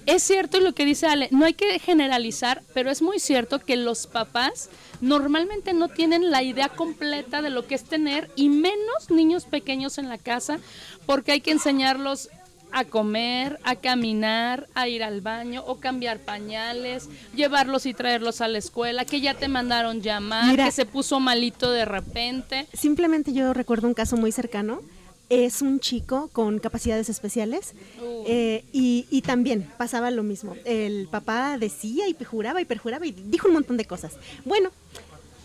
es 0.06 0.22
cierto 0.22 0.60
lo 0.60 0.74
que 0.74 0.84
dice 0.84 1.08
Ale, 1.08 1.26
no 1.32 1.44
hay 1.44 1.54
que 1.54 1.80
generalizar, 1.80 2.62
pero 2.72 2.92
es 2.92 3.02
muy 3.02 3.18
cierto 3.18 3.58
que 3.58 3.76
los 3.76 4.06
papás 4.06 4.70
normalmente 5.00 5.72
no 5.72 5.88
tienen 5.88 6.30
la 6.30 6.44
idea 6.44 6.68
completa 6.68 7.42
de 7.42 7.50
lo 7.50 7.66
que 7.66 7.74
es 7.74 7.82
tener 7.82 8.30
y 8.36 8.48
menos 8.48 9.10
niños 9.10 9.44
pequeños 9.44 9.98
en 9.98 10.08
la 10.08 10.18
casa 10.18 10.60
porque 11.06 11.32
hay 11.32 11.40
que 11.40 11.50
enseñarlos 11.50 12.28
a 12.72 12.84
comer, 12.84 13.58
a 13.64 13.76
caminar, 13.76 14.66
a 14.74 14.88
ir 14.88 15.02
al 15.02 15.20
baño 15.20 15.62
o 15.66 15.76
cambiar 15.80 16.18
pañales, 16.18 17.08
llevarlos 17.34 17.86
y 17.86 17.94
traerlos 17.94 18.40
a 18.40 18.48
la 18.48 18.58
escuela, 18.58 19.04
que 19.04 19.20
ya 19.20 19.34
te 19.34 19.48
mandaron 19.48 20.02
llamar, 20.02 20.46
Mira. 20.50 20.64
que 20.66 20.72
se 20.72 20.86
puso 20.86 21.20
malito 21.20 21.70
de 21.70 21.84
repente. 21.84 22.66
Simplemente 22.72 23.32
yo 23.32 23.52
recuerdo 23.54 23.86
un 23.88 23.94
caso 23.94 24.16
muy 24.16 24.32
cercano. 24.32 24.82
Es 25.28 25.62
un 25.62 25.78
chico 25.78 26.28
con 26.32 26.58
capacidades 26.58 27.08
especiales 27.08 27.74
Uh. 28.02 28.24
eh, 28.26 28.64
y, 28.72 29.06
y 29.10 29.22
también 29.22 29.70
pasaba 29.78 30.10
lo 30.10 30.24
mismo. 30.24 30.56
El 30.64 31.06
papá 31.08 31.56
decía 31.56 32.08
y 32.08 32.16
juraba 32.24 32.60
y 32.60 32.64
perjuraba 32.64 33.06
y 33.06 33.12
dijo 33.12 33.46
un 33.46 33.54
montón 33.54 33.76
de 33.76 33.84
cosas. 33.84 34.14
Bueno, 34.44 34.70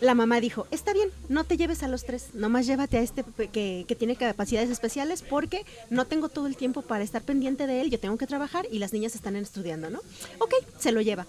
la 0.02 0.14
mamá 0.14 0.40
dijo, 0.42 0.68
está 0.72 0.94
bien, 0.94 1.10
no 1.30 1.44
te 1.46 1.58
lleves 1.58 1.82
a 1.84 1.88
los 1.88 2.04
tres, 2.06 2.28
nomás 2.34 2.66
llévate 2.68 2.98
a 2.98 3.02
este 3.02 3.24
que, 3.54 3.86
que 3.88 3.96
tiene 3.96 4.16
capacidades 4.16 4.70
especiales 4.70 5.22
porque 5.22 5.66
no 5.90 6.06
tengo 6.06 6.30
todo 6.30 6.48
el 6.48 6.58
tiempo 6.58 6.82
para 6.82 7.04
estar 7.04 7.22
pendiente 7.22 7.66
de 7.68 7.82
él, 7.82 7.90
yo 7.90 8.00
tengo 8.00 8.18
que 8.18 8.28
trabajar 8.28 8.68
y 8.72 8.80
las 8.80 8.92
niñas 8.94 9.16
están 9.16 9.36
estudiando, 9.36 9.90
¿no? 9.90 10.00
Ok, 10.40 10.54
se 10.80 10.92
lo 10.92 11.02
lleva. 11.02 11.26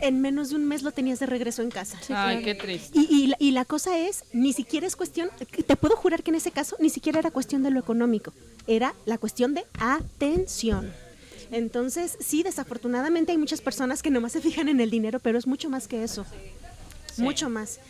En 0.00 0.20
menos 0.20 0.50
de 0.50 0.56
un 0.56 0.66
mes 0.66 0.82
lo 0.82 0.90
tenías 0.92 1.20
de 1.20 1.26
regreso 1.26 1.62
en 1.62 1.70
casa. 1.70 1.98
Ay, 2.10 2.42
qué 2.42 2.54
triste. 2.54 2.98
Y, 2.98 3.06
y 3.14 3.26
la- 3.28 3.36
y 3.38 3.50
la 3.52 3.64
cosa 3.64 3.98
es, 3.98 4.24
ni 4.32 4.52
siquiera 4.52 4.86
es 4.86 4.94
cuestión, 4.94 5.30
te 5.66 5.76
puedo 5.76 5.96
jurar 5.96 6.22
que 6.22 6.30
en 6.30 6.34
ese 6.34 6.50
caso 6.50 6.76
ni 6.80 6.90
siquiera 6.90 7.18
era 7.18 7.30
cuestión 7.30 7.62
de 7.62 7.70
lo 7.70 7.80
económico, 7.80 8.32
era 8.66 8.94
la 9.06 9.16
cuestión 9.16 9.54
de 9.54 9.64
atención. 9.78 10.92
Entonces, 11.50 12.18
sí, 12.20 12.42
desafortunadamente 12.42 13.32
hay 13.32 13.38
muchas 13.38 13.60
personas 13.60 14.02
que 14.02 14.10
nomás 14.10 14.32
se 14.32 14.40
fijan 14.40 14.68
en 14.68 14.80
el 14.80 14.90
dinero, 14.90 15.20
pero 15.20 15.38
es 15.38 15.46
mucho 15.46 15.70
más 15.70 15.86
que 15.88 16.02
eso. 16.04 16.26
Mucho 17.18 17.48
más. 17.48 17.80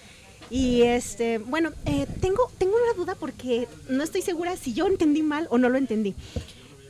Y 0.51 0.83
este, 0.83 1.39
bueno, 1.39 1.73
eh, 1.87 2.07
tengo, 2.21 2.51
tengo 2.59 2.75
una 2.77 2.95
duda 2.95 3.15
porque 3.17 3.67
no 3.89 4.05
estoy 4.05 4.23
segura 4.23 4.57
si 4.57 4.75
yo 4.75 4.87
entendí 4.87 5.23
mal 5.23 5.49
o 5.51 5.59
no 5.59 5.69
lo 5.69 5.79
entendí. 5.79 6.15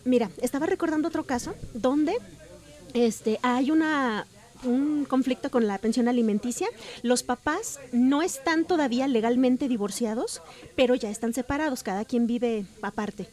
Mira, 0.05 0.31
estaba 0.41 0.67
recordando 0.67 1.09
otro 1.09 1.25
caso 1.25 1.55
donde 1.75 2.17
este, 2.95 3.39
hay 3.43 3.71
una 3.71 4.27
un 4.65 5.05
conflicto 5.05 5.51
con 5.51 5.67
la 5.67 5.79
pensión 5.79 6.09
alimenticia. 6.09 6.69
Los 7.03 7.23
papás 7.23 7.79
no 7.93 8.23
están 8.23 8.65
todavía 8.65 9.07
legalmente 9.07 9.69
divorciados, 9.69 10.43
pero 10.75 10.95
ya 10.95 11.11
están 11.11 11.35
separados, 11.35 11.83
cada 11.83 12.05
quien 12.05 12.27
vive 12.27 12.67
aparte. 12.83 13.29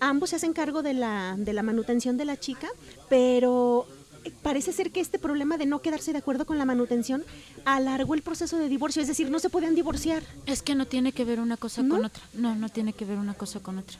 Ambos 0.00 0.30
se 0.30 0.36
hacen 0.36 0.52
cargo 0.52 0.82
de 0.82 0.94
la, 0.94 1.36
de 1.38 1.52
la 1.52 1.62
manutención 1.62 2.16
de 2.16 2.24
la 2.24 2.38
chica, 2.38 2.68
pero 3.08 3.86
parece 4.30 4.72
ser 4.72 4.90
que 4.90 5.00
este 5.00 5.18
problema 5.18 5.58
de 5.58 5.66
no 5.66 5.80
quedarse 5.80 6.12
de 6.12 6.18
acuerdo 6.18 6.46
con 6.46 6.58
la 6.58 6.64
manutención 6.64 7.24
alargó 7.64 8.14
el 8.14 8.22
proceso 8.22 8.58
de 8.58 8.68
divorcio, 8.68 9.02
es 9.02 9.08
decir, 9.08 9.30
no 9.30 9.38
se 9.38 9.50
pueden 9.50 9.74
divorciar. 9.74 10.22
Es 10.46 10.62
que 10.62 10.74
no 10.74 10.86
tiene 10.86 11.12
que 11.12 11.24
ver 11.24 11.40
una 11.40 11.56
cosa 11.56 11.82
¿No? 11.82 11.96
con 11.96 12.04
otra. 12.06 12.22
No, 12.34 12.54
no 12.54 12.68
tiene 12.68 12.92
que 12.92 13.04
ver 13.04 13.18
una 13.18 13.34
cosa 13.34 13.60
con 13.60 13.78
otra. 13.78 13.98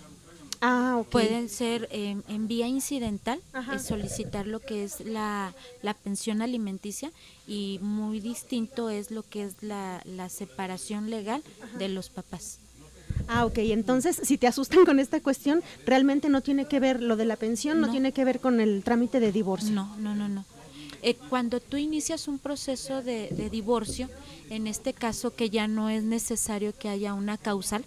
Ah, 0.64 0.96
ok. 1.00 1.08
Pueden 1.08 1.48
ser 1.48 1.88
eh, 1.90 2.16
en 2.28 2.46
vía 2.46 2.68
incidental, 2.68 3.40
Ajá. 3.52 3.74
es 3.74 3.84
solicitar 3.84 4.46
lo 4.46 4.60
que 4.60 4.84
es 4.84 5.00
la, 5.00 5.54
la 5.82 5.92
pensión 5.92 6.40
alimenticia 6.40 7.10
y 7.48 7.80
muy 7.82 8.20
distinto 8.20 8.88
es 8.88 9.10
lo 9.10 9.24
que 9.24 9.42
es 9.42 9.60
la, 9.60 10.00
la 10.04 10.28
separación 10.28 11.10
legal 11.10 11.42
de 11.78 11.88
los 11.88 12.10
papás. 12.10 12.58
Ah, 13.28 13.44
ok. 13.46 13.58
Entonces, 13.58 14.20
si 14.22 14.36
te 14.38 14.46
asustan 14.46 14.84
con 14.84 14.98
esta 14.98 15.20
cuestión, 15.20 15.62
realmente 15.86 16.28
no 16.28 16.40
tiene 16.40 16.66
que 16.66 16.80
ver 16.80 17.02
lo 17.02 17.16
de 17.16 17.24
la 17.24 17.36
pensión, 17.36 17.80
no, 17.80 17.86
No. 17.86 17.92
tiene 17.92 18.12
que 18.12 18.24
ver 18.24 18.40
con 18.40 18.60
el 18.60 18.82
trámite 18.84 19.20
de 19.20 19.32
divorcio. 19.32 19.70
No, 19.72 19.94
no, 19.98 20.14
no, 20.14 20.28
no. 20.28 20.44
Eh, 21.02 21.16
cuando 21.28 21.58
tú 21.60 21.76
inicias 21.76 22.28
un 22.28 22.38
proceso 22.38 23.02
de, 23.02 23.28
de 23.30 23.50
divorcio, 23.50 24.08
en 24.50 24.66
este 24.66 24.92
caso 24.92 25.34
que 25.34 25.50
ya 25.50 25.66
no 25.66 25.88
es 25.90 26.02
necesario 26.04 26.72
que 26.78 26.88
haya 26.88 27.14
una 27.14 27.38
causal, 27.38 27.84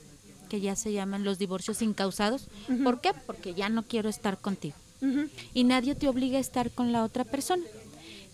que 0.49 0.59
ya 0.61 0.75
se 0.75 0.91
llaman 0.91 1.23
los 1.23 1.37
divorcios 1.39 1.81
incausados. 1.81 2.47
¿Por 2.83 3.01
qué? 3.01 3.11
Porque 3.25 3.53
ya 3.53 3.69
no 3.69 3.83
quiero 3.83 4.09
estar 4.09 4.37
contigo. 4.37 4.75
Y 5.53 5.63
nadie 5.65 5.93
te 5.95 6.07
obliga 6.07 6.37
a 6.37 6.41
estar 6.41 6.71
con 6.71 6.91
la 6.91 7.03
otra 7.03 7.23
persona. 7.23 7.63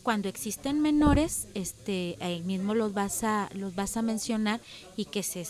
Cuando 0.03 0.29
existen 0.29 0.79
menores, 0.81 1.47
este, 1.53 2.17
ahí 2.21 2.41
mismo 2.41 2.73
los 2.73 2.93
vas 2.93 3.23
a, 3.23 3.49
los 3.53 3.75
vas 3.75 3.97
a 3.97 4.01
mencionar 4.01 4.61
y 4.97 5.05
que 5.05 5.21
se 5.21 5.45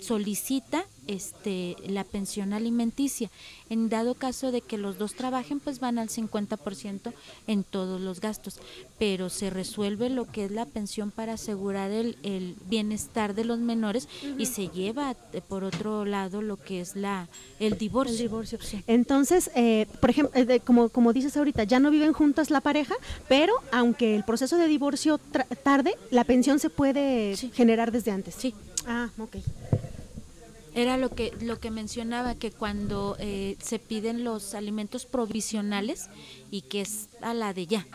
solicita 0.00 0.84
este 1.06 1.76
la 1.86 2.02
pensión 2.04 2.52
alimenticia. 2.52 3.30
En 3.70 3.88
dado 3.88 4.14
caso 4.14 4.50
de 4.52 4.60
que 4.60 4.76
los 4.78 4.98
dos 4.98 5.14
trabajen, 5.14 5.60
pues 5.60 5.78
van 5.78 5.98
al 5.98 6.08
50% 6.08 7.12
en 7.46 7.62
todos 7.64 8.00
los 8.00 8.20
gastos, 8.20 8.58
pero 8.98 9.28
se 9.30 9.50
resuelve 9.50 10.10
lo 10.10 10.24
que 10.30 10.44
es 10.46 10.50
la 10.50 10.66
pensión 10.66 11.10
para 11.12 11.34
asegurar 11.34 11.90
el, 11.92 12.16
el 12.24 12.56
bienestar 12.68 13.34
de 13.34 13.44
los 13.44 13.58
menores 13.60 14.08
y 14.38 14.46
se 14.46 14.68
lleva 14.68 15.14
eh, 15.32 15.40
por 15.46 15.62
otro 15.64 16.04
lado 16.04 16.42
lo 16.42 16.56
que 16.56 16.80
es 16.80 16.96
la 16.96 17.28
el 17.60 17.78
divorcio. 17.78 18.12
El 18.14 18.18
divorcio. 18.22 18.58
Sí. 18.60 18.82
Entonces, 18.88 19.50
eh, 19.54 19.86
por 20.00 20.10
ejemplo, 20.10 20.32
eh, 20.40 20.44
de- 20.44 20.60
como, 20.60 20.88
como 20.88 21.12
dices 21.12 21.36
ahorita, 21.36 21.64
ya 21.64 21.78
no 21.80 21.90
viven 21.90 22.12
juntas 22.12 22.50
la 22.50 22.60
pareja, 22.60 22.94
pero 23.28 23.52
aunque 23.72 24.16
el 24.16 24.24
proceso 24.24 24.56
de 24.56 24.66
divorcio 24.66 25.18
tarde, 25.62 25.94
la 26.10 26.24
pensión 26.24 26.58
se 26.58 26.68
puede 26.70 27.36
Sí. 27.36 27.50
generar 27.54 27.92
desde 27.92 28.10
antes. 28.10 28.34
Sí, 28.34 28.54
Ah, 28.88 29.08
ok. 29.18 29.36
Era 30.76 30.98
lo 30.98 31.08
que, 31.08 31.32
lo 31.40 31.58
que 31.58 31.70
mencionaba, 31.70 32.34
que 32.34 32.50
cuando 32.50 33.16
eh, 33.18 33.56
se 33.62 33.78
piden 33.78 34.24
los 34.24 34.54
alimentos 34.54 35.06
provisionales 35.06 36.10
y 36.50 36.60
que 36.60 36.82
es 36.82 37.08
a 37.22 37.32
la 37.32 37.54
de 37.54 37.66
ya, 37.66 37.86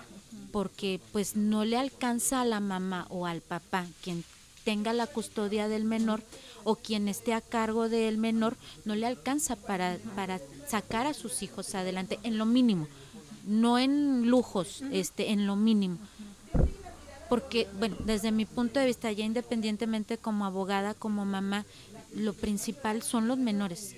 porque 0.52 1.00
pues 1.12 1.36
no 1.36 1.64
le 1.64 1.78
alcanza 1.78 2.42
a 2.42 2.46
la 2.46 2.60
mamá 2.60 3.06
o 3.12 3.28
al 3.28 3.42
papá 3.42 3.86
quien 4.04 4.24
tenga 4.64 4.94
la 4.94 5.06
custodia 5.06 5.68
del 5.68 5.86
menor 5.86 6.24
o 6.64 6.76
quien 6.76 7.08
esté 7.08 7.36
a 7.36 7.42
cargo 7.42 7.88
del 7.88 8.18
menor, 8.18 8.58
no 8.84 8.96
le 8.96 9.06
alcanza 9.06 9.56
para, 9.56 10.00
para 10.16 10.40
sacar 10.68 11.06
a 11.06 11.14
sus 11.14 11.44
hijos 11.44 11.76
adelante 11.76 12.20
en 12.24 12.40
lo 12.40 12.48
mínimo, 12.48 12.88
no 13.46 13.78
en 13.78 14.28
lujos, 14.28 14.82
este, 14.92 15.30
en 15.30 15.46
lo 15.46 15.56
mínimo. 15.56 16.00
Porque, 17.32 17.66
bueno, 17.80 17.96
desde 18.04 18.34
mi 18.34 18.46
punto 18.46 18.78
de 18.80 18.88
vista, 18.88 19.10
ya 19.10 19.24
independientemente 19.24 20.18
como 20.18 20.46
abogada, 20.46 20.94
como 20.94 21.24
mamá, 21.24 21.64
lo 22.16 22.34
principal 22.34 23.02
son 23.04 23.28
los 23.28 23.38
menores. 23.38 23.96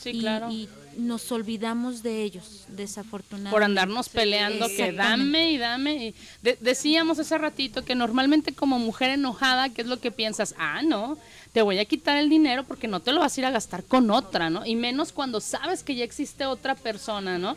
Sí, 0.00 0.10
y, 0.10 0.20
claro. 0.20 0.50
y 0.50 0.68
nos 0.98 1.30
olvidamos 1.32 2.02
de 2.02 2.22
ellos, 2.22 2.64
desafortunadamente. 2.68 3.50
por 3.54 3.62
andarnos 3.64 4.08
peleando 4.08 4.66
que 4.68 4.92
dame 4.92 5.50
y 5.52 5.58
dame. 5.58 6.06
Y 6.08 6.14
de- 6.42 6.56
decíamos 6.60 7.18
hace 7.18 7.36
ratito 7.38 7.84
que 7.84 7.94
normalmente 7.94 8.54
como 8.54 8.78
mujer 8.78 9.10
enojada, 9.10 9.68
¿qué 9.70 9.82
es 9.82 9.88
lo 9.88 9.98
que 10.00 10.10
piensas? 10.10 10.54
Ah, 10.58 10.80
no, 10.82 11.18
te 11.52 11.60
voy 11.62 11.78
a 11.78 11.84
quitar 11.84 12.16
el 12.18 12.28
dinero 12.30 12.64
porque 12.64 12.88
no 12.88 13.00
te 13.00 13.12
lo 13.12 13.20
vas 13.20 13.36
a 13.36 13.40
ir 13.40 13.46
a 13.46 13.50
gastar 13.50 13.82
con 13.84 14.10
otra, 14.10 14.48
¿no? 14.48 14.64
Y 14.64 14.74
menos 14.76 15.12
cuando 15.12 15.40
sabes 15.40 15.82
que 15.82 15.94
ya 15.96 16.04
existe 16.04 16.46
otra 16.46 16.74
persona, 16.76 17.36
¿no? 17.38 17.56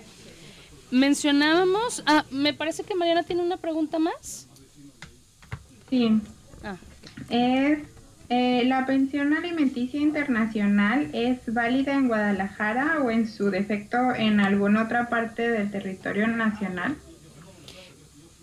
Mencionábamos, 0.92 2.02
ah, 2.08 2.26
me 2.32 2.54
parece 2.54 2.84
que 2.84 2.96
Mariana 2.96 3.24
tiene 3.24 3.42
una 3.44 3.58
pregunta 3.58 4.00
más. 4.00 4.48
Sí, 5.90 6.10
Ah, 6.64 6.76
eh, 7.30 7.86
la 8.30 8.86
pensión 8.86 9.34
alimenticia 9.34 10.00
internacional 10.00 11.10
es 11.14 11.52
válida 11.52 11.94
en 11.94 12.08
Guadalajara 12.08 13.02
o 13.02 13.10
en 13.10 13.28
su 13.28 13.50
defecto 13.50 14.14
en 14.16 14.40
alguna 14.40 14.84
otra 14.84 15.10
parte 15.10 15.50
del 15.50 15.72
territorio 15.72 16.28
nacional. 16.28 16.96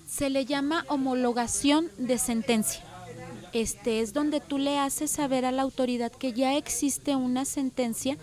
se 0.08 0.30
le 0.30 0.46
llama 0.46 0.84
homologación 0.88 1.90
de 1.98 2.16
sentencia. 2.16 2.82
Este 3.52 4.00
es 4.00 4.12
donde 4.12 4.40
tú 4.40 4.58
le 4.58 4.78
haces 4.78 5.10
saber 5.10 5.44
a 5.44 5.52
la 5.52 5.62
autoridad 5.62 6.10
que 6.10 6.32
ya 6.32 6.56
existe 6.56 7.16
una 7.16 7.44
sentencia. 7.44 8.16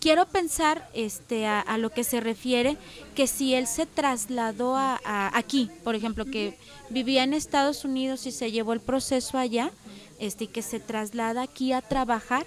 Quiero 0.00 0.24
pensar 0.26 0.88
este 0.94 1.46
a, 1.46 1.60
a 1.60 1.76
lo 1.76 1.90
que 1.90 2.04
se 2.04 2.20
refiere 2.20 2.78
que 3.14 3.26
si 3.26 3.54
él 3.54 3.66
se 3.66 3.84
trasladó 3.84 4.74
a, 4.76 4.98
a- 5.04 5.36
aquí, 5.36 5.70
por 5.84 5.94
ejemplo, 5.94 6.24
que 6.24 6.56
vivía 6.88 7.22
en 7.22 7.34
Estados 7.34 7.84
Unidos 7.84 8.26
y 8.26 8.32
se 8.32 8.50
llevó 8.50 8.72
el 8.72 8.80
proceso 8.80 9.36
allá, 9.36 9.70
este 10.18 10.44
y 10.44 10.46
que 10.48 10.62
se 10.62 10.80
traslada 10.80 11.42
aquí 11.42 11.72
a 11.74 11.82
trabajar, 11.82 12.46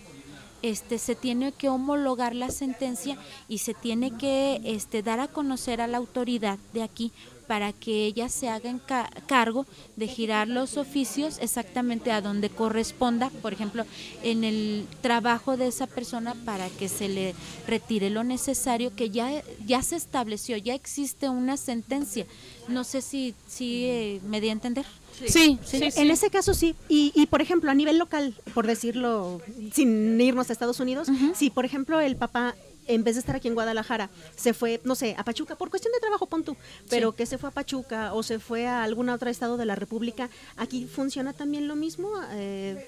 este 0.63 0.97
se 0.97 1.13
tiene 1.13 1.51
que 1.51 1.69
homologar 1.69 2.33
la 2.33 2.49
sentencia 2.49 3.17
y 3.47 3.59
se 3.59 3.73
tiene 3.75 4.17
que 4.17 4.59
este 4.63 5.03
dar 5.03 5.19
a 5.19 5.27
conocer 5.27 5.79
a 5.79 5.87
la 5.87 5.97
autoridad 5.97 6.57
de 6.73 6.81
aquí 6.81 7.11
para 7.47 7.73
que 7.73 8.05
ella 8.05 8.29
se 8.29 8.49
haga 8.49 8.69
en 8.69 8.79
ca- 8.79 9.09
cargo 9.27 9.65
de 9.95 10.07
girar 10.07 10.47
los 10.47 10.77
oficios 10.77 11.37
exactamente 11.41 12.11
a 12.11 12.21
donde 12.21 12.49
corresponda, 12.49 13.29
por 13.41 13.53
ejemplo, 13.53 13.85
en 14.23 14.43
el 14.43 14.85
trabajo 15.01 15.57
de 15.57 15.67
esa 15.67 15.87
persona 15.87 16.35
para 16.45 16.69
que 16.69 16.89
se 16.89 17.09
le 17.09 17.35
retire 17.67 18.09
lo 18.09 18.23
necesario 18.23 18.95
que 18.95 19.09
ya 19.09 19.43
ya 19.65 19.81
se 19.83 19.95
estableció, 19.95 20.57
ya 20.57 20.73
existe 20.73 21.29
una 21.29 21.57
sentencia. 21.57 22.25
No 22.67 22.83
sé 22.83 23.01
si 23.01 23.33
si 23.47 23.85
eh, 23.85 24.21
me 24.27 24.39
di 24.41 24.49
a 24.49 24.53
entender. 24.53 24.85
sí, 25.27 25.59
sí, 25.63 25.79
sí. 25.91 25.99
En 26.01 26.09
ese 26.11 26.29
caso 26.29 26.53
sí. 26.53 26.75
Y, 26.89 27.11
y, 27.15 27.25
por 27.27 27.41
ejemplo, 27.41 27.69
a 27.69 27.73
nivel 27.75 27.97
local, 27.97 28.33
por 28.53 28.65
decirlo, 28.67 29.41
sin 29.73 30.19
irnos 30.19 30.49
a 30.49 30.53
Estados 30.53 30.79
Unidos, 30.79 31.07
si 31.35 31.49
por 31.49 31.65
ejemplo 31.65 31.99
el 32.01 32.15
papá, 32.15 32.55
en 32.87 33.03
vez 33.03 33.15
de 33.15 33.19
estar 33.19 33.35
aquí 33.35 33.47
en 33.47 33.53
Guadalajara, 33.53 34.09
se 34.35 34.53
fue, 34.53 34.81
no 34.83 34.95
sé, 34.95 35.15
a 35.17 35.23
Pachuca, 35.23 35.55
por 35.55 35.69
cuestión 35.69 35.93
de 35.93 35.99
trabajo, 35.99 36.25
pon 36.27 36.43
tú, 36.43 36.55
pero 36.89 37.13
que 37.13 37.25
se 37.25 37.37
fue 37.37 37.49
a 37.49 37.51
Pachuca 37.51 38.13
o 38.13 38.23
se 38.23 38.39
fue 38.39 38.67
a 38.67 38.83
algún 38.83 39.09
otro 39.09 39.29
estado 39.29 39.57
de 39.57 39.65
la 39.65 39.75
República, 39.75 40.29
¿aquí 40.57 40.85
funciona 40.85 41.33
también 41.33 41.67
lo 41.67 41.75
mismo? 41.75 42.09
Eh, 42.31 42.85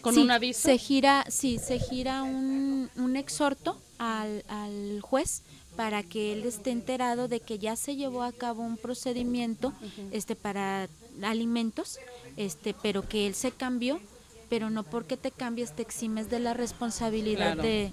Con 0.00 0.14
Sí, 0.14 0.20
un 0.20 0.30
aviso. 0.30 0.62
Se 0.62 0.78
gira, 0.78 1.24
sí, 1.28 1.58
se 1.58 1.78
gira 1.78 2.22
un, 2.22 2.88
un 2.96 3.16
exhorto 3.16 3.78
al, 3.98 4.44
al 4.48 5.00
juez 5.02 5.42
para 5.76 6.02
que 6.02 6.32
él 6.32 6.44
esté 6.44 6.70
enterado 6.70 7.26
de 7.28 7.40
que 7.40 7.58
ya 7.58 7.74
se 7.76 7.96
llevó 7.96 8.22
a 8.22 8.32
cabo 8.32 8.62
un 8.62 8.76
procedimiento 8.76 9.72
este 10.12 10.36
para 10.36 10.88
alimentos, 11.22 11.98
este, 12.36 12.74
pero 12.80 13.06
que 13.08 13.26
él 13.26 13.34
se 13.34 13.50
cambió, 13.50 14.00
pero 14.48 14.70
no 14.70 14.84
porque 14.84 15.16
te 15.16 15.30
cambies 15.32 15.74
te 15.74 15.82
eximes 15.82 16.30
de 16.30 16.38
la 16.40 16.54
responsabilidad 16.54 17.54
Claro. 17.54 17.62
de, 17.62 17.92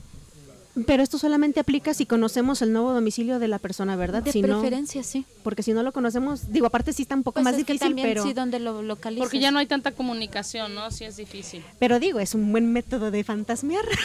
pero 0.85 1.03
esto 1.03 1.17
solamente 1.17 1.59
aplica 1.59 1.93
si 1.93 2.05
conocemos 2.05 2.61
el 2.61 2.71
nuevo 2.71 2.93
domicilio 2.93 3.39
de 3.39 3.47
la 3.47 3.59
persona, 3.59 3.95
¿verdad? 3.95 4.23
de 4.23 4.31
si 4.31 4.41
no, 4.41 4.59
preferencia, 4.59 5.03
sí. 5.03 5.25
porque 5.43 5.63
si 5.63 5.73
no 5.73 5.83
lo 5.83 5.91
conocemos, 5.91 6.51
digo, 6.51 6.67
aparte 6.67 6.93
sí 6.93 7.01
está 7.01 7.15
un 7.15 7.23
poco 7.23 7.35
Pues 7.35 7.43
más 7.43 7.53
es 7.55 7.65
que 7.65 7.73
difícil, 7.73 7.89
también 7.89 8.07
pero, 8.07 8.23
sí 8.23 8.33
donde 8.33 8.59
lo 8.59 8.81
localizas. 8.81 9.23
Porque 9.23 9.39
ya 9.39 9.51
no 9.51 9.59
hay 9.59 9.65
tanta 9.65 9.91
comunicación, 9.91 10.73
¿no? 10.73 10.89
Sí 10.91 11.03
es 11.03 11.17
difícil. 11.17 11.63
pero 11.79 11.99
digo, 11.99 12.19
es 12.19 12.35
un 12.35 12.51
buen 12.51 12.71
método 12.71 13.11
de 13.11 13.23
fantasmear. 13.23 13.85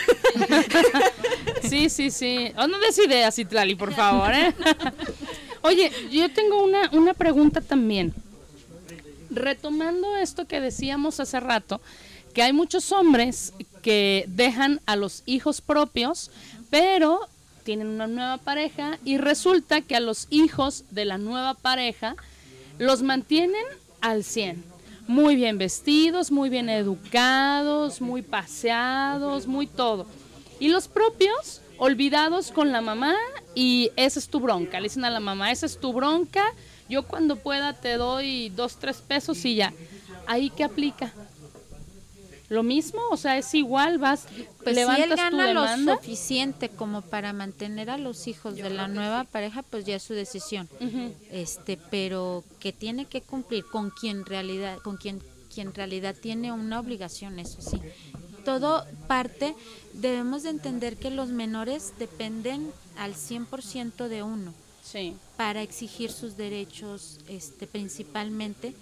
Sí, 1.63 1.89
sí, 1.89 2.11
sí. 2.11 2.53
Oh, 2.57 2.67
no 2.67 2.79
des 2.79 2.99
ideas, 2.99 3.39
Itlali, 3.39 3.75
por 3.75 3.93
favor, 3.93 4.33
¿eh? 4.33 4.55
Oye, 5.63 5.91
yo 6.11 6.31
tengo 6.31 6.63
una, 6.63 6.91
una 6.93 7.15
pregunta 7.15 7.61
también. 7.61 8.15
Retomando 9.31 10.17
esto 10.17 10.47
que 10.47 10.61
decíamos 10.61 11.19
hace 11.19 11.41
rato, 11.41 11.81
que 12.35 12.43
hay 12.43 12.53
muchos 12.53 12.93
hombres 12.93 13.53
que 13.83 14.25
dejan 14.29 14.81
a 14.87 14.95
los 14.95 15.23
hijos 15.27 15.61
propios, 15.61 16.31
pero 16.71 17.21
tienen 17.65 17.89
una 17.89 18.07
nueva 18.07 18.39
pareja 18.39 18.99
y 19.05 19.19
resulta 19.19 19.81
que 19.81 19.97
a 19.97 20.01
los 20.01 20.29
hijos 20.31 20.85
de 20.91 21.05
la 21.05 21.19
nueva 21.19 21.55
pareja 21.55 22.15
los 22.79 23.03
mantienen 23.03 23.65
al 24.01 24.23
100. 24.23 24.65
Muy 25.09 25.37
bien 25.37 25.59
vestidos, 25.59 26.31
muy 26.31 26.49
bien 26.49 26.69
educados, 26.69 28.01
muy 28.01 28.23
paseados, 28.23 29.47
muy 29.47 29.67
todo. 29.67 30.07
Y 30.59 30.69
los 30.69 30.89
propios 30.89 31.61
olvidados 31.79 32.51
con 32.51 32.73
la 32.73 32.81
mamá 32.81 33.15
y 33.55 33.91
esa 33.97 34.19
es 34.19 34.29
tu 34.29 34.41
bronca. 34.41 34.81
Le 34.81 34.85
dicen 34.89 35.05
a 35.05 35.11
la 35.11 35.21
mamá, 35.21 35.51
esa 35.51 35.67
es 35.67 35.79
tu 35.79 35.93
bronca, 35.93 36.45
yo 36.89 37.03
cuando 37.03 37.37
pueda 37.37 37.73
te 37.73 37.97
doy 37.97 38.51
dos, 38.51 38.77
tres 38.77 38.99
pesos 38.99 39.45
y 39.45 39.57
ya. 39.57 39.73
Ahí 40.27 40.51
qué 40.51 40.65
aplica. 40.65 41.13
Lo 42.49 42.63
mismo, 42.63 43.01
o 43.11 43.17
sea, 43.17 43.37
es 43.39 43.53
igual, 43.55 43.99
vas, 43.99 44.27
Pues 44.63 44.75
si 44.77 44.81
levantas 44.83 45.05
él 45.05 45.11
tu 45.11 45.17
gana 45.17 45.53
lo 45.53 45.63
demanda. 45.63 45.97
suficiente 45.97 46.69
como 46.69 47.03
para 47.03 47.33
mantener 47.33 47.91
a 47.91 47.99
los 47.99 48.29
hijos 48.29 48.55
de 48.57 48.71
la 48.71 48.87
nueva 48.89 49.25
pareja, 49.25 49.63
pues 49.63 49.85
ya 49.85 49.97
es 49.97 50.03
su 50.05 50.15
decisión. 50.15 50.69
Este, 51.31 51.77
pero 51.91 52.45
que 52.61 52.73
tiene 52.73 53.07
que 53.07 53.21
cumplir 53.21 53.65
con 53.67 53.91
quien 53.91 54.25
realidad, 54.25 54.79
con 54.79 54.97
quien 54.97 55.21
quien 55.53 55.69
en 55.69 55.75
realidad 55.75 56.15
tiene 56.21 56.53
una 56.53 56.79
obligación, 56.79 57.39
eso 57.39 57.63
sí. 57.63 57.81
Todo 58.45 58.85
parte, 59.09 59.55
debemos 59.95 60.43
de 60.43 60.51
entender 60.51 60.99
que 60.99 61.11
los 61.11 61.31
menores 61.31 61.95
dependen 61.99 62.71
al 62.99 63.15
100% 63.15 64.09
de 64.09 64.23
uno 64.23 64.53
Sí. 64.85 65.15
para 65.39 65.63
exigir 65.63 66.13
sus 66.13 66.37
derechos 66.37 67.19
este, 67.29 67.67
principalmente 67.67 68.75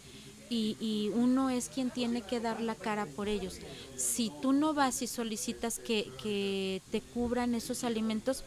y, 0.51 0.77
y 0.81 1.11
uno 1.15 1.51
es 1.51 1.69
quien 1.69 1.91
tiene 1.91 2.23
que 2.23 2.41
dar 2.41 2.61
la 2.61 2.75
cara 2.75 3.07
por 3.07 3.29
ellos. 3.29 3.59
Si 3.97 4.31
tú 4.43 4.53
no 4.53 4.75
vas 4.75 5.03
y 5.03 5.07
solicitas 5.07 5.79
que, 5.79 6.11
que 6.23 6.83
te 6.91 7.01
cubran 7.01 7.55
esos 7.55 7.85
alimentos, 7.85 8.45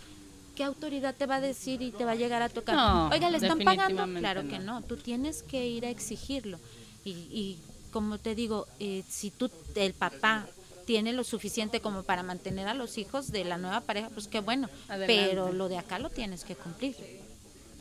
¿qué 0.56 0.64
autoridad 0.64 1.16
te 1.16 1.26
va 1.26 1.36
a 1.36 1.42
decir 1.42 1.82
y 1.82 1.92
te 1.92 2.06
va 2.06 2.12
a 2.12 2.16
llegar 2.16 2.42
a 2.42 2.50
tocar? 2.50 2.76
No, 2.76 3.10
Oiga, 3.10 3.30
¿le 3.30 3.38
están 3.38 3.60
pagando? 3.60 4.06
Claro 4.20 4.44
no. 4.44 4.50
que 4.50 4.60
no, 4.60 4.82
tú 4.82 4.98
tienes 4.98 5.44
que 5.44 5.68
ir 5.68 5.86
a 5.86 5.90
exigirlo. 5.90 6.60
Y, 7.04 7.12
y 7.12 7.60
como 7.92 8.18
te 8.18 8.36
digo, 8.36 8.68
eh, 8.80 9.04
si 9.10 9.32
tú, 9.32 9.50
el 9.76 9.94
papá 9.94 10.46
tiene 10.86 11.14
lo 11.14 11.24
suficiente 11.24 11.82
como 11.82 12.04
para 12.04 12.24
mantener 12.24 12.68
a 12.68 12.74
los 12.74 12.98
hijos 12.98 13.32
de 13.32 13.44
la 13.44 13.58
nueva 13.58 13.82
pareja, 13.82 14.10
pues 14.10 14.28
qué 14.28 14.40
bueno, 14.40 14.70
Adelante. 14.88 15.28
pero 15.30 15.52
lo 15.52 15.68
de 15.68 15.78
acá 15.78 16.00
lo 16.00 16.10
tienes 16.10 16.44
que 16.44 16.56
cumplir. 16.56 16.96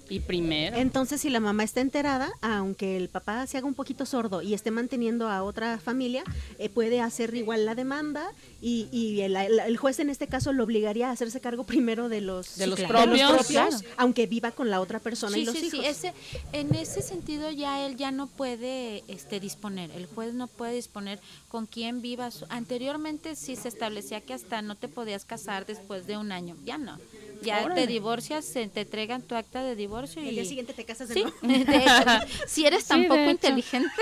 Y 0.09 0.21
primero. 0.21 0.77
Entonces, 0.77 1.21
si 1.21 1.31
la 1.31 1.41
mamá 1.41 1.65
está 1.65 1.81
enterada, 1.81 2.31
aunque 2.41 2.97
el 2.97 3.09
papá 3.09 3.47
se 3.47 3.59
haga 3.59 3.67
un 3.67 3.75
poquito 3.75 4.07
sordo 4.07 4.41
y 4.43 4.55
esté 4.55 4.71
manteniendo 4.71 5.29
a 5.29 5.43
otra 5.43 5.79
familia, 5.79 6.23
eh, 6.59 6.69
puede 6.69 7.01
hacer 7.01 7.35
igual 7.35 7.65
la 7.65 7.75
demanda 7.75 8.31
y, 8.63 8.89
y 8.93 9.23
el, 9.23 9.35
el- 9.37 9.59
el 9.61 9.77
juez 9.77 9.99
en 9.99 10.11
este 10.11 10.27
caso 10.29 10.53
lo 10.53 10.65
obligaría 10.65 11.09
a 11.09 11.13
hacerse 11.13 11.41
cargo 11.41 11.65
primero 11.65 12.09
de 12.09 12.21
los, 12.21 12.57
De 12.57 12.67
los 12.69 12.79
claro, 12.79 13.05
propios. 13.05 13.47
Claro. 13.49 13.77
aunque 13.97 14.27
viva 14.27 14.51
con 14.53 14.71
la 14.71 14.81
otra 14.81 15.01
persona 15.01 15.35
Sí, 15.35 15.41
y 15.43 15.45
los 15.45 15.55
sí, 15.57 15.67
hijos. 15.67 15.81
sí, 15.81 15.87
ese, 15.87 16.15
en 16.53 16.75
ese 16.75 17.03
sentido 17.03 17.51
ya 17.51 17.85
él 17.87 17.97
ya 17.97 18.11
no 18.13 18.27
puede 18.29 19.03
este, 19.09 19.41
disponer, 19.41 19.91
el 19.91 20.07
juez 20.07 20.35
no 20.35 20.47
puede 20.47 20.75
disponer 20.75 21.19
con 21.49 21.67
quién 21.67 22.01
viva. 22.01 22.31
su- 22.31 22.47
Anteriormente 22.49 23.35
sí 23.37 23.57
se 23.57 23.69
establecía 23.69 24.21
que 24.21 24.35
hasta 24.35 24.63
no 24.63 24.77
te 24.77 24.89
podías 24.89 25.25
casar 25.25 25.67
después 25.67 26.07
de 26.07 26.17
un 26.17 26.31
año, 26.33 26.57
ya 26.65 26.79
no. 26.79 26.99
Ya 27.47 27.63
Órale. 27.65 27.81
te 27.83 27.87
divorcias, 27.87 28.45
se 28.45 28.67
te 28.69 28.81
entregan 28.83 29.23
tu 29.23 29.35
acta 29.37 29.63
de 29.63 29.75
divorcio 29.77 30.21
y... 30.23 30.29
El 30.31 30.35
día 30.35 30.45
siguiente 30.45 30.73
te 30.75 30.85
casas 30.85 31.09
de 31.09 31.15
Sí, 31.15 31.23
nuevo. 31.23 31.37
de 31.71 31.77
hecho, 31.77 32.05
si 32.47 32.67
eres 32.67 32.83
Sí, 32.83 32.89
tan 32.89 33.05
poco 33.07 33.31
inteligente. 33.31 33.91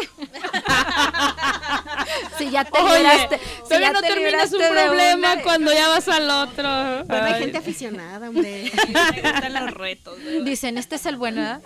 Si 2.39 2.51
ya 2.51 2.65
te 2.65 2.79
Oye, 2.79 3.29
si 3.69 3.81
ya 3.81 3.93
no 3.93 4.01
te 4.01 4.09
terminas 4.09 4.53
un 4.53 4.61
problema 4.61 5.33
una- 5.35 5.43
cuando 5.43 5.73
ya 5.73 5.89
vas 5.89 6.09
al 6.09 6.29
otro. 6.31 7.05
Bueno, 7.07 7.25
hay 7.27 7.33
Ay. 7.35 7.41
gente 7.43 7.59
aficionada, 7.59 8.29
hombre. 8.29 8.71
Me 8.93 9.21
gustan 9.23 9.53
los 9.55 9.71
retos. 9.75 10.19
¿verdad? 10.23 10.43
Dicen, 10.45 10.79
este 10.79 10.97
es 10.97 11.07
el 11.07 11.17
bueno, 11.17 11.41
¿verdad? 11.41 11.63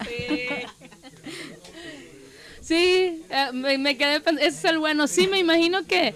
Sí, 2.61 3.23
eh, 3.31 3.49
me, 3.53 3.79
me 3.79 3.97
quedé 3.97 4.21
pen- 4.21 4.39
ese 4.39 4.49
es 4.59 4.65
el 4.65 4.79
bueno. 4.79 5.07
Sí, 5.07 5.27
me 5.27 5.39
imagino 5.39 5.85
que 5.87 6.15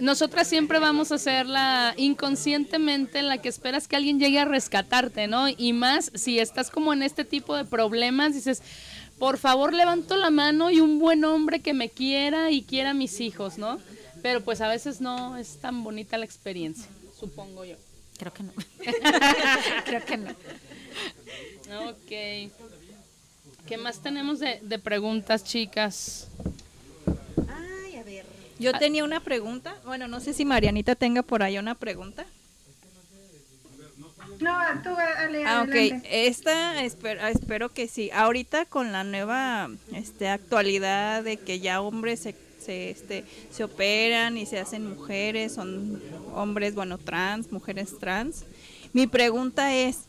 nosotras 0.00 0.48
siempre 0.48 0.78
vamos 0.78 1.12
a 1.12 1.18
ser 1.18 1.46
la 1.46 1.94
inconscientemente 1.96 3.22
la 3.22 3.38
que 3.38 3.48
esperas 3.48 3.88
que 3.88 3.96
alguien 3.96 4.18
llegue 4.18 4.38
a 4.38 4.44
rescatarte, 4.44 5.26
¿no? 5.26 5.48
Y 5.48 5.72
más 5.72 6.10
si 6.14 6.38
estás 6.38 6.70
como 6.70 6.92
en 6.92 7.02
este 7.02 7.24
tipo 7.24 7.56
de 7.56 7.64
problemas, 7.64 8.34
dices, 8.34 8.62
por 9.18 9.38
favor 9.38 9.72
levanto 9.72 10.16
la 10.16 10.30
mano 10.30 10.70
y 10.70 10.80
un 10.80 10.98
buen 10.98 11.24
hombre 11.24 11.60
que 11.60 11.72
me 11.74 11.88
quiera 11.88 12.50
y 12.50 12.62
quiera 12.62 12.90
a 12.90 12.94
mis 12.94 13.20
hijos, 13.20 13.58
¿no? 13.58 13.80
Pero 14.22 14.42
pues 14.42 14.60
a 14.60 14.68
veces 14.68 15.00
no 15.00 15.36
es 15.36 15.58
tan 15.60 15.82
bonita 15.82 16.18
la 16.18 16.24
experiencia, 16.24 16.86
supongo 17.18 17.64
yo. 17.64 17.76
Creo 18.18 18.32
que 18.32 18.42
no. 18.42 18.52
Creo 19.84 20.04
que 20.04 20.16
no. 20.16 20.30
Ok. 21.90 22.52
¿Qué 23.66 23.76
más 23.78 24.00
tenemos 24.00 24.38
de, 24.38 24.60
de 24.62 24.78
preguntas, 24.78 25.44
chicas? 25.44 26.28
Yo 28.58 28.72
tenía 28.72 29.04
una 29.04 29.20
pregunta. 29.20 29.76
Bueno, 29.84 30.08
no 30.08 30.20
sé 30.20 30.32
si 30.32 30.44
Marianita 30.44 30.94
tenga 30.94 31.22
por 31.22 31.42
ahí 31.42 31.58
una 31.58 31.74
pregunta. 31.74 32.24
No, 34.40 34.52
tú, 34.82 34.90
Ale, 35.18 35.44
Ah, 35.46 35.62
ok. 35.62 35.70
adelante. 35.70 36.26
Esta 36.26 36.82
espero, 36.82 37.26
espero 37.26 37.68
que 37.72 37.88
sí. 37.88 38.10
Ahorita 38.12 38.66
con 38.66 38.92
la 38.92 39.02
nueva 39.04 39.70
este, 39.94 40.28
actualidad 40.28 41.22
de 41.22 41.38
que 41.38 41.60
ya 41.60 41.80
hombres 41.80 42.20
se, 42.20 42.34
se, 42.62 42.90
este, 42.90 43.24
se 43.50 43.64
operan 43.64 44.36
y 44.36 44.44
se 44.44 44.58
hacen 44.58 44.86
mujeres, 44.88 45.54
son 45.54 46.02
hombres, 46.34 46.74
bueno, 46.74 46.98
trans, 46.98 47.50
mujeres 47.50 47.98
trans. 47.98 48.44
Mi 48.92 49.06
pregunta 49.06 49.74
es, 49.74 50.00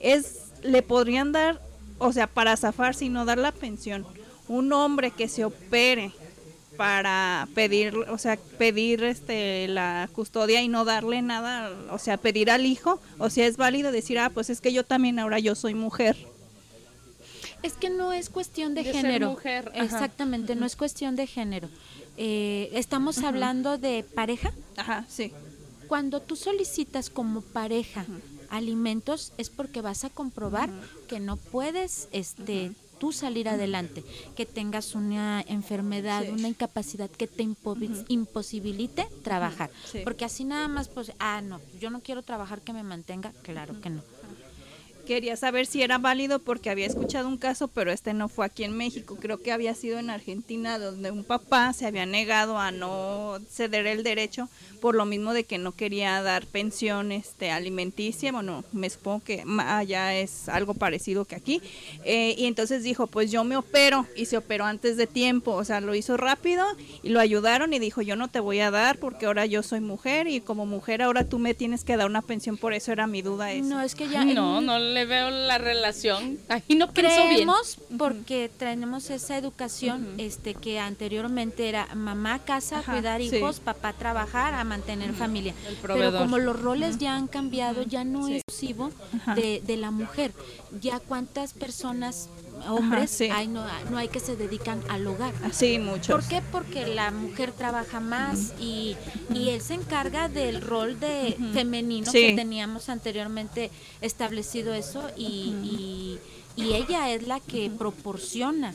es 0.00 0.44
¿le 0.62 0.80
podrían 0.82 1.32
dar, 1.32 1.60
o 1.98 2.12
sea, 2.12 2.26
para 2.26 2.56
zafar, 2.56 2.94
sino 2.94 3.26
dar 3.26 3.38
la 3.38 3.52
pensión, 3.52 4.06
un 4.48 4.72
hombre 4.72 5.10
que 5.10 5.28
se 5.28 5.44
opere 5.44 6.10
para 6.76 7.48
pedir, 7.54 7.96
o 7.96 8.18
sea, 8.18 8.36
pedir 8.58 9.04
este 9.04 9.68
la 9.68 10.08
custodia 10.12 10.62
y 10.62 10.68
no 10.68 10.84
darle 10.84 11.22
nada, 11.22 11.70
o 11.90 11.98
sea, 11.98 12.16
pedir 12.16 12.50
al 12.50 12.66
hijo, 12.66 13.00
o 13.18 13.30
sea, 13.30 13.46
es 13.46 13.56
válido 13.56 13.92
decir, 13.92 14.18
ah, 14.18 14.30
pues 14.30 14.50
es 14.50 14.60
que 14.60 14.72
yo 14.72 14.84
también 14.84 15.18
ahora 15.18 15.38
yo 15.38 15.54
soy 15.54 15.74
mujer. 15.74 16.16
Es 17.62 17.74
que 17.74 17.88
no 17.88 18.12
es 18.12 18.28
cuestión 18.28 18.74
de, 18.74 18.82
De 18.82 18.92
ser 18.92 19.02
género. 19.02 19.30
mujer, 19.30 19.70
ajá. 19.74 19.84
Exactamente, 19.84 20.54
no 20.54 20.66
es 20.66 20.76
cuestión 20.76 21.16
de 21.16 21.26
género. 21.26 21.68
Eh, 22.16 22.70
estamos 22.74 23.18
hablando 23.24 23.78
de 23.78 24.04
pareja. 24.14 24.52
Ajá, 24.76 25.06
sí. 25.08 25.32
Cuando 25.88 26.20
tú 26.20 26.36
solicitas 26.36 27.10
como 27.10 27.40
pareja 27.40 28.04
alimentos 28.50 29.32
es 29.38 29.50
porque 29.50 29.80
vas 29.80 30.04
a 30.04 30.10
comprobar 30.10 30.70
que 31.08 31.20
no 31.20 31.36
puedes 31.36 32.08
este 32.12 32.72
tú 33.04 33.12
salir 33.12 33.50
adelante, 33.50 34.02
que 34.34 34.46
tengas 34.46 34.94
una 34.94 35.42
enfermedad, 35.46 36.22
Sí. 36.22 36.30
una 36.30 36.48
incapacidad 36.48 37.10
que 37.10 37.26
te 37.26 37.42
imposibilite 38.08 39.06
trabajar. 39.22 39.70
Sí. 39.92 39.98
Porque 40.02 40.24
así 40.24 40.44
nada 40.44 40.68
más, 40.68 40.88
pues, 40.88 41.12
ah, 41.18 41.42
no, 41.42 41.60
yo 41.78 41.90
no 41.90 42.00
quiero 42.00 42.22
trabajar 42.22 42.62
que 42.62 42.72
me 42.72 42.82
mantenga, 42.82 43.32
claro 43.42 43.78
que 43.82 43.90
no. 43.90 44.00
Quería 45.06 45.36
saber 45.36 45.66
si 45.66 45.82
era 45.82 45.98
válido 45.98 46.38
porque 46.38 46.70
había 46.70 46.86
escuchado 46.86 47.28
un 47.28 47.36
caso, 47.36 47.68
pero 47.68 47.92
este 47.92 48.14
no 48.14 48.28
fue 48.28 48.46
aquí 48.46 48.64
en 48.64 48.76
México. 48.76 49.16
Creo 49.20 49.42
que 49.42 49.52
había 49.52 49.74
sido 49.74 49.98
en 49.98 50.10
Argentina, 50.10 50.78
donde 50.78 51.10
un 51.10 51.24
papá 51.24 51.72
se 51.72 51.86
había 51.86 52.06
negado 52.06 52.58
a 52.58 52.70
no 52.70 53.38
ceder 53.50 53.86
el 53.86 54.02
derecho 54.02 54.48
por 54.84 54.94
lo 54.94 55.06
mismo 55.06 55.32
de 55.32 55.44
que 55.44 55.56
no 55.56 55.72
quería 55.72 56.20
dar 56.20 56.44
pensión 56.44 57.10
este, 57.10 57.50
alimenticia. 57.50 58.32
Bueno, 58.32 58.64
me 58.72 58.90
supongo 58.90 59.24
que 59.24 59.42
allá 59.58 60.14
es 60.14 60.46
algo 60.50 60.74
parecido 60.74 61.24
que 61.24 61.34
aquí. 61.34 61.62
Eh, 62.04 62.34
y 62.36 62.44
entonces 62.44 62.82
dijo, 62.82 63.06
pues 63.06 63.30
yo 63.30 63.44
me 63.44 63.56
opero 63.56 64.06
y 64.14 64.26
se 64.26 64.36
operó 64.36 64.66
antes 64.66 64.98
de 64.98 65.06
tiempo. 65.06 65.52
O 65.52 65.64
sea, 65.64 65.80
lo 65.80 65.94
hizo 65.94 66.18
rápido 66.18 66.66
y 67.02 67.08
lo 67.08 67.20
ayudaron 67.20 67.72
y 67.72 67.78
dijo, 67.78 68.02
yo 68.02 68.14
no 68.14 68.28
te 68.28 68.40
voy 68.40 68.60
a 68.60 68.70
dar 68.70 68.98
porque 68.98 69.24
ahora 69.24 69.46
yo 69.46 69.62
soy 69.62 69.80
mujer 69.80 70.28
y 70.28 70.42
como 70.42 70.66
mujer 70.66 71.00
ahora 71.00 71.24
tú 71.24 71.38
me 71.38 71.54
tienes 71.54 71.82
que 71.82 71.96
dar 71.96 72.06
una 72.06 72.20
pensión. 72.20 72.58
Por 72.58 72.74
eso 72.74 72.92
era 72.92 73.06
mi 73.06 73.22
duda 73.22 73.52
esa. 73.52 73.66
No, 73.66 73.80
es 73.80 73.94
que 73.94 74.08
ya... 74.08 74.24
No, 74.24 74.60
no 74.60 74.78
le 74.94 75.04
veo 75.04 75.30
la 75.30 75.58
relación. 75.58 76.38
Ahí 76.48 76.62
no 76.76 76.90
pienso 76.92 77.16
bien. 77.24 77.34
Creemos 77.34 77.78
porque 77.98 78.50
tenemos 78.56 79.10
esa 79.10 79.36
educación 79.36 80.14
este 80.18 80.54
que 80.54 80.78
anteriormente 80.78 81.68
era 81.68 81.94
mamá 81.94 82.38
casa, 82.44 82.78
Ajá, 82.78 82.92
cuidar 82.92 83.20
sí. 83.20 83.36
hijos, 83.36 83.60
papá 83.60 83.92
trabajar, 83.92 84.54
a 84.54 84.64
mantener 84.64 85.12
familia. 85.12 85.54
El 85.68 85.76
Pero 85.82 86.16
como 86.16 86.38
los 86.38 86.58
roles 86.58 86.98
ya 86.98 87.16
han 87.16 87.26
cambiado, 87.26 87.82
ya 87.82 88.04
no 88.04 88.26
Sí. 88.26 88.36
es 88.36 88.42
exclusivo 88.48 88.90
de, 89.36 89.60
de 89.66 89.76
la 89.76 89.90
mujer. 89.90 90.32
Ya 90.80 91.00
cuántas 91.00 91.52
personas, 91.52 92.28
hombres, 92.68 93.10
sí. 93.10 93.28
hay, 93.30 93.48
no, 93.48 93.64
no 93.90 93.98
hay 93.98 94.08
que 94.08 94.20
se 94.20 94.36
dedican 94.36 94.82
al 94.88 95.06
hogar. 95.06 95.32
Sí, 95.52 95.78
muchos. 95.78 96.08
¿Por 96.08 96.28
qué? 96.28 96.42
Porque 96.52 96.86
la 96.86 97.10
mujer 97.10 97.52
trabaja 97.52 98.00
más 98.00 98.54
y, 98.60 98.96
y 99.34 99.50
él 99.50 99.60
se 99.60 99.74
encarga 99.74 100.28
del 100.28 100.60
rol 100.60 100.98
de 101.00 101.36
femenino 101.52 102.10
Sí. 102.10 102.28
que 102.28 102.32
teníamos 102.34 102.88
anteriormente 102.88 103.70
establecido 104.00 104.74
eso 104.74 105.02
y, 105.16 105.54
y, 105.62 106.18
y 106.56 106.74
ella 106.74 107.10
es 107.10 107.26
la 107.26 107.40
que 107.40 107.70
proporciona 107.70 108.74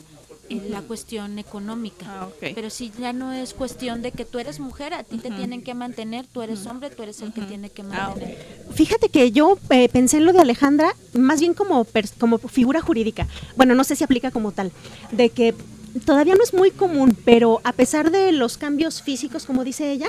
la 0.68 0.82
cuestión 0.82 1.38
económica. 1.38 2.06
Ah. 2.08 2.28
Pero 2.40 2.70
si 2.70 2.90
ya 2.98 3.12
no 3.12 3.32
es 3.32 3.54
cuestión 3.54 4.02
de 4.02 4.12
que 4.12 4.24
tú 4.24 4.38
eres 4.38 4.58
mujer, 4.60 4.94
a 4.94 5.04
ti 5.04 5.18
te 5.18 5.30
tienen 5.30 5.62
que 5.62 5.74
mantener, 5.74 6.26
tú 6.26 6.42
eres 6.42 6.66
hombre, 6.66 6.90
tú 6.90 7.02
eres 7.02 7.20
el 7.22 7.32
que 7.32 7.42
tiene 7.42 7.70
que 7.70 7.82
Ah, 7.82 8.08
mantener. 8.08 8.66
Fíjate 8.74 9.08
que 9.08 9.30
yo 9.32 9.58
eh, 9.70 9.88
pensé 9.88 10.16
en 10.18 10.26
lo 10.26 10.32
de 10.32 10.40
Alejandra 10.40 10.94
más 11.14 11.40
bien 11.40 11.54
como, 11.54 11.86
como 12.18 12.38
figura 12.38 12.80
jurídica. 12.80 13.26
Bueno, 13.56 13.74
no 13.74 13.84
sé 13.84 13.96
si 13.96 14.04
aplica 14.04 14.30
como 14.30 14.52
tal. 14.52 14.72
De 15.12 15.30
que 15.30 15.54
todavía 16.04 16.34
no 16.34 16.42
es 16.42 16.54
muy 16.54 16.70
común, 16.70 17.16
pero 17.24 17.60
a 17.64 17.72
pesar 17.72 18.10
de 18.10 18.32
los 18.32 18.56
cambios 18.56 19.02
físicos, 19.02 19.44
como 19.44 19.64
dice 19.64 19.90
ella, 19.90 20.08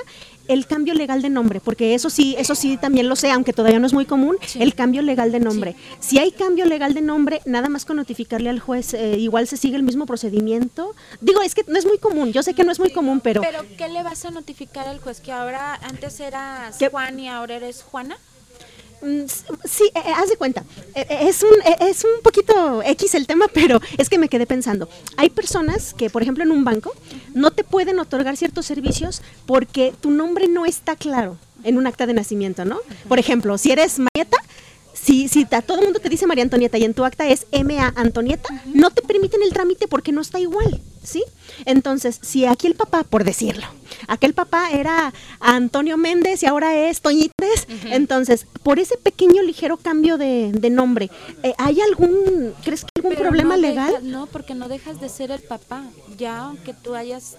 el 0.52 0.66
cambio 0.66 0.94
legal 0.94 1.22
de 1.22 1.30
nombre, 1.30 1.60
porque 1.60 1.94
eso 1.94 2.10
sí, 2.10 2.34
eso 2.38 2.54
sí 2.54 2.76
también 2.76 3.08
lo 3.08 3.16
sé, 3.16 3.30
aunque 3.30 3.52
todavía 3.52 3.78
no 3.78 3.86
es 3.86 3.92
muy 3.92 4.04
común, 4.06 4.36
Sí. 4.46 4.62
el 4.62 4.74
cambio 4.74 5.02
legal 5.02 5.32
de 5.32 5.40
nombre. 5.40 5.76
Si 6.00 6.18
hay 6.18 6.32
cambio 6.32 6.64
legal 6.66 6.94
de 6.94 7.00
nombre, 7.00 7.40
nada 7.44 7.68
más 7.68 7.84
con 7.84 7.96
notificarle 7.96 8.50
al 8.50 8.60
juez, 8.60 8.94
eh, 8.94 9.16
igual 9.18 9.46
se 9.48 9.56
sigue 9.56 9.76
el 9.76 9.82
mismo 9.82 10.06
procedimiento. 10.06 10.94
Digo, 11.20 11.42
es 11.42 11.54
que 11.54 11.64
no 11.68 11.78
es 11.78 11.86
muy 11.86 11.98
común, 11.98 12.32
yo 12.32 12.42
sé 12.42 12.54
que 12.54 12.64
no 12.64 12.72
es 12.72 12.78
muy 12.78 12.90
común, 12.92 13.20
pero... 13.20 13.40
Pero 13.40 13.64
¿qué 13.76 13.88
le 13.88 14.02
vas 14.02 14.24
a 14.24 14.30
notificar 14.30 14.86
al 14.88 15.00
juez? 15.00 15.20
Que 15.20 15.32
ahora 15.32 15.74
antes 15.82 16.18
eras 16.20 16.76
¿Qué? 16.78 16.88
Juan 16.88 17.18
y 17.18 17.28
ahora 17.28 17.56
eres 17.56 17.82
Juana. 17.82 18.16
Mm, 19.02 19.26
Sí, 19.64 19.84
eh, 19.94 19.98
eh, 19.98 20.12
haz 20.16 20.28
de 20.28 20.36
cuenta. 20.36 20.62
Eh, 20.94 21.06
es, 21.22 21.42
un, 21.42 21.50
es 21.80 22.04
un 22.04 22.22
poquito 22.22 22.82
X 22.84 23.14
el 23.16 23.26
tema, 23.26 23.46
pero 23.52 23.80
es 23.98 24.08
que 24.08 24.16
me 24.18 24.28
quedé 24.28 24.46
pensando. 24.46 24.88
Hay 25.16 25.28
personas 25.30 25.92
que, 25.94 26.08
por 26.08 26.22
ejemplo, 26.22 26.44
en 26.44 26.52
un 26.52 26.62
banco 26.62 26.92
no 27.34 27.50
te 27.50 27.64
pueden 27.64 27.98
otorgar 27.98 28.36
ciertos 28.36 28.66
servicios 28.66 29.22
porque 29.46 29.92
tu 30.00 30.10
nombre 30.10 30.48
no 30.48 30.66
está 30.66 30.96
claro 30.96 31.38
en 31.64 31.78
un 31.78 31.86
acta 31.86 32.06
de 32.06 32.14
nacimiento, 32.14 32.64
¿no? 32.64 32.78
Por 33.08 33.18
ejemplo, 33.18 33.56
si 33.58 33.70
eres 33.70 33.98
Marieta, 33.98 34.38
si, 34.92 35.28
si 35.28 35.46
a 35.50 35.62
todo 35.62 35.78
el 35.78 35.84
mundo 35.84 36.00
te 36.00 36.08
dice 36.08 36.26
María 36.26 36.44
Antonieta 36.44 36.78
y 36.78 36.84
en 36.84 36.94
tu 36.94 37.04
acta 37.04 37.28
es 37.28 37.46
MA 37.52 37.92
Antonieta, 37.96 38.48
no 38.74 38.90
te 38.90 39.02
permiten 39.02 39.42
el 39.42 39.52
trámite 39.52 39.88
porque 39.88 40.12
no 40.12 40.20
está 40.20 40.38
igual, 40.40 40.80
¿sí? 41.02 41.22
Entonces, 41.64 42.18
si 42.22 42.44
aquí 42.46 42.66
el 42.66 42.74
papá, 42.74 43.02
por 43.04 43.24
decirlo, 43.24 43.66
aquel 44.08 44.34
papá 44.34 44.70
era 44.70 45.12
Antonio 45.40 45.96
Méndez 45.96 46.42
y 46.42 46.46
ahora 46.46 46.74
es 46.88 47.00
Toñites, 47.00 47.66
entonces, 47.86 48.46
por 48.62 48.78
ese 48.78 48.96
pequeño 48.96 49.42
ligero 49.42 49.76
cambio 49.76 50.16
de, 50.18 50.52
de 50.52 50.70
nombre, 50.70 51.10
eh, 51.42 51.54
¿hay 51.58 51.80
algún, 51.80 52.54
crees 52.64 52.82
que 52.82 52.88
algún 52.96 53.10
Pero 53.16 53.22
problema 53.28 53.56
no 53.56 53.62
legal? 53.62 53.88
deja- 53.92 54.00
no, 54.02 54.26
porque 54.26 54.54
no 54.54 54.68
dejas 54.68 55.00
de 55.00 55.08
ser 55.08 55.30
el 55.30 55.40
papá. 55.42 55.84
Ya, 56.18 56.38
aunque 56.38 56.74
tú 56.74 56.94
hayas. 56.94 57.36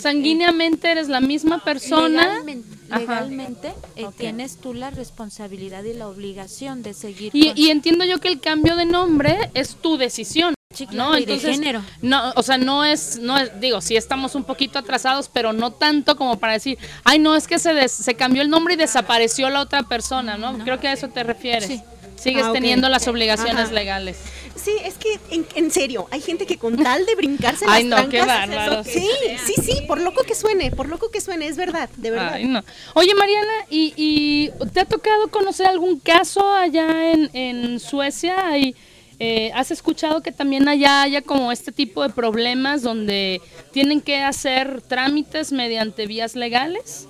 Sanguíneamente 0.00 0.90
eres 0.90 1.08
la 1.08 1.20
misma 1.20 1.62
persona. 1.62 2.42
Legalmente, 2.90 3.72
eh, 3.96 4.06
tienes 4.16 4.56
tú 4.56 4.74
la 4.74 4.90
responsabilidad 4.90 5.84
y 5.84 5.92
la 5.92 6.08
obligación 6.08 6.82
de 6.82 6.92
seguir. 6.94 7.30
Y, 7.34 7.48
con- 7.48 7.58
y 7.58 7.70
entiendo 7.70 8.04
yo 8.04 8.18
que 8.18 8.28
el 8.28 8.40
cambio 8.40 8.76
de 8.76 8.84
nombre 8.84 9.36
es 9.54 9.76
tu 9.76 9.96
decisión. 9.96 10.54
¿No? 10.92 11.12
de 11.12 11.18
Entonces, 11.20 11.52
género. 11.56 11.82
no, 12.02 12.32
o 12.36 12.42
sea, 12.42 12.58
no 12.58 12.84
es, 12.84 13.18
no 13.18 13.36
es, 13.38 13.58
digo, 13.60 13.80
sí 13.80 13.96
estamos 13.96 14.34
un 14.34 14.44
poquito 14.44 14.78
atrasados, 14.78 15.30
pero 15.32 15.52
no 15.52 15.72
tanto 15.72 16.16
como 16.16 16.38
para 16.38 16.54
decir, 16.54 16.78
ay, 17.04 17.18
no, 17.18 17.34
es 17.36 17.46
que 17.46 17.58
se, 17.58 17.74
des- 17.74 17.92
se 17.92 18.14
cambió 18.14 18.42
el 18.42 18.50
nombre 18.50 18.74
y 18.74 18.76
desapareció 18.76 19.48
la 19.50 19.60
otra 19.60 19.82
persona, 19.84 20.36
¿no? 20.36 20.58
Creo 20.58 20.78
que 20.80 20.88
a 20.88 20.92
eso 20.92 21.08
te 21.08 21.22
refieres. 21.22 21.66
Sí. 21.68 21.82
Sigues 22.16 22.44
Ah, 22.46 22.52
teniendo 22.52 22.88
las 22.88 23.06
obligaciones 23.08 23.64
Ajá. 23.66 23.72
legales. 23.72 24.16
Sí, 24.56 24.72
es 24.82 24.94
que 24.94 25.20
en, 25.30 25.46
en 25.54 25.70
serio, 25.70 26.08
hay 26.10 26.20
gente 26.22 26.46
que 26.46 26.56
con 26.56 26.82
tal 26.82 27.04
de 27.04 27.14
brincarse 27.14 27.66
Ay, 27.68 27.84
las 27.84 28.04
no, 28.04 28.08
qué 28.08 28.22
bárbaros. 28.24 28.86
Sí, 28.86 29.06
sí, 29.44 29.54
sí, 29.62 29.82
por 29.86 30.00
loco 30.00 30.22
que 30.22 30.34
suene, 30.34 30.70
por 30.70 30.88
loco 30.88 31.10
que 31.10 31.20
suene, 31.20 31.46
es 31.46 31.56
verdad, 31.58 31.90
de 31.98 32.10
verdad. 32.10 32.32
Ay, 32.32 32.46
no. 32.46 32.64
Oye, 32.94 33.14
Mariana, 33.14 33.52
¿y, 33.68 33.92
y 33.96 34.50
te 34.72 34.80
ha 34.80 34.84
tocado 34.86 35.28
conocer 35.28 35.66
algún 35.66 36.00
caso 36.00 36.50
allá 36.54 37.12
en, 37.12 37.30
en 37.34 37.78
Suecia? 37.78 38.48
Hay, 38.48 38.74
Eh, 39.18 39.50
¿Has 39.54 39.70
escuchado 39.70 40.22
que 40.22 40.30
también 40.32 40.68
allá 40.68 41.02
haya 41.02 41.22
como 41.22 41.50
este 41.50 41.72
tipo 41.72 42.02
de 42.02 42.10
problemas 42.10 42.82
donde 42.82 43.40
tienen 43.72 44.00
que 44.02 44.22
hacer 44.22 44.82
trámites 44.82 45.52
mediante 45.52 46.06
vías 46.06 46.34
legales? 46.36 47.06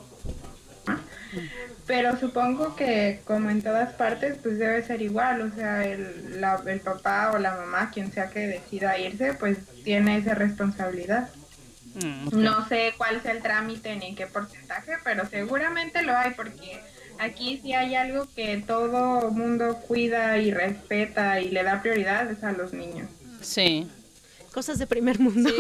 Pero 1.87 2.19
supongo 2.19 2.75
que 2.75 3.21
como 3.27 3.49
en 3.51 3.63
todas 3.63 3.93
partes, 3.95 4.39
pues 4.43 4.59
debe 4.59 4.83
ser 4.85 5.03
igual, 5.03 5.41
o 5.43 5.55
sea, 5.55 5.85
el, 5.85 6.41
la- 6.41 6.61
el 6.67 6.81
papá 6.81 7.31
o 7.33 7.39
la 7.39 7.55
mamá, 7.57 7.91
quien 7.93 8.11
sea 8.13 8.29
que 8.31 8.41
decida 8.41 8.99
irse, 8.99 9.35
pues 9.35 9.59
tiene 9.85 10.17
esa 10.19 10.35
responsabilidad. 10.35 11.29
No 12.33 12.69
sé 12.69 12.93
cuál 12.99 13.23
sea 13.23 13.33
el 13.33 13.41
trámite 13.43 13.95
ni 13.97 14.07
en 14.07 14.17
qué 14.17 14.27
porcentaje, 14.27 14.93
pero 15.05 15.27
seguramente 15.29 16.03
lo 16.03 16.17
hay 16.17 16.33
porque 16.35 16.81
aquí 17.19 17.61
sí 17.63 17.73
hay 17.73 17.95
algo 17.95 18.27
que 18.35 18.63
todo 18.67 19.31
mundo 19.31 19.79
cuida 19.87 20.39
y 20.39 20.51
respeta 20.51 21.41
y 21.41 21.51
le 21.51 21.63
da 21.63 21.83
prioridad 21.83 22.31
es 22.31 22.43
a 22.45 22.53
los 22.53 22.73
niños. 22.73 23.09
Sí. 23.41 23.87
Cosas 24.53 24.79
de 24.79 24.87
primer 24.87 25.19
mundo. 25.21 25.51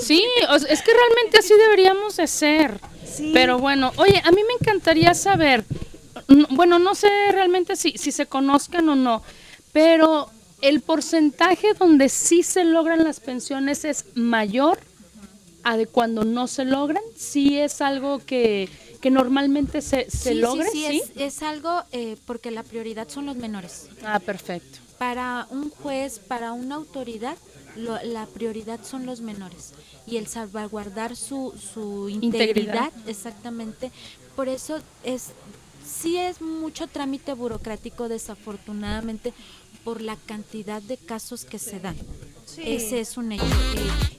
Sí, 0.00 0.24
sea, 0.58 0.70
es 0.70 0.82
que 0.82 0.92
realmente 0.92 1.38
así 1.38 1.54
deberíamos 1.54 2.16
de 2.16 2.26
ser. 2.26 2.80
Sí. 3.04 3.30
Pero 3.34 3.58
bueno, 3.58 3.92
oye, 3.96 4.20
a 4.24 4.30
mí 4.30 4.40
me 4.46 4.54
encantaría 4.60 5.14
saber, 5.14 5.64
bueno, 6.50 6.78
no 6.78 6.94
sé 6.94 7.08
realmente 7.32 7.76
si, 7.76 7.92
si 7.98 8.12
se 8.12 8.26
conozcan 8.26 8.88
o 8.88 8.94
no, 8.94 9.22
pero 9.72 10.30
el 10.62 10.80
porcentaje 10.80 11.74
donde 11.74 12.08
sí 12.08 12.42
se 12.42 12.64
logran 12.64 13.04
las 13.04 13.20
pensiones 13.20 13.84
es 13.84 14.06
mayor 14.14 14.78
a 15.64 15.76
de 15.76 15.86
cuando 15.86 16.24
no 16.24 16.46
se 16.46 16.64
logran, 16.64 17.02
sí 17.16 17.58
es 17.58 17.80
algo 17.80 18.20
que, 18.24 18.68
que 19.04 19.10
normalmente 19.10 19.82
se, 19.82 20.10
se 20.10 20.30
sí, 20.30 20.34
logra, 20.36 20.64
sí, 20.72 20.86
¿sí? 20.88 21.02
sí, 21.04 21.12
Es, 21.22 21.34
es 21.36 21.42
algo 21.42 21.82
eh, 21.92 22.16
porque 22.24 22.50
la 22.50 22.62
prioridad 22.62 23.06
son 23.06 23.26
los 23.26 23.36
menores. 23.36 23.88
Ah, 24.02 24.18
perfecto. 24.18 24.78
Para 24.96 25.46
un 25.50 25.68
juez, 25.68 26.18
para 26.20 26.52
una 26.54 26.76
autoridad, 26.76 27.36
lo- 27.76 28.02
la 28.02 28.24
prioridad 28.24 28.80
son 28.82 29.04
los 29.04 29.20
menores 29.20 29.72
y 30.06 30.16
el 30.16 30.26
salvaguardar 30.26 31.16
su, 31.16 31.52
su 31.74 32.08
Integridad. 32.08 32.86
integridad, 32.86 32.92
exactamente. 33.06 33.90
Por 34.36 34.48
eso 34.48 34.78
es 35.02 35.32
sí 35.86 36.16
es 36.16 36.40
mucho 36.40 36.86
trámite 36.86 37.34
burocrático, 37.34 38.08
desafortunadamente, 38.08 39.34
por 39.84 40.00
la 40.00 40.16
cantidad 40.16 40.80
de 40.80 40.96
casos 40.96 41.44
que 41.44 41.58
se 41.58 41.78
dan. 41.78 41.96
Ese 42.56 43.00
es 43.00 43.18
un 43.18 43.32
hecho. 43.32 43.44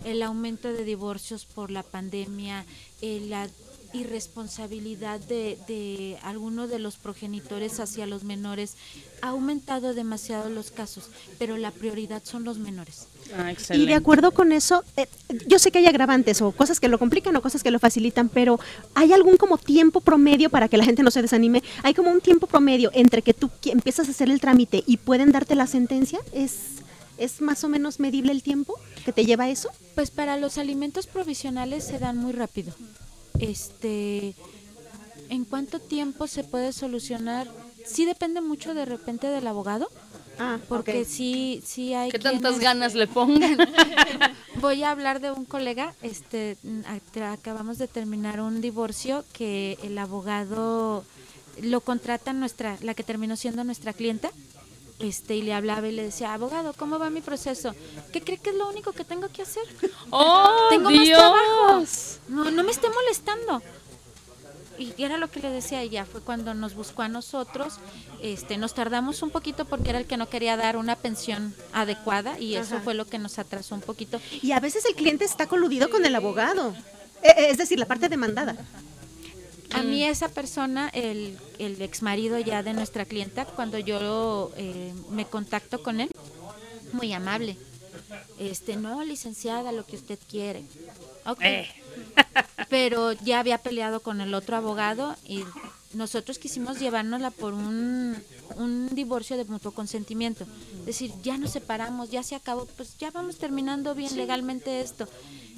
el 0.03 0.21
aumento 0.21 0.71
de 0.71 0.83
divorcios 0.83 1.45
por 1.45 1.71
la 1.71 1.81
pandemia, 1.81 2.65
eh, 3.01 3.25
la 3.27 3.49
irresponsabilidad 3.95 5.19
de, 5.19 5.57
de 5.67 6.17
algunos 6.21 6.69
de 6.69 6.79
los 6.79 6.97
progenitores 6.97 7.79
hacia 7.79 8.05
los 8.05 8.23
menores, 8.23 8.75
ha 9.21 9.29
aumentado 9.29 9.93
demasiado 9.93 10.49
los 10.49 10.71
casos, 10.71 11.09
pero 11.39 11.57
la 11.57 11.71
prioridad 11.71 12.21
son 12.23 12.43
los 12.43 12.57
menores. 12.57 13.07
Ah, 13.33 13.53
Y 13.73 13.85
de 13.87 13.95
acuerdo 13.95 14.31
con 14.31 14.51
eso, 14.51 14.83
eh, 14.97 15.07
yo 15.47 15.57
sé 15.57 15.71
que 15.71 15.79
hay 15.79 15.87
agravantes 15.87 16.41
o 16.41 16.51
cosas 16.51 16.79
que 16.79 16.87
lo 16.87 16.99
complican 16.99 17.35
o 17.35 17.41
cosas 17.41 17.63
que 17.63 17.71
lo 17.71 17.79
facilitan, 17.79 18.29
pero 18.29 18.59
¿hay 18.93 19.13
algún 19.13 19.37
como 19.37 19.57
tiempo 19.57 20.01
promedio 20.01 20.49
para 20.49 20.67
que 20.67 20.77
la 20.77 20.85
gente 20.85 21.01
no 21.01 21.11
se 21.11 21.21
desanime? 21.21 21.63
¿Hay 21.83 21.93
como 21.93 22.11
un 22.11 22.21
tiempo 22.21 22.45
promedio 22.47 22.91
entre 22.93 23.21
que 23.21 23.33
tú 23.33 23.49
empiezas 23.65 24.07
a 24.07 24.11
hacer 24.11 24.29
el 24.29 24.39
trámite 24.39 24.83
y 24.85 24.97
pueden 24.97 25.31
darte 25.31 25.55
la 25.55 25.65
sentencia? 25.65 26.19
¿Es, 26.33 26.53
¿Es 27.17 27.41
más 27.41 27.63
o 27.63 27.69
menos 27.69 27.99
medible 27.99 28.31
el 28.31 28.43
tiempo 28.43 28.79
que 29.03 29.11
te 29.11 29.25
lleva 29.25 29.49
eso? 29.49 29.69
Pues 29.95 30.11
para 30.11 30.37
los 30.37 30.57
alimentos 30.57 31.07
provisionales 31.07 31.83
se 31.83 31.97
dan 31.97 32.17
muy 32.17 32.33
rápido. 32.33 32.73
Este, 33.39 34.33
¿en 35.29 35.45
cuánto 35.45 35.79
tiempo 35.79 36.27
se 36.27 36.43
puede 36.43 36.71
solucionar? 36.73 37.47
Sí 37.85 38.05
depende 38.05 38.41
mucho 38.41 38.73
de 38.73 38.85
repente 38.85 39.27
del 39.27 39.47
abogado, 39.47 39.89
Ah, 40.37 40.59
porque 40.67 41.01
ok. 41.01 41.07
sí, 41.07 41.61
sí 41.65 41.93
hay 41.93 42.11
¿Qué 42.11 42.19
tantas 42.19 42.59
ganas 42.59 42.93
le 42.93 43.07
pongan? 43.07 43.57
Voy 44.55 44.83
a 44.83 44.91
hablar 44.91 45.21
de 45.21 45.31
un 45.31 45.45
colega, 45.45 45.93
este, 46.01 46.57
ac- 46.65 47.21
acabamos 47.33 47.77
de 47.77 47.87
terminar 47.87 48.41
un 48.41 48.59
divorcio 48.61 49.23
que 49.33 49.77
el 49.83 49.97
abogado 49.97 51.03
lo 51.61 51.81
contrata 51.81 52.33
nuestra, 52.33 52.77
la 52.81 52.93
que 52.95 53.03
terminó 53.03 53.35
siendo 53.37 53.63
nuestra 53.63 53.93
clienta, 53.93 54.29
este, 54.99 55.35
y 55.35 55.41
le 55.41 55.53
hablaba 55.53 55.87
y 55.87 55.91
le 55.91 56.03
decía, 56.03 56.33
abogado, 56.33 56.73
¿cómo 56.73 56.99
va 56.99 57.09
mi 57.09 57.21
proceso? 57.21 57.73
¿Qué 58.13 58.21
cree 58.21 58.37
que 58.37 58.51
es 58.51 58.55
lo 58.55 58.69
único 58.69 58.93
que 58.93 59.03
tengo 59.03 59.27
que 59.29 59.41
hacer? 59.41 59.63
¡Oh, 60.09 60.67
Tengo 60.69 60.89
más 60.89 60.93
Dios! 60.93 61.19
trabajo. 61.19 61.83
No, 62.29 62.51
no 62.51 62.63
me 62.63 62.71
esté 62.71 62.87
molestando. 62.89 63.61
Y 64.77 64.93
era 65.01 65.17
lo 65.17 65.29
que 65.29 65.39
le 65.39 65.49
decía 65.49 65.81
ella, 65.81 66.05
fue 66.05 66.19
cuando 66.21 66.53
nos 66.53 66.75
buscó 66.75 67.01
a 67.01 67.07
nosotros, 67.07 67.75
este, 68.21 68.57
nos 68.57 68.73
tardamos 68.73 69.21
un 69.21 69.29
poquito 69.29 69.63
porque 69.63 69.89
era 69.91 69.99
el 69.99 70.05
que 70.05 70.17
no 70.17 70.27
quería 70.27 70.57
dar 70.57 70.75
una 70.75 70.97
pensión 70.97 71.55
adecuada 71.71 72.37
y 72.39 72.55
eso 72.55 72.75
Ajá. 72.75 72.83
fue 72.83 72.93
lo 72.93 73.05
que 73.05 73.17
nos 73.17 73.39
atrasó 73.39 73.75
un 73.75 73.81
poquito. 73.81 74.19
Y 74.41 74.51
a 74.51 74.59
veces 74.59 74.83
el 74.85 74.95
cliente 74.95 75.23
está 75.23 75.47
coludido 75.47 75.89
con 75.89 76.05
el 76.05 76.13
abogado. 76.13 76.75
Eh, 77.23 77.29
eh, 77.37 77.47
es 77.51 77.57
decir, 77.57 77.79
la 77.79 77.85
parte 77.85 78.09
demandada. 78.09 78.55
A 79.75 79.83
mí 79.83 80.03
esa 80.03 80.29
persona, 80.29 80.89
el, 80.93 81.37
el 81.59 81.81
ex 81.81 82.01
marido 82.01 82.39
ya 82.39 82.63
de 82.63 82.73
nuestra 82.73 83.05
clienta, 83.05 83.45
cuando 83.45 83.77
yo 83.77 84.51
eh, 84.57 84.93
me 85.11 85.25
contacto 85.25 85.83
con 85.83 85.99
él, 85.99 86.09
muy 86.93 87.13
amable. 87.13 87.57
Este, 88.39 88.75
no, 88.75 89.03
licenciada, 89.03 89.71
lo 89.71 89.85
que 89.85 89.95
usted 89.95 90.19
quiere. 90.29 90.63
Ok. 91.25 91.41
Pero 92.69 93.13
ya 93.13 93.39
había 93.39 93.57
peleado 93.59 94.01
con 94.01 94.21
el 94.21 94.33
otro 94.33 94.57
abogado 94.57 95.15
y 95.25 95.43
nosotros 95.93 96.39
quisimos 96.39 96.79
llevárnosla 96.79 97.31
por 97.31 97.53
un, 97.53 98.17
un 98.57 98.89
divorcio 98.93 99.37
de 99.37 99.45
mutuo 99.45 99.71
consentimiento. 99.71 100.45
Es 100.79 100.85
decir, 100.85 101.11
ya 101.23 101.37
nos 101.37 101.51
separamos, 101.51 102.11
ya 102.11 102.23
se 102.23 102.35
acabó, 102.35 102.65
pues 102.77 102.97
ya 102.97 103.11
vamos 103.11 103.37
terminando 103.37 103.95
bien 103.95 104.15
legalmente 104.17 104.81
esto. 104.81 105.07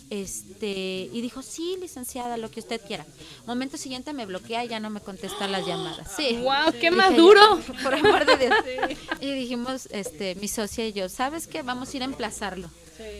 Este, 0.09 1.09
y 1.11 1.21
dijo, 1.21 1.41
sí, 1.41 1.77
licenciada, 1.81 2.37
lo 2.37 2.49
que 2.49 2.61
usted 2.61 2.79
quiera. 2.85 3.05
Momento 3.45 3.77
siguiente 3.77 4.13
me 4.13 4.25
bloquea 4.25 4.63
y 4.63 4.69
ya 4.69 4.79
no 4.79 4.89
me 4.89 5.01
contesta 5.01 5.47
las 5.47 5.65
llamadas. 5.65 6.13
Sí. 6.15 6.39
¡Guau, 6.41 6.71
qué 6.71 6.91
maduro! 6.91 7.59
por 7.83 7.93
amor 7.93 8.25
de 8.25 8.37
Dios. 8.37 8.55
Y 9.19 9.33
dijimos, 9.33 9.87
este, 9.91 10.35
mi 10.35 10.47
socia 10.47 10.87
y 10.87 10.93
yo, 10.93 11.09
¿sabes 11.09 11.47
qué? 11.47 11.61
Vamos 11.61 11.93
a 11.93 11.97
ir 11.97 12.03
a 12.03 12.05
emplazarlo. 12.05 12.69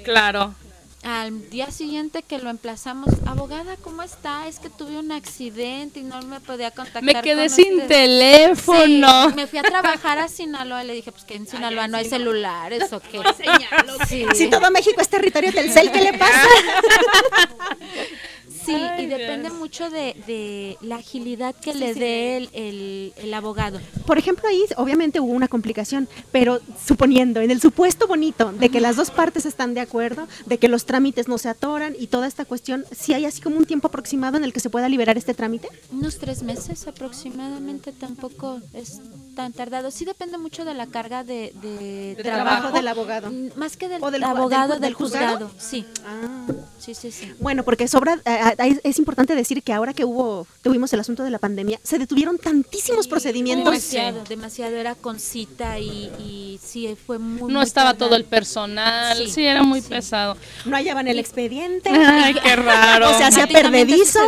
Claro. 0.06 0.56
Al 1.04 1.50
día 1.52 1.70
siguiente 1.72 2.24
que 2.24 2.40
lo 2.40 2.50
emplazamos, 2.50 3.08
abogada, 3.28 3.78
¿cómo 3.78 4.02
está? 4.02 4.48
Es 4.48 4.60
que 4.60 4.70
tuve 4.70 4.98
un 4.98 5.12
accidente 5.12 6.00
y 6.00 6.04
no 6.04 6.22
me 6.24 6.40
podía 6.42 6.72
contactar. 6.72 7.04
Me 7.04 7.22
quedé 7.22 7.48
con 7.48 7.56
sin 7.56 7.74
usted". 7.76 7.88
teléfono. 7.88 9.30
Sí, 9.30 9.36
me 9.36 9.48
fui 9.48 9.60
a 9.60 9.64
trabajar 9.64 10.18
a 10.18 10.28
Sinaloa 10.28 10.84
y 10.84 10.88
le 10.88 10.94
dije, 10.94 11.12
pues 11.12 11.24
que 11.24 11.36
en 11.36 11.48
Sinaloa 11.48 11.88
no 11.88 11.98
hay 11.98 12.06
celulares 12.10 12.92
o 12.92 13.00
qué. 13.00 13.22
Sí, 14.08 14.26
Si 14.34 14.50
todo 14.50 14.70
México 14.72 15.00
es 15.00 15.08
territorio 15.10 15.52
Telcel, 15.54 15.92
¿qué 15.92 16.02
le 16.02 16.14
pasa? 16.14 16.48
sí 18.68 18.76
Ay, 18.76 19.04
y 19.06 19.08
depende 19.08 19.50
Dios. 19.50 19.54
mucho 19.60 19.90
de, 19.90 20.16
de 20.28 20.78
la 20.82 20.98
agilidad 20.98 21.56
que 21.56 21.74
le 21.74 21.94
dé 21.94 22.38
el, 22.38 22.50
el, 22.54 23.14
el 23.18 23.34
abogado. 23.34 23.80
Por 24.06 24.18
ejemplo, 24.18 24.48
ahí 24.48 24.62
obviamente 24.78 25.20
hubo 25.20 25.32
una 25.34 25.48
complicación, 25.48 26.08
pero 26.32 26.60
suponiendo, 26.86 27.42
en 27.42 27.50
el 27.52 27.60
supuesto 27.62 28.08
bonito 28.08 28.52
de 28.52 28.70
que 28.70 28.80
las 28.82 28.96
dos 28.96 29.10
partes 29.12 29.46
están 29.46 29.74
de 29.74 29.82
acuerdo, 29.82 30.28
de 30.46 30.58
que 30.60 30.68
los 30.68 30.86
trámites 30.86 31.28
no 31.28 31.38
se 31.38 31.50
atoran 31.50 31.96
y 32.00 32.08
toda 32.08 32.28
esta 32.28 32.46
cuestión, 32.46 32.86
¿sí 32.96 33.14
hay 33.14 33.26
así 33.26 33.42
como 33.42 33.58
un 33.58 33.66
tiempo 33.66 33.88
aproximado 33.88 34.38
en 34.38 34.44
el 34.44 34.54
que 34.54 34.60
se 34.60 34.70
pueda 34.70 34.88
liberar 34.90 35.18
este 35.18 35.34
trámite? 35.34 35.68
Unos 35.92 36.18
tres 36.20 36.44
meses 36.44 36.88
aproximadamente, 36.88 37.92
tampoco 37.92 38.60
es 38.74 39.00
tan 39.36 39.54
tardado. 39.54 39.92
Sí 39.92 40.06
depende 40.06 40.38
mucho 40.38 40.66
de 40.66 40.74
la 40.74 40.88
carga 40.88 41.24
de, 41.24 41.54
de 41.62 42.16
De 42.16 42.24
trabajo. 42.24 42.46
trabajo 42.60 42.76
del 42.78 42.88
abogado. 42.88 43.32
Mm, 43.32 43.50
Más 43.56 43.78
que 43.78 43.88
del, 43.88 44.04
¿O 44.04 44.12
del 44.12 44.24
ju- 44.24 44.30
abogado, 44.30 44.74
del 44.74 44.82
del, 44.82 44.90
del 44.90 44.94
juzgado? 44.96 45.48
juzgado. 45.50 45.52
Sí, 45.60 45.86
Ah. 46.06 46.46
sí, 46.80 46.94
sí, 46.96 47.12
sí. 47.12 47.32
Bueno, 47.40 47.64
porque 47.64 47.88
sobra, 47.88 48.20
eh, 48.26 48.56
es 48.58 49.00
importante 49.00 49.36
decir 49.36 49.62
que 49.64 49.74
ahora 49.74 49.94
que 49.94 50.06
hubo, 50.06 50.48
tuvimos 50.62 50.92
el 50.94 51.00
asunto 51.00 51.24
de 51.24 51.30
la 51.32 51.40
pandemia, 51.40 51.80
se 51.84 51.98
detuvieron 52.00 52.38
tantísimos 52.38 53.08
procedimientos. 53.08 53.72
Demasiado, 53.74 54.24
demasiado. 54.28 54.76
Era 54.76 54.96
con 54.96 55.20
cita 55.20 55.80
y, 55.80 56.12
y 56.20 56.60
sí, 56.64 56.96
fue 57.06 57.20
muy. 57.20 57.52
No 57.52 57.60
muy 57.60 57.68
estaba 57.68 57.94
todo 57.94 58.16
el 58.16 58.26
personal. 58.26 59.18
Sí, 59.18 59.32
Sí, 59.38 59.46
era 59.46 59.64
muy 59.64 59.82
sí. 59.82 59.90
pesado. 59.90 60.36
No 60.66 60.76
hallaban 60.76 61.08
el 61.08 61.20
expediente. 61.20 61.90
Ay, 61.90 62.34
qué 62.34 62.56
raro. 62.56 63.08
O 63.18 63.18
sea, 63.18 63.32
se 63.32 63.42
ha 63.42 63.48
Prácticamente 63.48 63.86
perdedizo. 63.86 64.20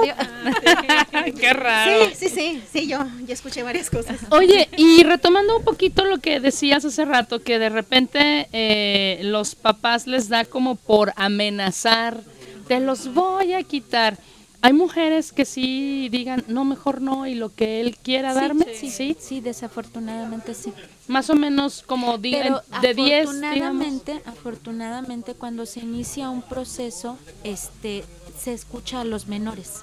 qué 1.40 1.54
raro. 1.54 2.06
Sí, 2.16 2.30
sí, 2.30 2.30
sí, 2.30 2.64
sí, 2.72 2.88
yo 2.88 3.00
ya 3.26 3.34
escuché 3.34 3.64
varias 3.64 3.90
cosas. 3.90 4.18
Oye, 4.30 4.70
y 4.78 5.04
retomando 5.04 5.58
un 5.58 5.64
poquito 5.64 6.06
lo 6.06 6.20
que 6.20 6.40
decías 6.40 6.86
hace 6.86 7.06
rato, 7.06 7.42
que 7.42 7.60
de 7.60 7.70
repente 7.70 8.48
eh, 8.54 9.20
los 9.24 9.56
papás 9.56 10.08
les 10.08 10.30
da 10.30 10.46
como 10.46 10.76
por 10.76 11.14
amenazar, 11.16 12.22
te 12.70 12.80
los 12.80 13.13
voy 13.13 13.53
a 13.53 13.63
quitar. 13.63 14.17
Hay 14.61 14.74
mujeres 14.74 15.32
que 15.32 15.45
sí 15.45 16.07
digan, 16.09 16.43
no, 16.47 16.65
mejor 16.65 17.01
no, 17.01 17.26
y 17.26 17.34
lo 17.34 17.53
que 17.53 17.80
él 17.82 17.97
quiera 17.97 18.34
darme, 18.34 18.65
sí, 18.76 18.89
Sí, 18.91 19.17
sí, 19.20 19.39
desafortunadamente 19.41 20.53
sí. 20.53 20.72
más 21.07 21.30
o 21.30 21.36
menos 21.36 21.82
como 21.82 22.20
Pero 22.22 22.61
de 22.82 22.93
10, 22.93 22.95
digamos. 22.95 23.36
afortunadamente, 23.36 24.22
afortunadamente 24.26 25.34
cuando 25.34 25.65
se 25.65 25.80
inicia 25.80 26.30
un 26.30 26.41
proceso, 26.41 27.17
este, 27.43 28.03
se 28.38 28.53
escucha 28.53 29.01
a 29.01 29.05
los 29.05 29.28
menores. 29.28 29.82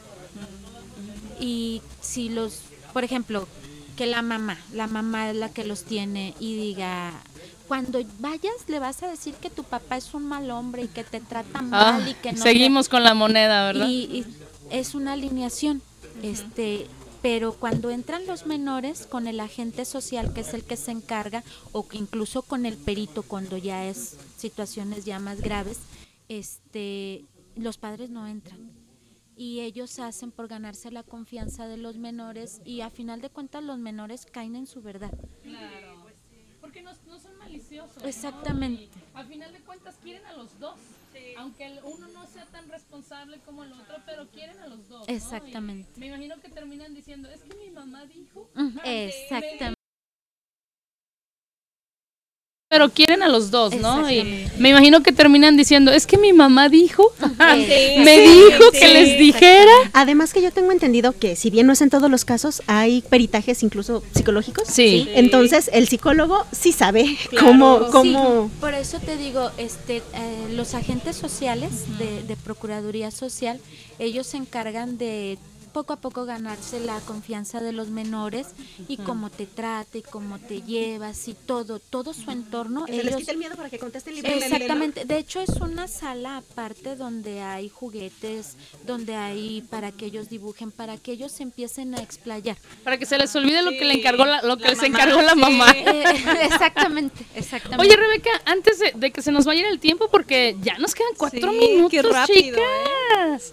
Y 1.41 1.83
si 2.01 2.29
los, 2.29 2.61
por 2.93 3.03
ejemplo, 3.03 3.49
que 3.97 4.07
la 4.07 4.23
mamá, 4.23 4.59
la 4.73 4.87
mamá 4.87 5.31
es 5.31 5.37
la 5.37 5.49
que 5.49 5.65
los 5.65 5.85
tiene 5.85 6.35
y 6.39 6.55
diga, 6.57 7.13
cuando 7.69 8.01
vayas 8.21 8.69
le 8.69 8.79
vas 8.79 9.03
a 9.03 9.09
decir 9.09 9.35
que 9.35 9.51
tu 9.51 9.65
papá 9.65 9.97
es 9.97 10.15
un 10.15 10.25
mal 10.27 10.51
hombre 10.51 10.83
y 10.85 10.89
que 10.89 11.05
te 11.05 11.21
trata 11.21 11.59
Ah, 11.59 11.63
mal 11.63 12.09
y 12.09 12.15
que 12.15 12.33
no 12.33 12.39
te- 12.39 12.43
seguimos 12.51 12.89
con 12.89 13.03
la 13.05 13.15
moneda, 13.15 13.67
¿verdad? 13.67 13.89
y, 13.89 14.03
y 14.21 14.25
es 14.71 14.95
una 14.95 15.13
alineación 15.13 15.83
este 16.23 16.87
pero 17.23 17.55
cuando 17.55 17.91
entran 17.91 18.25
los 18.27 18.47
menores 18.47 19.07
con 19.07 19.27
el 19.27 19.41
agente 19.41 19.85
social 19.85 20.33
que 20.33 20.43
es 20.43 20.55
el 20.55 20.63
que 20.65 20.77
se 20.77 20.93
encarga 20.93 21.43
o 21.73 21.89
que 21.89 21.99
incluso 21.99 22.43
con 22.43 22.67
el 22.67 22.77
perito 22.77 23.23
cuando 23.23 23.57
ya 23.57 23.85
es 23.87 24.17
situaciones 24.37 25.05
ya 25.05 25.19
más 25.19 25.41
graves 25.41 25.79
este 26.29 27.25
los 27.57 27.79
padres 27.79 28.11
no 28.11 28.27
entran. 28.27 28.71
Y 29.39 29.61
ellos 29.61 29.99
hacen 29.99 30.31
por 30.31 30.49
ganarse 30.49 30.91
la 30.91 31.03
confianza 31.03 31.67
de 31.67 31.77
los 31.77 31.97
menores 31.97 32.61
y 32.65 32.81
a 32.83 32.89
final 32.91 33.21
de 33.21 33.29
cuentas 33.31 33.63
los 33.63 33.79
menores 33.79 34.25
caen 34.27 34.57
en 34.57 34.67
su 34.67 34.81
verdad. 34.83 35.13
Porque 36.61 36.83
no, 36.83 36.91
no. 37.77 37.87
¿no? 37.87 38.09
Exactamente. 38.09 38.89
Y 39.15 39.19
al 39.19 39.27
final 39.27 39.53
de 39.53 39.61
cuentas 39.61 39.97
quieren 40.03 40.25
a 40.27 40.33
los 40.35 40.59
dos. 40.59 40.79
Aunque 41.39 41.65
el 41.65 41.81
uno 41.83 42.09
no 42.09 42.27
sea 42.27 42.45
tan 42.47 42.69
responsable 42.69 43.39
como 43.47 43.65
el 43.65 43.73
otro, 43.73 43.97
pero 44.05 44.27
quieren 44.29 44.59
a 44.59 44.67
los 44.67 44.87
dos. 44.89 45.09
¿no? 45.09 45.15
Exactamente. 45.15 45.99
Me 45.99 46.09
imagino 46.09 46.39
que 46.41 46.51
terminan 46.51 46.95
diciendo, 46.95 47.29
es 47.31 47.43
que 47.43 47.57
mi 47.57 47.71
mamá 47.71 48.05
dijo. 48.05 48.51
Exactamente 48.85 49.76
Pero 52.69 52.91
quieren 52.91 53.23
a 53.23 53.29
los 53.29 53.53
dos, 53.53 53.77
¿no? 53.77 54.11
Y 54.11 54.49
me 54.59 54.71
imagino 54.71 55.01
que 55.01 55.13
terminan 55.13 55.57
diciendo, 55.57 55.93
es 55.93 56.05
que 56.05 56.19
mi 56.19 56.33
mamá 56.33 56.69
dijo, 56.69 57.13
me 57.39 57.65
sí, 57.65 58.23
dijo 58.25 58.65
sí, 58.73 58.81
que 58.81 58.89
les 58.89 59.19
dijera. 59.21 59.71
Además 59.93 60.33
que 60.33 60.43
yo 60.43 60.51
tengo 60.51 60.73
entendido 60.73 61.13
que 61.13 61.37
si 61.37 61.49
bien 61.51 61.69
no 61.69 61.75
es 61.75 61.81
en 61.81 61.91
todos 61.91 62.11
los 62.11 62.25
casos, 62.25 62.63
hay 62.67 63.03
peritajes 63.03 63.63
incluso 63.63 64.03
psicológicos. 64.13 64.67
Sí. 64.67 65.09
Entonces 65.15 65.71
el 65.73 65.87
psicólogo 65.87 66.45
sí 66.51 66.73
sabe 66.73 67.17
cómo, 67.39 67.87
cómo 67.93 68.51
Sí, 68.51 68.57
por 68.61 68.75
eso 68.75 68.99
te 68.99 69.17
digo, 69.17 69.53
este, 69.59 69.99
eh, 69.99 70.03
los 70.51 70.75
agentes 70.75 71.15
sociales 71.15 71.71
de, 72.01 72.25
de 72.25 72.35
Procuraduría 72.35 73.13
Social, 73.13 73.61
ellos 74.01 74.27
se 74.27 74.39
encargan 74.39 74.99
de 74.99 75.39
poco 75.77 75.93
a 75.93 75.97
poco 75.97 76.25
ganarse 76.25 76.81
la 76.81 76.99
confianza 77.01 77.61
de 77.61 77.71
los 77.73 77.89
menores 77.91 78.47
y 78.89 78.97
cómo 78.97 79.29
te 79.29 79.45
trata 79.45 79.99
y 79.99 80.03
cómo 80.03 80.39
te 80.39 80.63
llevas 80.63 81.29
y 81.29 81.35
todo, 81.35 81.81
todo 81.81 82.15
su 82.15 82.31
entorno. 82.31 82.87
se 82.87 82.93
les 82.95 83.05
ellos- 83.09 83.17
quita 83.21 83.33
el 83.33 83.37
miedo 83.39 83.57
para 83.57 83.69
que 83.69 83.79
contesten 83.79 84.15
libremente. 84.15 84.49
¿no? 84.49 84.55
Exactamente, 84.57 85.05
de 85.05 85.19
hecho 85.19 85.41
es 85.41 85.51
una 85.61 85.87
sala 85.87 86.39
aparte 86.39 86.97
donde 86.97 87.43
hay 87.43 87.69
juguetes, 87.69 88.57
donde 88.87 89.17
hay 89.17 89.61
para 89.69 89.93
que 89.93 90.07
ellos 90.07 90.31
dibujen, 90.31 90.71
para 90.73 90.97
que 90.97 91.13
ellos 91.13 91.31
se 91.31 91.43
empiecen 91.43 91.95
a 91.95 91.99
explayar. 91.99 92.57
Para 92.83 92.97
que 92.97 93.05
se 93.05 93.19
les 93.19 93.37
olvide 93.37 93.61
lo 93.63 93.73
que 93.73 93.85
le 93.85 93.93
encargó 93.93 94.25
la, 94.25 94.41
lo 94.41 94.57
que 94.57 94.69
les 94.71 94.83
encargó 94.83 95.21
la 95.21 95.35
mamá. 95.35 95.67
Eh, 95.77 96.05
exactamente, 96.45 97.23
exactamente. 97.35 97.85
Oye, 97.87 97.97
Rebeca, 97.97 98.31
antes 98.47 98.79
de, 98.79 98.93
de 98.95 99.11
que 99.11 99.21
se 99.21 99.31
nos 99.31 99.45
vaya 99.45 99.69
el 99.69 99.79
tiempo, 99.79 100.09
porque 100.11 100.57
ya 100.63 100.79
nos 100.79 100.95
quedan 100.95 101.13
cuatro 101.19 101.53
Sí, 101.53 101.59
minutos, 101.59 101.91
qué 101.91 102.03
rápido, 102.03 102.59
chicas. 102.61 103.53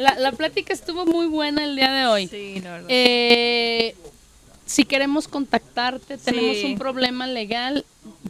La, 0.00 0.14
la 0.18 0.32
plática 0.32 0.72
estuvo 0.72 1.04
muy 1.06 1.26
buena 1.26 1.64
el 1.64 1.76
día 1.76 1.92
de 1.92 2.06
hoy. 2.06 2.26
Sí, 2.28 2.60
la 2.60 2.70
verdad. 2.72 2.88
Eh, 2.90 3.94
si 4.66 4.84
queremos 4.84 5.26
contactarte, 5.28 6.16
tenemos 6.18 6.56
Sí. 6.58 6.64
un 6.66 6.78
problema 6.78 7.26
legal, 7.26 7.84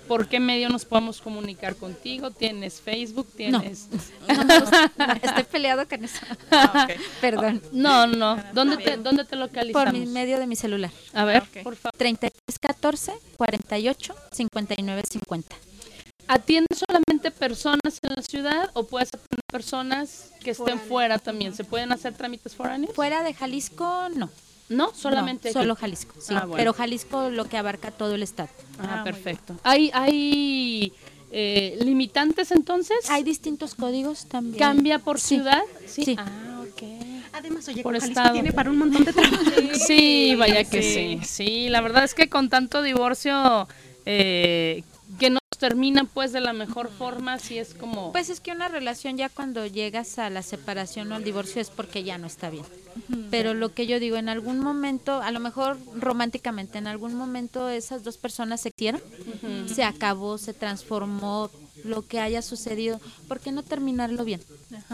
¿por 0.08 0.26
qué 0.28 0.40
medio 0.40 0.68
nos 0.70 0.84
podemos 0.86 1.20
comunicar 1.20 1.76
contigo? 1.76 2.30
¿Tienes 2.30 2.80
Facebook? 2.80 3.28
¿Tienes...? 3.36 3.88
No 4.28 4.44
no, 4.44 5.12
estoy 5.22 5.44
peleado 5.44 5.86
con 5.88 6.04
eso. 6.04 6.18
Perdón. 7.20 7.62
No, 7.72 8.06
no. 8.06 8.42
¿Dónde 8.54 8.76
te, 8.78 8.96
¿Dónde 8.96 9.24
te 9.24 9.36
localizamos? 9.36 9.84
Por 9.84 9.92
mi 9.92 10.06
medio 10.06 10.38
de 10.38 10.46
mi 10.46 10.56
celular. 10.56 10.90
A 11.12 11.24
ver, 11.24 11.42
Ok. 11.42 11.62
por 11.62 11.76
favor. 11.76 11.94
3314 11.98 13.12
48 13.36 14.14
59 14.32 15.02
50. 15.10 15.56
¿Atiendes 16.32 16.78
solamente 16.88 17.32
personas 17.32 17.98
en 18.02 18.14
la 18.14 18.22
ciudad 18.22 18.70
o 18.74 18.84
puedes 18.84 19.08
atender 19.08 19.40
personas 19.50 20.30
que 20.38 20.52
estén 20.52 20.78
fuera 20.78 21.18
también? 21.18 21.52
¿Se 21.56 21.64
pueden 21.64 21.90
hacer 21.90 22.14
trámites 22.14 22.54
foráneos? 22.54 22.94
Fuera 22.94 23.24
de 23.24 23.34
Jalisco, 23.34 24.08
no. 24.14 24.30
No, 24.68 24.94
solamente 24.94 25.48
No, 25.48 25.54
solo 25.54 25.74
Jalisco, 25.74 26.14
sí. 26.20 26.32
Ah, 26.36 26.42
bueno. 26.46 26.54
Pero 26.56 26.72
Jalisco 26.72 27.30
lo 27.30 27.46
que 27.46 27.56
abarca 27.58 27.90
todo 27.90 28.14
el 28.14 28.22
estado. 28.22 28.48
Ah, 28.80 29.02
perfecto. 29.02 29.56
¿Hay, 29.64 29.90
hay 29.92 30.92
eh, 31.32 31.76
limitantes 31.82 32.52
entonces? 32.52 33.10
Hay 33.10 33.24
distintos 33.24 33.74
códigos 33.74 34.26
también. 34.26 34.56
¿Cambia 34.60 35.00
por 35.00 35.18
Sí. 35.18 35.34
ciudad? 35.34 35.62
Sí. 35.88 36.14
Ah, 36.16 36.62
ok. 36.62 36.82
Además, 37.32 37.66
oye, 37.66 37.82
Por 37.82 37.94
por 37.94 38.00
Jalisco 38.00 38.20
estado. 38.20 38.34
tiene 38.34 38.52
para 38.52 38.70
un 38.70 38.78
montón 38.78 39.04
de 39.04 39.12
trabajo. 39.12 39.34
Sí, 39.74 40.36
vaya 40.36 40.62
que 40.62 40.80
sí. 40.84 41.20
sí. 41.26 41.68
la 41.68 41.80
verdad 41.80 42.04
es 42.04 42.14
que 42.14 42.28
con 42.28 42.48
tanto 42.48 42.82
divorcio 42.82 43.66
eh, 44.06 44.84
que 45.18 45.30
no 45.30 45.39
termina 45.60 46.04
pues 46.04 46.32
de 46.32 46.40
la 46.40 46.54
mejor 46.54 46.90
forma, 46.90 47.38
sí 47.38 47.58
es 47.58 47.74
como... 47.74 48.12
Pues 48.12 48.30
es 48.30 48.40
que 48.40 48.50
una 48.50 48.66
relación 48.66 49.18
ya 49.18 49.28
cuando 49.28 49.66
llegas 49.66 50.18
a 50.18 50.30
la 50.30 50.42
separación 50.42 51.12
o 51.12 51.14
al 51.14 51.22
divorcio 51.22 51.60
es 51.60 51.68
porque 51.68 52.02
ya 52.02 52.16
no 52.18 52.26
está 52.26 52.48
bien. 52.48 52.64
Pero 53.30 53.54
lo 53.54 53.72
que 53.72 53.86
yo 53.86 54.00
digo, 54.00 54.16
en 54.16 54.28
algún 54.28 54.58
momento, 54.58 55.20
a 55.22 55.30
lo 55.30 55.38
mejor 55.38 55.76
románticamente, 55.94 56.78
en 56.78 56.86
algún 56.86 57.14
momento 57.14 57.68
esas 57.68 58.02
dos 58.02 58.16
personas 58.16 58.62
se 58.62 58.72
quieren, 58.72 59.02
se 59.72 59.84
acabó, 59.84 60.38
se 60.38 60.54
transformó, 60.54 61.50
lo 61.84 62.06
que 62.06 62.20
haya 62.20 62.42
sucedido, 62.42 63.00
¿por 63.28 63.40
qué 63.40 63.52
no 63.52 63.62
terminarlo 63.62 64.24
bien? 64.24 64.40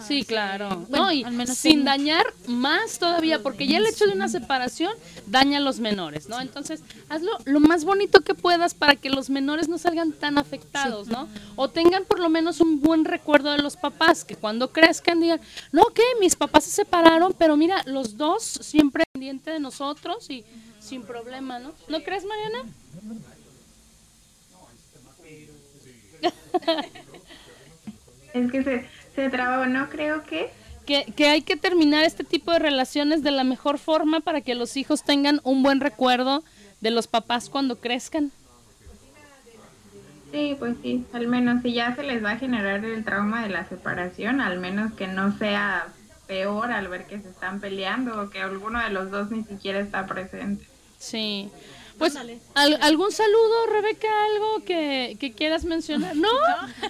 Sí, 0.06 0.24
claro. 0.24 0.84
Bueno, 0.88 1.06
no, 1.06 1.12
y 1.12 1.24
al 1.24 1.32
menos 1.32 1.56
sin 1.56 1.84
dañar 1.84 2.24
más 2.46 2.98
todavía, 2.98 3.42
porque 3.42 3.66
ya 3.66 3.78
el 3.78 3.86
hecho 3.86 4.06
de 4.06 4.12
una 4.12 4.28
separación 4.28 4.92
daña 5.26 5.58
a 5.58 5.60
los 5.60 5.80
menores, 5.80 6.28
¿no? 6.28 6.40
Entonces, 6.40 6.82
hazlo 7.08 7.32
lo 7.44 7.60
más 7.60 7.84
bonito 7.84 8.20
que 8.22 8.34
puedas 8.34 8.74
para 8.74 8.96
que 8.96 9.10
los 9.10 9.30
menores 9.30 9.68
no 9.68 9.78
salgan 9.78 10.12
tan 10.12 10.38
afectados, 10.38 11.08
¿no? 11.08 11.28
O 11.56 11.68
tengan 11.68 12.04
por 12.04 12.20
lo 12.20 12.28
menos 12.28 12.60
un 12.60 12.80
buen 12.80 13.04
recuerdo 13.04 13.52
de 13.52 13.58
los 13.58 13.76
papás, 13.76 14.24
que 14.24 14.36
cuando 14.36 14.72
crezcan 14.72 15.20
digan, 15.20 15.40
no, 15.72 15.86
que 15.94 16.02
mis 16.20 16.36
papás 16.36 16.64
se 16.64 16.70
separaron, 16.70 17.34
pero 17.36 17.56
mira, 17.56 17.82
los 17.86 18.16
dos 18.16 18.42
siempre 18.42 19.04
pendientes 19.12 19.54
de 19.54 19.60
nosotros 19.60 20.30
y 20.30 20.44
sin 20.80 21.02
problema, 21.02 21.58
¿no? 21.58 21.72
¿No 21.88 22.02
crees, 22.02 22.24
Mariana? 22.24 22.70
Es 28.34 28.52
que 28.52 28.62
se, 28.62 28.86
se 29.14 29.30
trabó, 29.30 29.64
no 29.64 29.88
creo 29.88 30.22
que. 30.24 30.50
que, 30.84 31.06
que 31.16 31.28
hay 31.28 31.40
que 31.40 31.56
terminar 31.56 32.04
este 32.04 32.22
tipo 32.22 32.52
de 32.52 32.58
relaciones 32.58 33.22
de 33.22 33.30
la 33.30 33.44
mejor 33.44 33.78
forma 33.78 34.20
para 34.20 34.42
que 34.42 34.54
los 34.54 34.76
hijos 34.76 35.04
tengan 35.04 35.40
un 35.42 35.62
buen 35.62 35.80
recuerdo 35.80 36.44
de 36.82 36.90
los 36.90 37.06
papás 37.06 37.48
cuando 37.48 37.76
crezcan. 37.76 38.30
Sí, 40.32 40.54
pues 40.58 40.76
sí, 40.82 41.06
al 41.14 41.28
menos 41.28 41.62
si 41.62 41.72
ya 41.72 41.94
se 41.96 42.02
les 42.02 42.22
va 42.22 42.32
a 42.32 42.36
generar 42.36 42.84
el 42.84 43.04
trauma 43.04 43.42
de 43.42 43.48
la 43.48 43.66
separación, 43.66 44.42
al 44.42 44.58
menos 44.58 44.92
que 44.92 45.06
no 45.06 45.36
sea 45.38 45.86
peor 46.26 46.72
al 46.72 46.88
ver 46.88 47.06
que 47.06 47.20
se 47.20 47.28
están 47.28 47.60
peleando 47.60 48.20
o 48.20 48.28
que 48.28 48.42
alguno 48.42 48.80
de 48.80 48.90
los 48.90 49.10
dos 49.10 49.30
ni 49.30 49.44
siquiera 49.44 49.78
está 49.80 50.06
presente. 50.06 50.66
Sí. 50.98 51.48
Pues, 51.98 52.14
¿al- 52.54 52.78
¿algún 52.82 53.10
saludo, 53.10 53.66
Rebeca? 53.72 54.08
¿Algo 54.34 54.64
que, 54.64 55.16
que 55.18 55.32
quieras 55.32 55.64
mencionar? 55.64 56.14
¿No? 56.14 56.28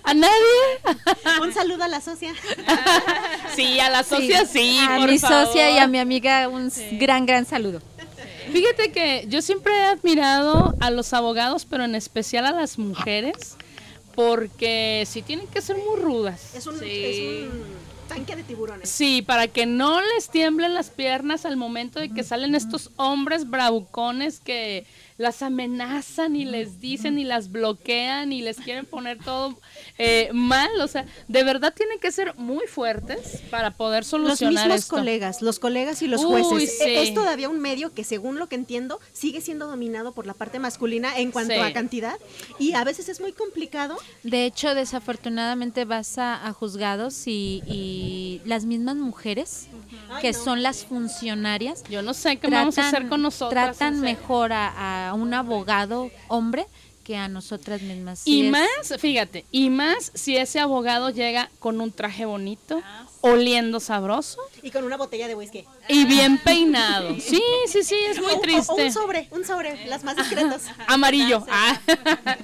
¿A 0.03 0.15
nadie? 0.15 0.33
Un 1.43 1.53
saludo 1.55 1.85
a 1.85 1.89
la 1.89 2.01
socia. 2.01 2.33
Sí, 3.55 3.79
a 3.79 3.89
la 3.91 4.03
socia 4.03 4.45
sí, 4.47 4.79
a 4.81 4.97
por 4.97 5.09
mi 5.11 5.19
socia 5.19 5.71
y 5.71 5.79
a 5.79 5.87
mi 5.87 5.99
amiga 5.99 6.49
un 6.49 6.73
gran, 6.93 7.25
gran 7.25 7.47
saludo. 7.47 7.81
Fíjate 8.53 8.91
que 8.93 9.27
yo 9.29 9.43
siempre 9.43 9.73
he 9.77 9.85
admirado 9.85 10.75
a 10.81 10.91
los 10.91 11.13
abogados, 11.13 11.67
pero 11.69 11.85
en 11.85 11.95
especial 11.95 12.47
a 12.47 12.53
las 12.53 12.79
mujeres, 12.79 13.57
porque 14.15 15.05
sí 15.07 15.23
tienen 15.23 15.47
que 15.49 15.61
ser 15.61 15.77
muy 15.77 16.01
rudas. 16.01 16.55
Es 16.55 16.67
un, 16.67 16.77
es 16.83 17.19
un 17.21 17.65
tanque 18.07 18.37
de 18.37 18.43
tiburones. 18.43 18.89
Sí, 18.89 19.23
para 19.23 19.49
que 19.49 19.67
no 19.67 20.01
les 20.01 20.29
tiemblen 20.31 20.75
las 20.75 20.91
piernas 20.91 21.45
al 21.45 21.57
momento 21.57 22.01
de 22.01 22.11
que 22.11 22.25
salen 22.25 22.55
estos 22.55 22.91
hombres 22.97 23.49
bravucones 23.51 24.41
que 24.41 24.87
las 25.19 25.43
amenazan 25.43 26.37
y 26.37 26.45
les 26.45 26.81
dicen 26.81 27.19
y 27.19 27.25
las 27.25 27.51
bloquean 27.51 28.33
y 28.33 28.43
les 28.43 28.57
quieren 28.59 28.85
poner 28.87 29.19
todo 29.19 29.59
eh, 29.99 30.29
mal. 30.33 30.71
O 30.81 30.89
sea, 30.89 31.07
de 31.29 31.43
verdad 31.45 31.73
tienen 31.75 31.99
que 31.99 32.13
ser 32.13 32.35
muy 32.37 32.67
fuertes 32.67 33.41
para 33.51 33.71
poder 33.71 34.01
Los 34.03 34.09
solucionar 34.09 34.65
mismos 34.67 34.81
esto. 34.81 34.97
colegas, 34.97 35.43
los 35.43 35.59
colegas 35.59 36.03
y 36.03 36.09
los 36.09 36.23
Uy, 36.25 36.43
jueces. 36.43 36.79
sí. 36.79 36.85
E- 36.85 37.03
Es 37.03 37.15
todavía 37.15 37.49
un 37.49 37.61
medio 37.61 37.93
que, 37.95 38.05
según 38.05 38.39
lo 38.39 38.49
que 38.49 38.57
entiendo, 38.57 39.01
sigue 39.13 39.41
siendo 39.41 39.67
dominado 39.67 40.13
por 40.13 40.27
la 40.27 40.35
parte 40.35 40.59
masculina 40.59 41.19
en 41.19 41.31
cuanto 41.33 41.55
Sí. 41.55 41.61
a 41.61 41.73
cantidad 41.73 42.19
y 42.59 42.73
a 42.73 42.85
veces 42.85 43.09
es 43.09 43.21
muy 43.21 43.33
complicado. 43.33 43.97
De 44.23 44.45
hecho, 44.45 44.75
desafortunadamente 44.75 45.85
vas 45.85 46.19
a, 46.19 46.47
a 46.47 46.53
juzgados 46.53 47.27
y, 47.27 47.63
y 47.67 48.41
las 48.45 48.65
mismas 48.65 48.97
mujeres, 48.97 49.69
que 50.21 50.33
son 50.33 50.63
las 50.63 50.85
funcionarias, 50.85 51.83
Yo 51.89 52.03
no 52.03 52.15
sé 52.15 52.37
qué 52.39 52.49
vamos 52.49 52.79
a 52.79 52.89
hacer 52.89 53.09
con 53.09 53.23
nosotras. 53.23 53.77
tratan 53.77 54.01
mejor 54.01 54.53
a, 54.53 55.09
a 55.11 55.15
un 55.15 55.33
abogado 55.35 56.11
hombre 56.29 56.67
que 57.05 57.17
a 57.17 57.29
nosotras 57.29 57.83
mismas. 57.83 58.23
Y 58.27 58.47
es- 58.47 58.51
más, 58.51 58.69
fíjate, 59.01 59.45
y 59.53 59.71
más 59.71 60.11
si 60.15 60.37
ese 60.37 60.59
abogado 60.59 61.11
llega 61.11 61.51
con 61.61 61.81
un 61.81 61.93
traje 61.93 62.25
bonito, 62.25 62.83
oliendo 63.21 63.79
sabroso 63.81 64.39
Y 64.63 64.71
con 64.71 64.85
una 64.85 64.97
botella 64.97 65.27
de 65.29 65.35
whisky. 65.37 65.65
y 65.89 66.05
bien 66.05 66.39
peinado. 66.39 67.15
Sí, 67.21 67.41
sí, 67.69 67.83
sí, 67.85 67.95
es 68.09 68.21
muy 68.21 68.33
O- 68.33 68.35
o- 68.35 68.39
o 68.39 68.41
triste. 68.41 68.85
un 68.87 68.93
sobre, 68.93 69.29
un 69.31 69.45
sobre, 69.45 69.87
las 69.87 70.03
más 70.05 70.17
discretas. 70.17 70.65
Amarillo. 70.89 71.45
Ah. 71.49 71.79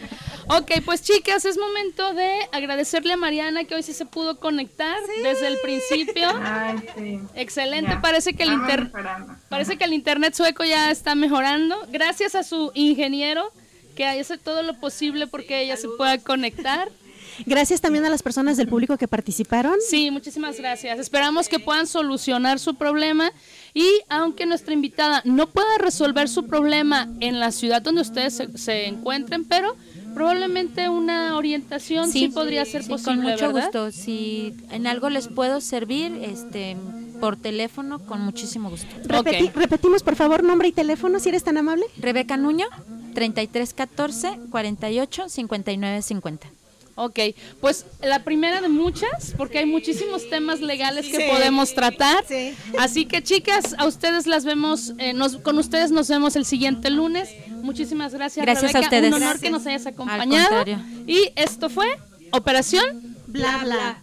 Ok, 0.49 0.71
pues 0.85 1.03
chicas, 1.03 1.45
es 1.45 1.57
momento 1.57 2.15
de 2.15 2.31
agradecerle 2.53 3.13
a 3.13 3.17
Mariana 3.17 3.65
que 3.65 3.75
hoy 3.75 3.83
sí 3.83 3.93
se 3.93 4.05
pudo 4.07 4.39
conectar 4.39 4.97
desde 5.23 5.47
el 5.47 5.59
principio. 5.59 6.29
Ay, 6.43 6.77
sí. 6.97 7.19
Excelente, 7.35 7.93
Ya, 7.93 8.01
parece 8.01 8.35
que 8.35 8.43
el 8.43 8.51
vamos 8.51 8.69
inter- 8.69 8.85
mejorando. 8.87 9.35
parece 9.49 9.77
que 9.79 9.85
el 9.85 9.93
internet 9.93 10.35
sueco 10.35 10.65
ya 10.65 10.91
está 10.91 11.15
mejorando. 11.15 11.77
Gracias 11.91 12.35
a 12.35 12.43
su 12.43 12.71
ingeniero 12.75 13.51
que 13.97 14.07
hace 14.07 14.37
todo 14.39 14.63
lo 14.63 14.79
posible 14.81 15.27
porque 15.27 15.63
ella 15.63 15.77
se 15.77 15.89
pueda 15.97 16.19
conectar. 16.19 16.89
Gracias 17.47 17.81
también 17.81 18.05
a 18.05 18.11
las 18.11 18.23
personas 18.23 18.59
del 18.59 18.69
público 18.69 18.99
que 18.99 19.09
participaron. 19.09 19.77
Sí, 19.89 20.11
muchísimas 20.11 20.59
gracias. 20.59 20.99
Esperamos 20.99 21.49
que 21.49 21.59
puedan 21.59 21.87
solucionar 21.87 22.59
su 22.59 22.75
problema 22.75 23.33
y 23.73 23.89
aunque 24.11 24.45
nuestra 24.45 24.75
invitada 24.75 25.23
no 25.25 25.47
pueda 25.49 25.79
resolver 25.79 26.29
su 26.29 26.47
problema 26.47 27.09
en 27.21 27.41
la 27.41 27.51
ciudad 27.51 27.81
donde 27.81 28.03
ustedes 28.03 28.37
se, 28.37 28.59
se 28.59 28.85
encuentren, 28.87 29.47
pero 29.47 29.75
probablemente 30.15 30.89
una 30.89 31.37
orientación 31.37 32.09
sí, 32.11 32.29
podría 32.29 32.65
ser 32.65 32.83
sí, 32.85 32.91
posible, 32.91 33.17
con 33.23 33.31
mucho 33.33 33.47
¿verdad? 33.53 33.63
gusto. 33.65 33.91
Si 33.91 34.55
en 34.71 34.87
algo 34.87 35.09
les 35.11 35.29
puedo 35.29 35.61
servir, 35.61 36.13
este, 36.23 36.77
por 37.21 37.37
teléfono, 37.37 37.99
con 38.01 38.21
muchísimo 38.21 38.71
gusto. 38.71 38.87
Repeti- 39.05 39.53
Repetimos, 39.55 40.03
por 40.03 40.17
favor, 40.17 40.43
nombre 40.43 40.69
y 40.69 40.73
teléfono, 40.73 41.19
si 41.21 41.29
eres 41.29 41.45
tan 41.45 41.57
amable. 41.57 41.85
Rebeca 41.99 42.37
Nuño, 42.37 42.67
3314 43.15 44.39
48 44.51 45.29
59 45.29 46.03
50. 46.03 46.49
Ok, 46.95 47.19
pues 47.61 47.87
la 48.03 48.23
primera 48.23 48.61
de 48.61 48.69
muchas, 48.69 49.33
porque 49.37 49.59
hay 49.59 49.67
muchísimos 49.67 50.29
temas 50.29 50.61
legales 50.61 51.07
que 51.07 51.17
Sí. 51.17 51.23
podemos 51.31 51.75
tratar. 51.75 52.25
Sí. 52.29 52.55
Así 52.79 53.07
que 53.07 53.23
chicas, 53.23 53.75
a 53.79 53.87
ustedes 53.87 54.27
las 54.27 54.45
vemos, 54.45 54.93
eh, 54.99 55.13
nos- 55.15 55.37
con 55.39 55.59
ustedes 55.59 55.91
nos 55.91 56.09
vemos 56.09 56.37
el 56.37 56.45
siguiente 56.45 56.91
lunes. 56.91 57.31
Muchísimas 57.49 58.13
gracias, 58.13 58.45
Gracias 58.45 58.65
a 58.75 58.79
Rebeca. 58.81 58.87
ustedes. 58.89 59.09
Un 59.09 59.15
honor 59.15 59.21
Gracias. 59.29 59.43
que 59.43 59.51
nos 59.51 59.67
hayas 59.67 59.87
acompañado. 59.87 60.65
Y 61.07 61.31
esto 61.37 61.71
fue 61.71 61.87
Operación 62.33 63.17
Bla, 63.27 63.59
bla. 63.65 64.03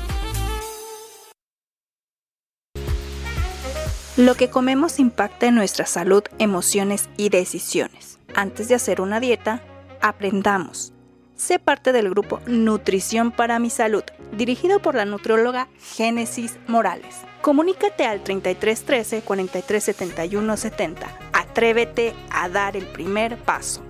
Lo 4.21 4.35
que 4.35 4.51
comemos 4.51 4.99
impacta 4.99 5.47
en 5.47 5.55
nuestra 5.55 5.87
salud, 5.87 6.21
emociones 6.37 7.09
y 7.17 7.29
decisiones. 7.29 8.19
Antes 8.35 8.67
de 8.67 8.75
hacer 8.75 9.01
una 9.01 9.19
dieta, 9.19 9.63
aprendamos. 9.99 10.93
Sé 11.35 11.57
parte 11.57 11.91
del 11.91 12.07
grupo 12.11 12.39
Nutrición 12.45 13.31
para 13.31 13.57
mi 13.57 13.71
Salud, 13.71 14.03
dirigido 14.31 14.79
por 14.79 14.93
la 14.93 15.05
nutrióloga 15.05 15.69
Génesis 15.95 16.59
Morales. 16.67 17.15
Comunícate 17.41 18.05
al 18.05 18.23
3313 18.23 19.23
4371 19.23 20.55
70. 20.55 21.07
Atrévete 21.33 22.13
a 22.29 22.47
dar 22.47 22.77
el 22.77 22.85
primer 22.85 23.37
paso. 23.37 23.83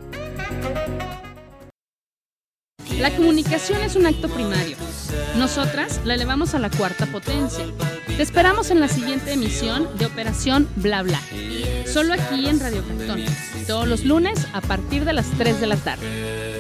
La 2.99 3.13
comunicación 3.13 3.81
es 3.81 3.97
un 3.97 4.05
acto 4.05 4.29
primario. 4.29 4.77
Nosotras 5.35 5.99
la 6.05 6.13
elevamos 6.13 6.55
a 6.55 6.59
la 6.59 6.69
cuarta 6.69 7.05
potencia. 7.07 7.65
Te 8.21 8.25
esperamos 8.25 8.69
en 8.69 8.79
la 8.79 8.87
siguiente 8.87 9.33
emisión 9.33 9.97
de 9.97 10.05
Operación 10.05 10.67
Bla 10.75 11.01
Bla. 11.01 11.19
Solo 11.91 12.13
aquí 12.13 12.47
en 12.47 12.59
Radio 12.59 12.85
Cantón. 12.87 13.25
Todos 13.65 13.87
los 13.87 14.05
lunes 14.05 14.47
a 14.53 14.61
partir 14.61 15.05
de 15.05 15.13
las 15.13 15.25
3 15.39 15.59
de 15.59 15.65
la 15.65 15.75
tarde. 15.75 16.50